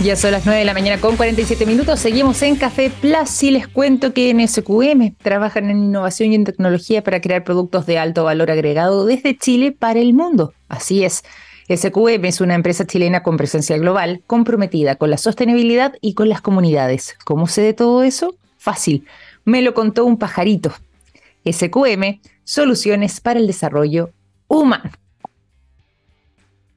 Ya 0.02 0.16
son 0.16 0.32
las 0.32 0.44
9 0.44 0.58
de 0.58 0.64
la 0.64 0.74
mañana 0.74 1.00
con 1.00 1.16
47 1.16 1.64
minutos. 1.64 2.00
Seguimos 2.00 2.42
en 2.42 2.56
Café 2.56 2.90
Plus 2.90 3.40
y 3.44 3.52
les 3.52 3.68
cuento 3.68 4.12
que 4.12 4.30
en 4.30 4.46
SQM 4.46 5.14
trabajan 5.22 5.70
en 5.70 5.78
innovación 5.78 6.32
y 6.32 6.34
en 6.34 6.42
tecnología 6.42 7.04
para 7.04 7.20
crear 7.20 7.44
productos 7.44 7.86
de 7.86 7.98
alto 7.98 8.24
valor 8.24 8.50
agregado 8.50 9.06
desde 9.06 9.38
Chile 9.38 9.70
para 9.70 10.00
el 10.00 10.12
mundo. 10.12 10.54
Así 10.68 11.04
es. 11.04 11.22
SQM 11.68 12.24
es 12.24 12.40
una 12.40 12.54
empresa 12.54 12.86
chilena 12.86 13.22
con 13.22 13.36
presencia 13.36 13.78
global, 13.78 14.22
comprometida 14.26 14.96
con 14.96 15.10
la 15.10 15.16
sostenibilidad 15.16 15.94
y 16.00 16.14
con 16.14 16.28
las 16.28 16.40
comunidades. 16.40 17.16
¿Cómo 17.24 17.46
sé 17.46 17.62
de 17.62 17.72
todo 17.72 18.02
eso? 18.02 18.36
Fácil. 18.58 19.06
Me 19.44 19.62
lo 19.62 19.74
contó 19.74 20.04
un 20.04 20.18
pajarito. 20.18 20.72
SQM, 21.50 22.20
soluciones 22.44 23.20
para 23.20 23.40
el 23.40 23.46
desarrollo 23.46 24.10
humano. 24.48 24.90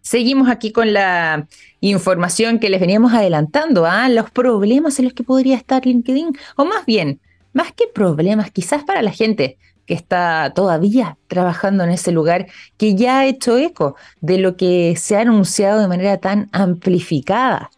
Seguimos 0.02 0.50
aquí 0.50 0.72
con 0.72 0.94
la 0.94 1.48
información 1.80 2.60
que 2.60 2.70
les 2.70 2.80
veníamos 2.80 3.14
adelantando, 3.14 3.86
a 3.86 4.06
¿ah? 4.06 4.10
los 4.10 4.30
problemas 4.30 5.00
en 5.00 5.06
los 5.06 5.14
que 5.14 5.24
podría 5.24 5.56
estar 5.58 5.86
LinkedIn, 5.86 6.38
o 6.58 6.66
más 6.66 6.86
bien, 6.86 7.20
más 7.54 7.72
que 7.72 7.88
problemas, 7.88 8.52
quizás 8.52 8.84
para 8.84 9.02
la 9.02 9.12
gente 9.12 9.58
que 9.86 9.94
está 9.94 10.52
todavía 10.56 11.18
trabajando 11.28 11.84
en 11.84 11.92
ese 11.92 12.12
lugar, 12.12 12.48
que 12.78 12.96
ya 12.96 13.20
ha 13.20 13.26
hecho 13.26 13.58
eco 13.58 13.96
de 14.22 14.38
lo 14.38 14.58
que 14.58 14.96
se 14.98 15.16
ha 15.16 15.22
anunciado 15.22 15.80
de 15.80 15.88
manera 15.88 16.18
tan 16.18 16.50
amplificada. 16.52 17.72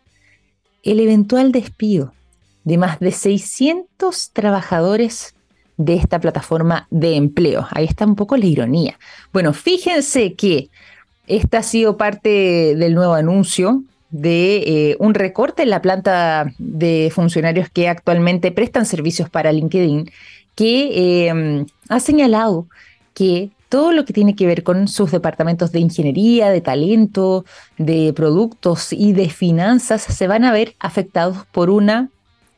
El 0.84 1.00
eventual 1.00 1.52
despido 1.52 2.14
de 2.64 2.78
más 2.78 3.00
de 3.00 3.12
600 3.12 4.32
trabajadores 4.32 5.36
de 5.78 5.94
esta 5.94 6.20
plataforma 6.20 6.88
de 6.90 7.16
empleo. 7.16 7.68
Ahí 7.72 7.86
está 7.86 8.06
un 8.06 8.16
poco 8.16 8.36
la 8.36 8.46
ironía. 8.46 9.00
Bueno, 9.32 9.54
fíjense 9.54 10.34
que 10.34 10.70
esta 11.28 11.60
ha 11.60 11.64
sido 11.64 11.98
parte 11.98 12.76
del 12.76 12.96
nuevo 12.96 13.14
anuncio 13.14 13.84
de 14.10 14.56
eh, 14.66 14.98
un 15.00 15.14
recorte 15.14 15.64
en 15.64 15.70
la 15.70 15.82
planta 15.82 16.54
de 16.58 17.12
funcionarios 17.14 17.70
que 17.70 17.90
actualmente 17.90 18.52
prestan 18.52 18.86
servicios 18.86 19.30
para 19.30 19.52
LinkedIn, 19.52 20.10
que 20.58 21.28
em, 21.28 21.68
ha 21.88 22.00
señalado 22.00 22.68
que 23.14 23.52
todo 23.70 23.92
lo 23.92 24.06
que 24.06 24.14
tiene 24.14 24.36
que 24.36 24.48
ver 24.48 24.64
con 24.64 24.88
sus 24.88 25.12
departamentos 25.12 25.72
de 25.72 25.80
ingeniería, 25.80 26.50
de 26.50 26.62
talento, 26.62 27.46
de 27.78 28.12
productos 28.14 28.92
y 28.92 29.14
de 29.14 29.30
finanzas 29.30 30.02
se 30.02 30.28
van 30.28 30.44
a 30.44 30.52
ver 30.52 30.74
afectados 30.80 31.46
por 31.52 31.70
una 31.70 32.10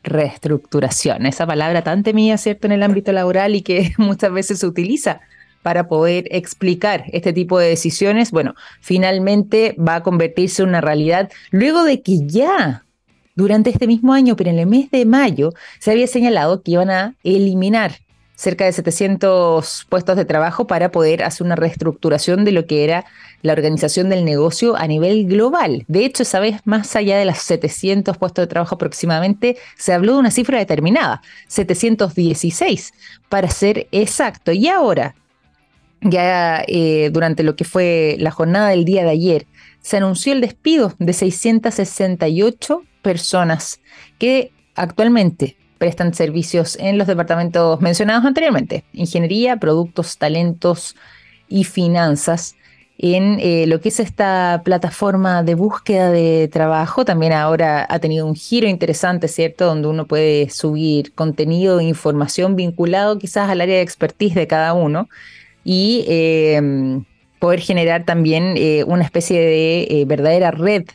reestructuración. 0.03 1.25
Esa 1.25 1.45
palabra 1.45 1.83
tan 1.83 2.03
temida, 2.03 2.37
¿cierto?, 2.37 2.67
en 2.67 2.73
el 2.73 2.83
ámbito 2.83 3.11
laboral 3.11 3.53
y 3.55 3.63
que 3.63 3.91
muchas 3.97 4.31
veces 4.31 4.59
se 4.59 4.67
utiliza 4.67 5.19
para 5.61 5.89
poder 5.89 6.25
explicar 6.31 7.03
este 7.11 7.33
tipo 7.33 7.59
de 7.59 7.67
decisiones, 7.67 8.31
bueno, 8.31 8.55
finalmente 8.79 9.75
va 9.77 9.95
a 9.95 10.03
convertirse 10.03 10.61
en 10.61 10.69
una 10.69 10.79
realidad 10.79 11.29
luego 11.51 11.83
de 11.83 12.01
que 12.01 12.25
ya 12.25 12.85
durante 13.39 13.69
este 13.69 13.87
mismo 13.87 14.13
año, 14.13 14.35
pero 14.35 14.49
en 14.49 14.59
el 14.59 14.67
mes 14.67 14.91
de 14.91 15.05
mayo, 15.05 15.53
se 15.79 15.91
había 15.91 16.07
señalado 16.07 16.61
que 16.61 16.71
iban 16.71 16.89
a 16.89 17.15
eliminar 17.23 17.93
cerca 18.35 18.65
de 18.65 18.71
700 18.71 19.85
puestos 19.89 20.15
de 20.15 20.25
trabajo 20.25 20.67
para 20.67 20.91
poder 20.91 21.23
hacer 21.23 21.45
una 21.45 21.55
reestructuración 21.55 22.45
de 22.45 22.51
lo 22.51 22.65
que 22.65 22.83
era 22.83 23.05
la 23.41 23.53
organización 23.53 24.09
del 24.09 24.23
negocio 24.23 24.75
a 24.77 24.87
nivel 24.87 25.25
global. 25.27 25.83
De 25.87 26.05
hecho, 26.05 26.23
esa 26.23 26.39
vez, 26.39 26.61
más 26.65 26.95
allá 26.95 27.17
de 27.17 27.25
los 27.25 27.37
700 27.37 28.17
puestos 28.17 28.43
de 28.43 28.47
trabajo 28.47 28.75
aproximadamente, 28.75 29.57
se 29.77 29.93
habló 29.93 30.13
de 30.13 30.19
una 30.19 30.31
cifra 30.31 30.57
determinada, 30.57 31.21
716, 31.47 32.93
para 33.27 33.49
ser 33.49 33.87
exacto. 33.91 34.51
Y 34.51 34.67
ahora, 34.69 35.15
ya 36.01 36.63
eh, 36.67 37.09
durante 37.11 37.43
lo 37.43 37.55
que 37.55 37.65
fue 37.65 38.15
la 38.19 38.31
jornada 38.31 38.69
del 38.69 38.85
día 38.85 39.03
de 39.03 39.09
ayer, 39.09 39.47
se 39.89 39.97
anunció 39.97 40.33
el 40.33 40.41
despido 40.41 40.93
de 40.99 41.13
668 41.13 42.83
personas 43.01 43.81
que 44.19 44.51
actualmente 44.75 45.57
prestan 45.79 46.13
servicios 46.13 46.77
en 46.79 46.99
los 46.99 47.07
departamentos 47.07 47.81
mencionados 47.81 48.23
anteriormente, 48.23 48.83
ingeniería, 48.93 49.57
productos, 49.57 50.19
talentos 50.19 50.95
y 51.47 51.63
finanzas. 51.63 52.55
En 52.99 53.39
eh, 53.39 53.65
lo 53.65 53.81
que 53.81 53.89
es 53.89 53.99
esta 53.99 54.61
plataforma 54.63 55.41
de 55.41 55.55
búsqueda 55.55 56.11
de 56.11 56.47
trabajo, 56.53 57.03
también 57.03 57.33
ahora 57.33 57.87
ha 57.89 57.97
tenido 57.97 58.27
un 58.27 58.35
giro 58.35 58.67
interesante, 58.67 59.27
¿cierto? 59.27 59.65
Donde 59.65 59.87
uno 59.87 60.05
puede 60.05 60.51
subir 60.51 61.15
contenido 61.15 61.79
e 61.79 61.85
información 61.85 62.55
vinculado 62.55 63.17
quizás 63.17 63.49
al 63.49 63.61
área 63.61 63.77
de 63.77 63.81
expertise 63.81 64.35
de 64.35 64.45
cada 64.45 64.73
uno 64.75 65.09
y 65.63 66.05
em, 66.07 67.05
poder 67.39 67.61
generar 67.61 68.03
también 68.03 68.53
eh, 68.57 68.83
una 68.85 69.03
especie 69.03 69.39
de 69.39 69.81
eh, 69.83 70.05
verdadera 70.05 70.51
red 70.51 70.85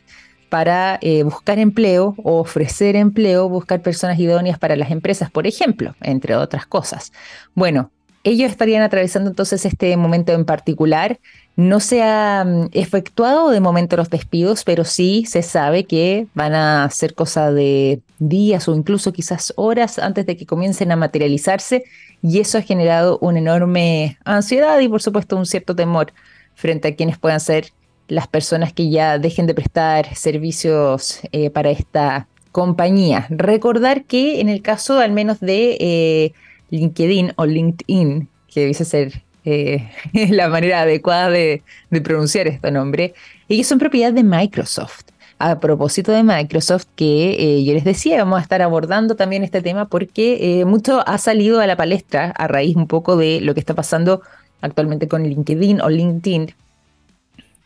para 0.49 0.99
eh, 1.03 1.24
buscar 1.24 1.59
empleo 1.59 2.14
o 2.22 2.38
ofrecer 2.38 2.95
empleo, 2.95 3.49
buscar 3.49 3.82
personas 3.82 4.18
idóneas 4.20 4.59
para 4.59 4.76
las 4.76 4.90
empresas, 4.92 5.30
por 5.30 5.47
ejemplo, 5.47 5.97
entre 6.01 6.36
otras 6.36 6.66
cosas. 6.66 7.12
Bueno, 7.55 7.90
ellos 8.22 8.51
estarían 8.51 8.82
atravesando 8.82 9.28
entonces 9.30 9.64
este 9.66 9.97
momento 9.97 10.32
en 10.32 10.45
particular. 10.45 11.18
No 11.57 11.80
se 11.80 12.03
ha 12.03 12.45
mm, 12.45 12.68
efectuado 12.72 13.51
de 13.51 13.61
momento 13.61 13.97
los 13.97 14.11
despidos, 14.11 14.64
pero 14.64 14.84
sí 14.84 15.24
se 15.26 15.42
sabe 15.42 15.84
que 15.84 16.26
van 16.34 16.55
a 16.55 16.88
ser 16.90 17.14
cosa 17.14 17.53
de 17.53 18.01
días 18.18 18.68
o 18.68 18.74
incluso 18.74 19.12
quizás 19.12 19.53
horas 19.57 19.99
antes 19.99 20.24
de 20.24 20.36
que 20.36 20.47
comiencen 20.47 20.92
a 20.92 20.97
materializarse 20.97 21.84
y 22.22 22.40
eso 22.40 22.59
ha 22.59 22.62
generado 22.62 23.18
una 23.20 23.40
enorme 23.40 24.18
ansiedad 24.24 24.78
y 24.80 24.88
por 24.88 25.03
supuesto 25.03 25.36
un 25.36 25.47
cierto 25.47 25.76
temor 25.76 26.12
frente 26.55 26.89
a 26.89 26.95
quienes 26.95 27.19
puedan 27.19 27.41
ser 27.41 27.73
las 28.09 28.29
personas 28.29 28.73
que 28.73 28.91
ya 28.91 29.19
dejen 29.19 29.47
de 29.47 29.55
prestar 29.55 30.15
servicios 30.15 31.21
eh, 31.33 31.51
para 31.51 31.71
esta 31.71 32.29
compañía. 32.53 33.27
Recordar 33.31 34.05
que 34.05 34.41
en 34.41 34.49
el 34.49 34.63
caso 34.63 34.99
al 34.99 35.13
menos 35.13 35.41
de 35.41 35.77
eh, 35.81 36.33
LinkedIn 36.71 37.33
o 37.37 37.47
LinkedIn, 37.47 38.29
que 38.53 38.61
debe 38.61 38.75
ser 38.75 39.23
eh, 39.45 39.91
la 40.31 40.49
manera 40.49 40.83
adecuada 40.83 41.31
de, 41.31 41.63
pronunciar 42.03 42.47
este 42.47 42.71
nombre, 42.71 43.15
ellos 43.49 43.67
son 43.67 43.79
propiedad 43.79 44.13
de 44.13 44.23
Microsoft. 44.23 45.07
A 45.41 45.59
propósito 45.59 46.13
de 46.13 46.23
Microsoft, 46.23 46.87
que 46.95 47.65
yo 47.65 47.75
les 47.75 47.83
decía, 47.83 48.19
vamos 48.19 48.39
a 48.39 48.43
estar 48.43 48.63
abordando 48.63 49.17
también 49.17 49.43
este 49.43 49.61
tema 49.63 49.87
porque 49.89 50.63
mucho 50.65 51.07
ha 51.07 51.19
salido 51.19 51.61
a 51.61 51.67
la 51.67 51.77
palestra 51.77 52.31
a 52.31 52.47
raíz 52.47 52.77
un 52.77 52.87
poco 52.87 53.17
de 53.17 53.41
lo 53.41 53.53
que 53.53 53.61
está 53.61 53.75
pasando 53.75 54.23
actualmente 54.61 55.09
con 55.09 55.23
LinkedIn 55.23 55.81
o 55.81 55.89
LinkedIn, 55.89 56.55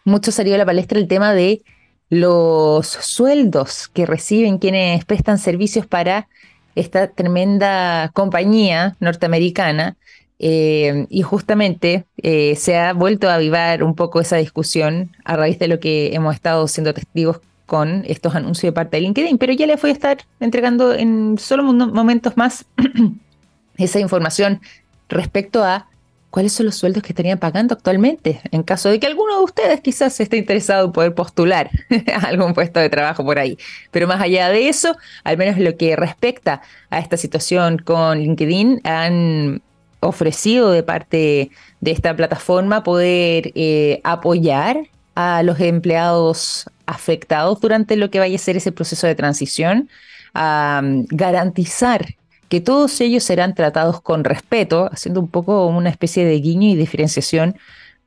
mucho 0.05 0.33
salió 0.33 0.55
a 0.55 0.59
la 0.59 0.67
palestra 0.67 0.99
el 0.99 1.09
tema 1.09 1.35
de 1.35 1.63
los 2.11 2.87
sueldos 2.87 3.89
que 3.89 4.07
reciben 4.07 4.59
quienes 4.59 5.05
prestan 5.05 5.39
servicios 5.39 5.87
para 5.87 6.29
esta 6.75 7.09
tremenda 7.09 8.11
compañía 8.15 8.97
norteamericana. 9.01 9.97
Eh, 10.41 11.07
y 11.09 11.23
justamente 11.23 12.07
eh, 12.19 12.55
se 12.55 12.77
ha 12.77 12.93
vuelto 12.93 13.29
a 13.29 13.35
avivar 13.35 13.83
un 13.83 13.97
poco 13.97 14.21
esa 14.21 14.37
discusión 14.37 15.11
a 15.25 15.37
raíz 15.37 15.59
de 15.59 15.67
lo 15.67 15.81
que 15.81 16.15
hemos 16.15 16.33
estado 16.33 16.69
siendo 16.69 16.95
testigos 16.95 17.41
con 17.67 18.05
estos 18.07 18.37
anuncios 18.37 18.69
de 18.69 18.73
parte 18.73 18.97
de 18.97 19.03
LinkedIn, 19.03 19.37
pero 19.37 19.53
ya 19.53 19.67
les 19.67 19.83
voy 19.83 19.91
a 19.91 19.93
estar 19.93 20.19
entregando 20.39 20.95
en 20.95 21.37
solo 21.39 21.65
momentos 21.65 22.37
más 22.37 22.65
esa 23.77 23.99
información 23.99 24.61
respecto 25.09 25.65
a 25.65 25.89
cuáles 26.31 26.53
son 26.53 26.67
los 26.67 26.77
sueldos 26.77 27.03
que 27.03 27.11
estarían 27.11 27.39
pagando 27.39 27.75
actualmente, 27.75 28.41
en 28.51 28.63
caso 28.63 28.91
de 28.91 29.01
que 29.01 29.07
alguno 29.07 29.39
de 29.39 29.45
ustedes 29.45 29.81
quizás 29.81 30.19
esté 30.21 30.37
interesado 30.37 30.87
en 30.87 30.93
poder 30.93 31.15
postular 31.15 31.71
a 32.15 32.27
algún 32.29 32.55
puesto 32.55 32.81
de 32.81 32.91
trabajo 32.91 33.25
por 33.25 33.39
ahí. 33.39 33.59
Pero 33.91 34.07
más 34.07 34.21
allá 34.21 34.49
de 34.49 34.69
eso, 34.69 34.97
al 35.25 35.39
menos 35.39 35.59
lo 35.59 35.77
que 35.77 35.97
respecta 35.97 36.61
a 36.91 36.99
esta 36.99 37.17
situación 37.17 37.79
con 37.79 38.19
LinkedIn, 38.19 38.81
han 38.85 39.63
ofrecido 40.01 40.71
de 40.71 40.83
parte 40.83 41.51
de 41.81 41.91
esta 41.91 42.15
plataforma 42.15 42.83
poder 42.83 43.53
eh, 43.55 44.01
apoyar 44.05 44.89
a 45.15 45.43
los 45.43 45.59
empleados 45.61 46.67
afectados 46.87 47.61
durante 47.61 47.97
lo 47.97 48.11
que 48.11 48.21
vaya 48.21 48.37
a 48.37 48.39
ser 48.39 48.57
ese 48.57 48.71
proceso 48.71 49.07
de 49.07 49.15
transición, 49.15 49.89
a 50.35 50.81
mm, 50.83 51.07
garantizar 51.11 52.18
que 52.49 52.61
todos 52.61 53.01
ellos 53.01 53.25
serán 53.25 53.55
tratados 53.55 54.01
con 54.01 54.25
respeto, 54.25 54.89
haciendo 54.93 55.21
un 55.21 55.29
poco 55.29 55.67
una 55.67 55.91
especie 55.91 56.25
de 56.25 56.41
guiño 56.41 56.69
y 56.71 56.77
diferenciación 56.77 57.57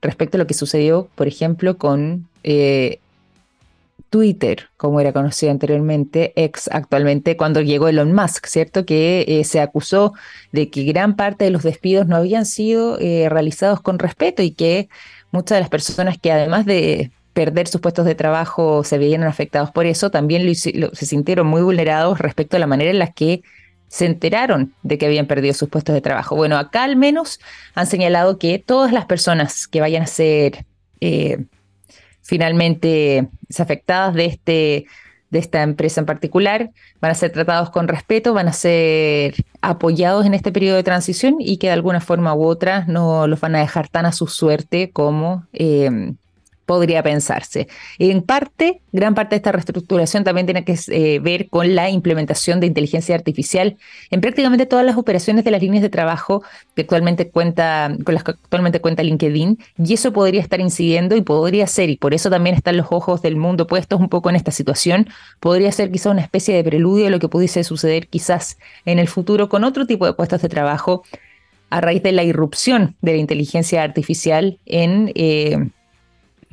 respecto 0.01 0.37
a 0.37 0.39
lo 0.39 0.47
que 0.47 0.53
sucedió, 0.53 1.09
por 1.15 1.27
ejemplo, 1.27 1.77
con 1.77 2.27
eh, 2.43 2.99
Twitter, 4.09 4.69
como 4.77 4.99
era 4.99 5.13
conocido 5.13 5.51
anteriormente, 5.51 6.33
ex 6.35 6.69
actualmente, 6.71 7.37
cuando 7.37 7.61
llegó 7.61 7.87
Elon 7.87 8.13
Musk, 8.13 8.47
¿cierto? 8.47 8.85
Que 8.85 9.25
eh, 9.27 9.43
se 9.43 9.61
acusó 9.61 10.13
de 10.51 10.69
que 10.69 10.83
gran 10.83 11.15
parte 11.15 11.45
de 11.45 11.51
los 11.51 11.63
despidos 11.63 12.07
no 12.07 12.15
habían 12.15 12.45
sido 12.45 12.99
eh, 12.99 13.29
realizados 13.29 13.79
con 13.81 13.99
respeto 13.99 14.41
y 14.41 14.51
que 14.51 14.89
muchas 15.31 15.57
de 15.57 15.61
las 15.61 15.69
personas 15.69 16.17
que 16.19 16.31
además 16.31 16.65
de 16.65 17.11
perder 17.33 17.67
sus 17.67 17.79
puestos 17.79 18.05
de 18.05 18.15
trabajo 18.15 18.83
se 18.83 18.97
veían 18.97 19.23
afectados 19.23 19.71
por 19.71 19.85
eso, 19.85 20.09
también 20.11 20.53
se 20.53 21.05
sintieron 21.05 21.47
muy 21.47 21.61
vulnerados 21.61 22.19
respecto 22.19 22.57
a 22.57 22.59
la 22.59 22.67
manera 22.67 22.91
en 22.91 22.99
la 22.99 23.07
que 23.13 23.43
se 23.91 24.05
enteraron 24.05 24.73
de 24.83 24.97
que 24.97 25.05
habían 25.05 25.27
perdido 25.27 25.53
sus 25.53 25.67
puestos 25.67 25.93
de 25.93 25.99
trabajo. 25.99 26.37
Bueno, 26.37 26.57
acá 26.57 26.83
al 26.83 26.95
menos 26.95 27.41
han 27.75 27.87
señalado 27.87 28.39
que 28.39 28.57
todas 28.57 28.93
las 28.93 29.05
personas 29.05 29.67
que 29.67 29.81
vayan 29.81 30.03
a 30.03 30.07
ser 30.07 30.65
eh, 31.01 31.43
finalmente 32.21 33.27
afectadas 33.59 34.13
de, 34.13 34.25
este, 34.25 34.85
de 35.29 35.39
esta 35.39 35.61
empresa 35.61 35.99
en 35.99 36.05
particular 36.05 36.71
van 37.01 37.11
a 37.11 37.15
ser 37.15 37.33
tratados 37.33 37.69
con 37.69 37.89
respeto, 37.89 38.33
van 38.33 38.47
a 38.47 38.53
ser 38.53 39.35
apoyados 39.59 40.25
en 40.25 40.35
este 40.35 40.53
periodo 40.53 40.77
de 40.77 40.83
transición 40.83 41.35
y 41.39 41.57
que 41.57 41.67
de 41.67 41.73
alguna 41.73 41.99
forma 41.99 42.33
u 42.33 42.45
otra 42.45 42.85
no 42.87 43.27
los 43.27 43.41
van 43.41 43.57
a 43.57 43.59
dejar 43.59 43.89
tan 43.89 44.05
a 44.05 44.13
su 44.13 44.27
suerte 44.27 44.91
como... 44.91 45.47
Eh, 45.51 46.13
podría 46.71 47.03
pensarse. 47.03 47.67
En 47.99 48.21
parte, 48.21 48.79
gran 48.93 49.13
parte 49.13 49.35
de 49.35 49.37
esta 49.39 49.51
reestructuración 49.51 50.23
también 50.23 50.47
tiene 50.47 50.63
que 50.63 50.79
eh, 50.87 51.19
ver 51.19 51.49
con 51.49 51.75
la 51.75 51.89
implementación 51.89 52.61
de 52.61 52.67
inteligencia 52.67 53.13
artificial 53.13 53.75
en 54.09 54.21
prácticamente 54.21 54.65
todas 54.65 54.85
las 54.85 54.95
operaciones 54.95 55.43
de 55.43 55.51
las 55.51 55.61
líneas 55.61 55.81
de 55.81 55.89
trabajo 55.89 56.43
que 56.73 56.83
actualmente 56.83 57.29
cuenta, 57.29 57.93
con 58.05 58.13
las 58.13 58.23
que 58.23 58.31
actualmente 58.31 58.79
cuenta 58.79 59.03
LinkedIn, 59.03 59.57
y 59.85 59.93
eso 59.93 60.13
podría 60.13 60.39
estar 60.39 60.61
incidiendo 60.61 61.17
y 61.17 61.21
podría 61.21 61.67
ser, 61.67 61.89
y 61.89 61.97
por 61.97 62.13
eso 62.13 62.29
también 62.29 62.55
están 62.55 62.77
los 62.77 62.87
ojos 62.89 63.21
del 63.21 63.35
mundo 63.35 63.67
puestos 63.67 63.99
un 63.99 64.07
poco 64.07 64.29
en 64.29 64.37
esta 64.37 64.51
situación, 64.51 65.09
podría 65.41 65.73
ser 65.73 65.91
quizás 65.91 66.13
una 66.13 66.21
especie 66.21 66.55
de 66.55 66.63
preludio 66.63 67.03
de 67.03 67.11
lo 67.11 67.19
que 67.19 67.27
pudiese 67.27 67.65
suceder 67.65 68.07
quizás 68.07 68.57
en 68.85 68.97
el 68.97 69.09
futuro 69.09 69.49
con 69.49 69.65
otro 69.65 69.85
tipo 69.85 70.05
de 70.05 70.13
puestos 70.13 70.41
de 70.41 70.47
trabajo 70.47 71.03
a 71.69 71.81
raíz 71.81 72.03
de 72.03 72.11
la 72.11 72.23
irrupción 72.23 72.95
de 73.01 73.13
la 73.13 73.17
inteligencia 73.17 73.81
artificial 73.81 74.59
en 74.65 75.11
eh, 75.15 75.57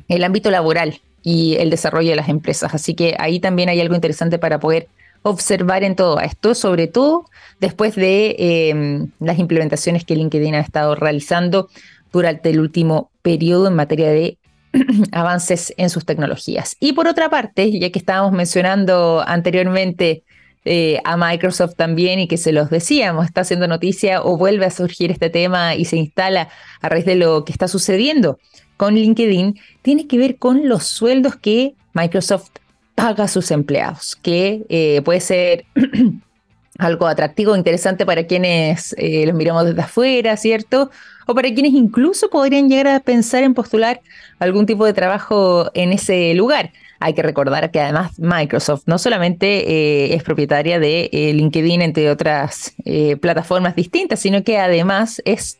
el 0.09 0.23
ámbito 0.23 0.51
laboral 0.51 0.99
y 1.23 1.55
el 1.55 1.69
desarrollo 1.69 2.09
de 2.09 2.15
las 2.15 2.29
empresas. 2.29 2.73
Así 2.73 2.95
que 2.95 3.15
ahí 3.19 3.39
también 3.39 3.69
hay 3.69 3.79
algo 3.79 3.95
interesante 3.95 4.37
para 4.39 4.59
poder 4.59 4.87
observar 5.21 5.83
en 5.83 5.95
todo 5.95 6.19
esto, 6.19 6.55
sobre 6.55 6.87
todo 6.87 7.25
después 7.59 7.95
de 7.95 8.35
eh, 8.39 9.07
las 9.19 9.39
implementaciones 9.39 10.05
que 10.05 10.15
LinkedIn 10.15 10.55
ha 10.55 10.59
estado 10.59 10.95
realizando 10.95 11.69
durante 12.11 12.49
el 12.49 12.59
último 12.59 13.11
periodo 13.21 13.67
en 13.67 13.75
materia 13.75 14.09
de 14.09 14.37
avances 15.11 15.73
en 15.77 15.89
sus 15.89 16.05
tecnologías. 16.05 16.75
Y 16.79 16.93
por 16.93 17.07
otra 17.07 17.29
parte, 17.29 17.77
ya 17.79 17.91
que 17.91 17.99
estábamos 17.99 18.31
mencionando 18.31 19.23
anteriormente 19.25 20.23
eh, 20.71 21.01
a 21.03 21.17
Microsoft 21.17 21.73
también 21.75 22.19
y 22.19 22.27
que 22.27 22.37
se 22.37 22.51
los 22.51 22.69
decíamos, 22.69 23.25
está 23.25 23.41
haciendo 23.41 23.67
noticia 23.67 24.21
o 24.21 24.37
vuelve 24.37 24.67
a 24.67 24.69
surgir 24.69 25.09
este 25.09 25.31
tema 25.31 25.73
y 25.73 25.85
se 25.85 25.97
instala 25.97 26.49
a 26.79 26.89
raíz 26.89 27.05
de 27.05 27.15
lo 27.15 27.43
que 27.43 27.51
está 27.51 27.67
sucediendo 27.67 28.37
con 28.77 28.93
LinkedIn, 28.93 29.59
tiene 29.81 30.05
que 30.05 30.19
ver 30.19 30.37
con 30.37 30.69
los 30.69 30.83
sueldos 30.83 31.35
que 31.37 31.73
Microsoft 31.93 32.51
paga 32.93 33.23
a 33.23 33.27
sus 33.27 33.49
empleados, 33.49 34.15
que 34.15 34.61
eh, 34.69 35.01
puede 35.03 35.21
ser 35.21 35.65
algo 36.77 37.07
atractivo, 37.07 37.55
interesante 37.55 38.05
para 38.05 38.27
quienes 38.27 38.93
eh, 38.99 39.25
los 39.25 39.33
miramos 39.33 39.65
desde 39.65 39.81
afuera, 39.81 40.37
¿cierto? 40.37 40.91
O 41.25 41.33
para 41.33 41.51
quienes 41.51 41.73
incluso 41.73 42.29
podrían 42.29 42.69
llegar 42.69 42.89
a 42.89 42.99
pensar 42.99 43.41
en 43.41 43.55
postular 43.55 44.01
algún 44.37 44.67
tipo 44.67 44.85
de 44.85 44.93
trabajo 44.93 45.71
en 45.73 45.93
ese 45.93 46.35
lugar. 46.35 46.71
Hay 46.99 47.13
que 47.13 47.21
recordar 47.21 47.71
que 47.71 47.79
además 47.79 48.19
Microsoft 48.19 48.83
no 48.85 48.97
solamente 48.97 49.71
eh, 49.71 50.15
es 50.15 50.23
propietaria 50.23 50.79
de 50.79 51.09
eh, 51.11 51.33
LinkedIn, 51.33 51.81
entre 51.81 52.09
otras 52.09 52.73
plataformas 53.21 53.75
distintas, 53.75 54.19
sino 54.19 54.43
que 54.43 54.57
además 54.57 55.21
es 55.25 55.59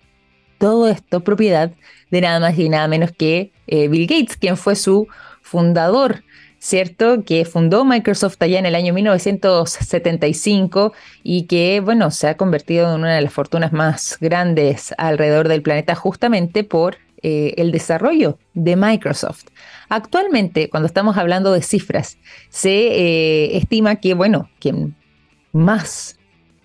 todo 0.58 0.90
esto 0.90 1.22
propiedad 1.22 1.72
de 2.12 2.22
nada 2.22 2.40
más 2.40 2.58
y 2.58 2.68
nada 2.68 2.88
menos 2.88 3.12
que 3.12 3.52
Bill 3.68 4.08
Gates, 4.08 4.36
quien 4.36 4.58
fue 4.58 4.76
su 4.76 5.08
fundador. 5.42 6.24
¿cierto? 6.60 7.24
Que 7.24 7.46
fundó 7.46 7.86
Microsoft 7.86 8.36
allá 8.42 8.60
en 8.60 8.66
el 8.66 8.76
año 8.76 8.94
1975 8.94 10.94
y 11.24 11.44
que, 11.44 11.80
bueno, 11.80 12.12
se 12.12 12.28
ha 12.28 12.38
convertido 12.38 12.94
en 12.94 13.02
una 13.02 13.16
de 13.16 13.22
las 13.22 13.34
fortunas 13.34 13.72
más 13.72 14.18
grandes 14.20 14.94
alrededor 14.98 15.48
del 15.48 15.62
planeta 15.62 15.96
justamente 15.96 16.64
por 16.64 16.98
eh, 17.22 17.54
el 17.58 17.72
desarrollo 17.72 18.38
de 18.54 18.76
Microsoft. 18.76 19.46
Actualmente, 19.90 20.70
cuando 20.70 20.88
estamos 20.88 21.18
hablando 21.18 21.52
de 21.52 21.62
cifras, 21.62 22.18
se 22.50 22.70
eh, 22.70 23.58
estima 23.58 23.98
que, 23.98 24.14
bueno, 24.14 24.50
quien 24.60 24.96
más 25.52 26.18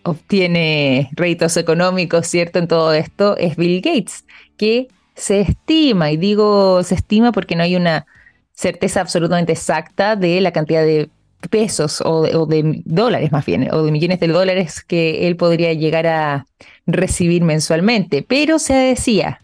obtiene 0.04 1.10
réditos 1.12 1.56
económicos, 1.56 2.26
¿cierto? 2.26 2.58
En 2.58 2.68
todo 2.68 2.92
esto 2.92 3.36
es 3.36 3.56
Bill 3.56 3.80
Gates, 3.80 4.24
que 4.56 4.88
se 5.14 5.40
estima, 5.40 6.10
y 6.10 6.16
digo 6.16 6.82
se 6.82 6.94
estima 6.96 7.32
porque 7.32 7.56
no 7.56 7.62
hay 7.62 7.76
una 7.76 8.06
certeza 8.52 9.00
absolutamente 9.00 9.52
exacta 9.52 10.16
de 10.16 10.40
la 10.40 10.52
cantidad 10.52 10.82
de 10.82 11.08
pesos 11.50 12.02
o 12.04 12.46
de, 12.46 12.82
dólares 12.84 13.32
más 13.32 13.44
bien, 13.44 13.68
o 13.72 13.82
de 13.82 13.92
millones 13.92 14.20
de 14.20 14.28
dólares 14.28 14.82
que 14.82 15.26
él 15.26 15.36
podría 15.36 15.72
llegar 15.72 16.06
a 16.06 16.46
recibir 16.86 17.42
mensualmente. 17.42 18.24
Pero 18.26 18.58
se 18.58 18.74
decía 18.74 19.40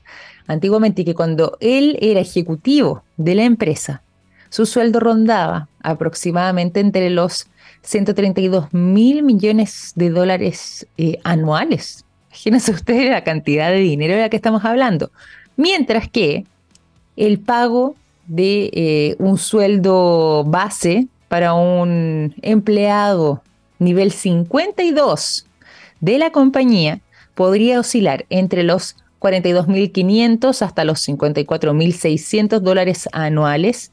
antiguamente 0.50 1.04
que 1.04 1.14
cuando 1.14 1.56
él 1.60 1.96
era 2.00 2.20
ejecutivo 2.20 3.04
de 3.16 3.36
la 3.36 3.44
empresa, 3.44 4.02
su 4.48 4.66
sueldo 4.66 4.98
rondaba 4.98 5.68
aproximadamente 5.80 6.80
entre 6.80 7.08
los 7.08 7.46
132 7.82 8.72
mil 8.74 9.22
millones 9.22 9.92
de 9.94 10.10
dólares 10.10 10.88
eh, 10.98 11.18
anuales. 11.22 12.04
Imagínense 12.30 12.72
ustedes 12.72 13.10
la 13.10 13.22
cantidad 13.22 13.70
de 13.70 13.78
dinero 13.78 14.14
de 14.14 14.22
la 14.22 14.28
que 14.28 14.36
estamos 14.36 14.64
hablando. 14.64 15.12
Mientras 15.56 16.08
que 16.08 16.44
el 17.16 17.38
pago 17.38 17.94
de 18.26 18.70
eh, 18.72 19.16
un 19.20 19.38
sueldo 19.38 20.42
base 20.44 21.06
para 21.28 21.54
un 21.54 22.34
empleado 22.42 23.40
nivel 23.78 24.10
52 24.10 25.46
de 26.00 26.18
la 26.18 26.32
compañía 26.32 27.00
podría 27.36 27.78
oscilar 27.78 28.26
entre 28.30 28.64
los 28.64 28.96
42.500 29.20 30.62
hasta 30.62 30.84
los 30.84 31.06
54.600 31.06 32.60
dólares 32.60 33.08
anuales 33.12 33.92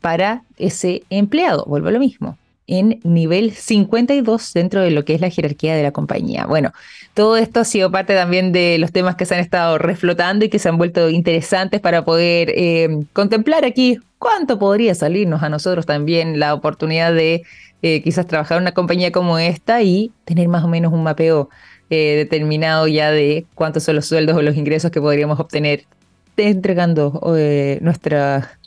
para 0.00 0.42
ese 0.58 1.02
empleado. 1.10 1.64
Vuelvo 1.66 1.88
a 1.88 1.92
lo 1.92 1.98
mismo 1.98 2.38
en 2.66 3.00
nivel 3.04 3.52
52 3.52 4.52
dentro 4.52 4.80
de 4.80 4.90
lo 4.90 5.04
que 5.04 5.14
es 5.14 5.20
la 5.20 5.30
jerarquía 5.30 5.74
de 5.76 5.82
la 5.82 5.92
compañía. 5.92 6.46
Bueno, 6.46 6.72
todo 7.14 7.36
esto 7.36 7.60
ha 7.60 7.64
sido 7.64 7.90
parte 7.90 8.14
también 8.14 8.52
de 8.52 8.78
los 8.78 8.92
temas 8.92 9.14
que 9.16 9.24
se 9.24 9.34
han 9.34 9.40
estado 9.40 9.78
reflotando 9.78 10.44
y 10.44 10.48
que 10.48 10.58
se 10.58 10.68
han 10.68 10.78
vuelto 10.78 11.08
interesantes 11.08 11.80
para 11.80 12.04
poder 12.04 12.52
eh, 12.54 13.04
contemplar 13.12 13.64
aquí 13.64 13.98
cuánto 14.18 14.58
podría 14.58 14.94
salirnos 14.94 15.42
a 15.42 15.48
nosotros 15.48 15.86
también 15.86 16.40
la 16.40 16.54
oportunidad 16.54 17.12
de 17.12 17.44
eh, 17.82 18.02
quizás 18.02 18.26
trabajar 18.26 18.56
en 18.56 18.62
una 18.62 18.72
compañía 18.72 19.12
como 19.12 19.38
esta 19.38 19.82
y 19.82 20.10
tener 20.24 20.48
más 20.48 20.64
o 20.64 20.68
menos 20.68 20.92
un 20.92 21.04
mapeo 21.04 21.48
eh, 21.90 22.16
determinado 22.16 22.86
ya 22.86 23.10
de 23.10 23.46
cuántos 23.54 23.84
son 23.84 23.96
los 23.96 24.06
sueldos 24.06 24.36
o 24.36 24.42
los 24.42 24.56
ingresos 24.56 24.90
que 24.90 25.00
podríamos 25.00 25.38
obtener 25.40 25.84
entregando 26.36 27.20
nuestra 27.80 28.58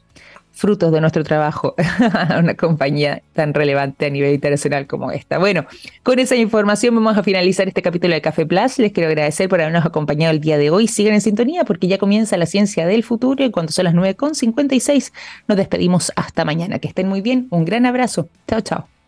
frutos 0.59 0.91
de 0.91 0.99
nuestro 0.99 1.23
trabajo 1.23 1.73
a 2.13 2.37
una 2.37 2.53
compañía 2.53 3.23
tan 3.33 3.53
relevante 3.53 4.05
a 4.05 4.09
nivel 4.09 4.33
internacional 4.33 4.85
como 4.87 5.11
esta. 5.11 5.39
Bueno, 5.39 5.65
con 6.03 6.19
esa 6.19 6.35
información 6.35 6.93
vamos 6.93 7.17
a 7.17 7.23
finalizar 7.23 7.67
este 7.67 7.81
capítulo 7.81 8.13
de 8.13 8.21
Café 8.21 8.45
Plus. 8.45 8.77
Les 8.77 8.91
quiero 8.91 9.07
agradecer 9.07 9.47
por 9.47 9.61
habernos 9.61 9.85
acompañado 9.85 10.33
el 10.33 10.41
día 10.41 10.57
de 10.57 10.69
hoy. 10.69 10.87
Sigan 10.87 11.13
en 11.13 11.21
sintonía 11.21 11.63
porque 11.63 11.87
ya 11.87 11.97
comienza 11.97 12.35
la 12.37 12.45
ciencia 12.45 12.85
del 12.85 13.03
futuro 13.03 13.43
y 13.43 13.51
cuando 13.51 13.71
son 13.71 13.85
las 13.85 13.93
9.56 13.95 15.13
nos 15.47 15.57
despedimos 15.57 16.11
hasta 16.15 16.43
mañana. 16.43 16.79
Que 16.79 16.89
estén 16.89 17.07
muy 17.07 17.21
bien. 17.21 17.47
Un 17.49 17.63
gran 17.63 17.85
abrazo. 17.85 18.27
Chao, 18.47 18.59
chao. 18.61 18.98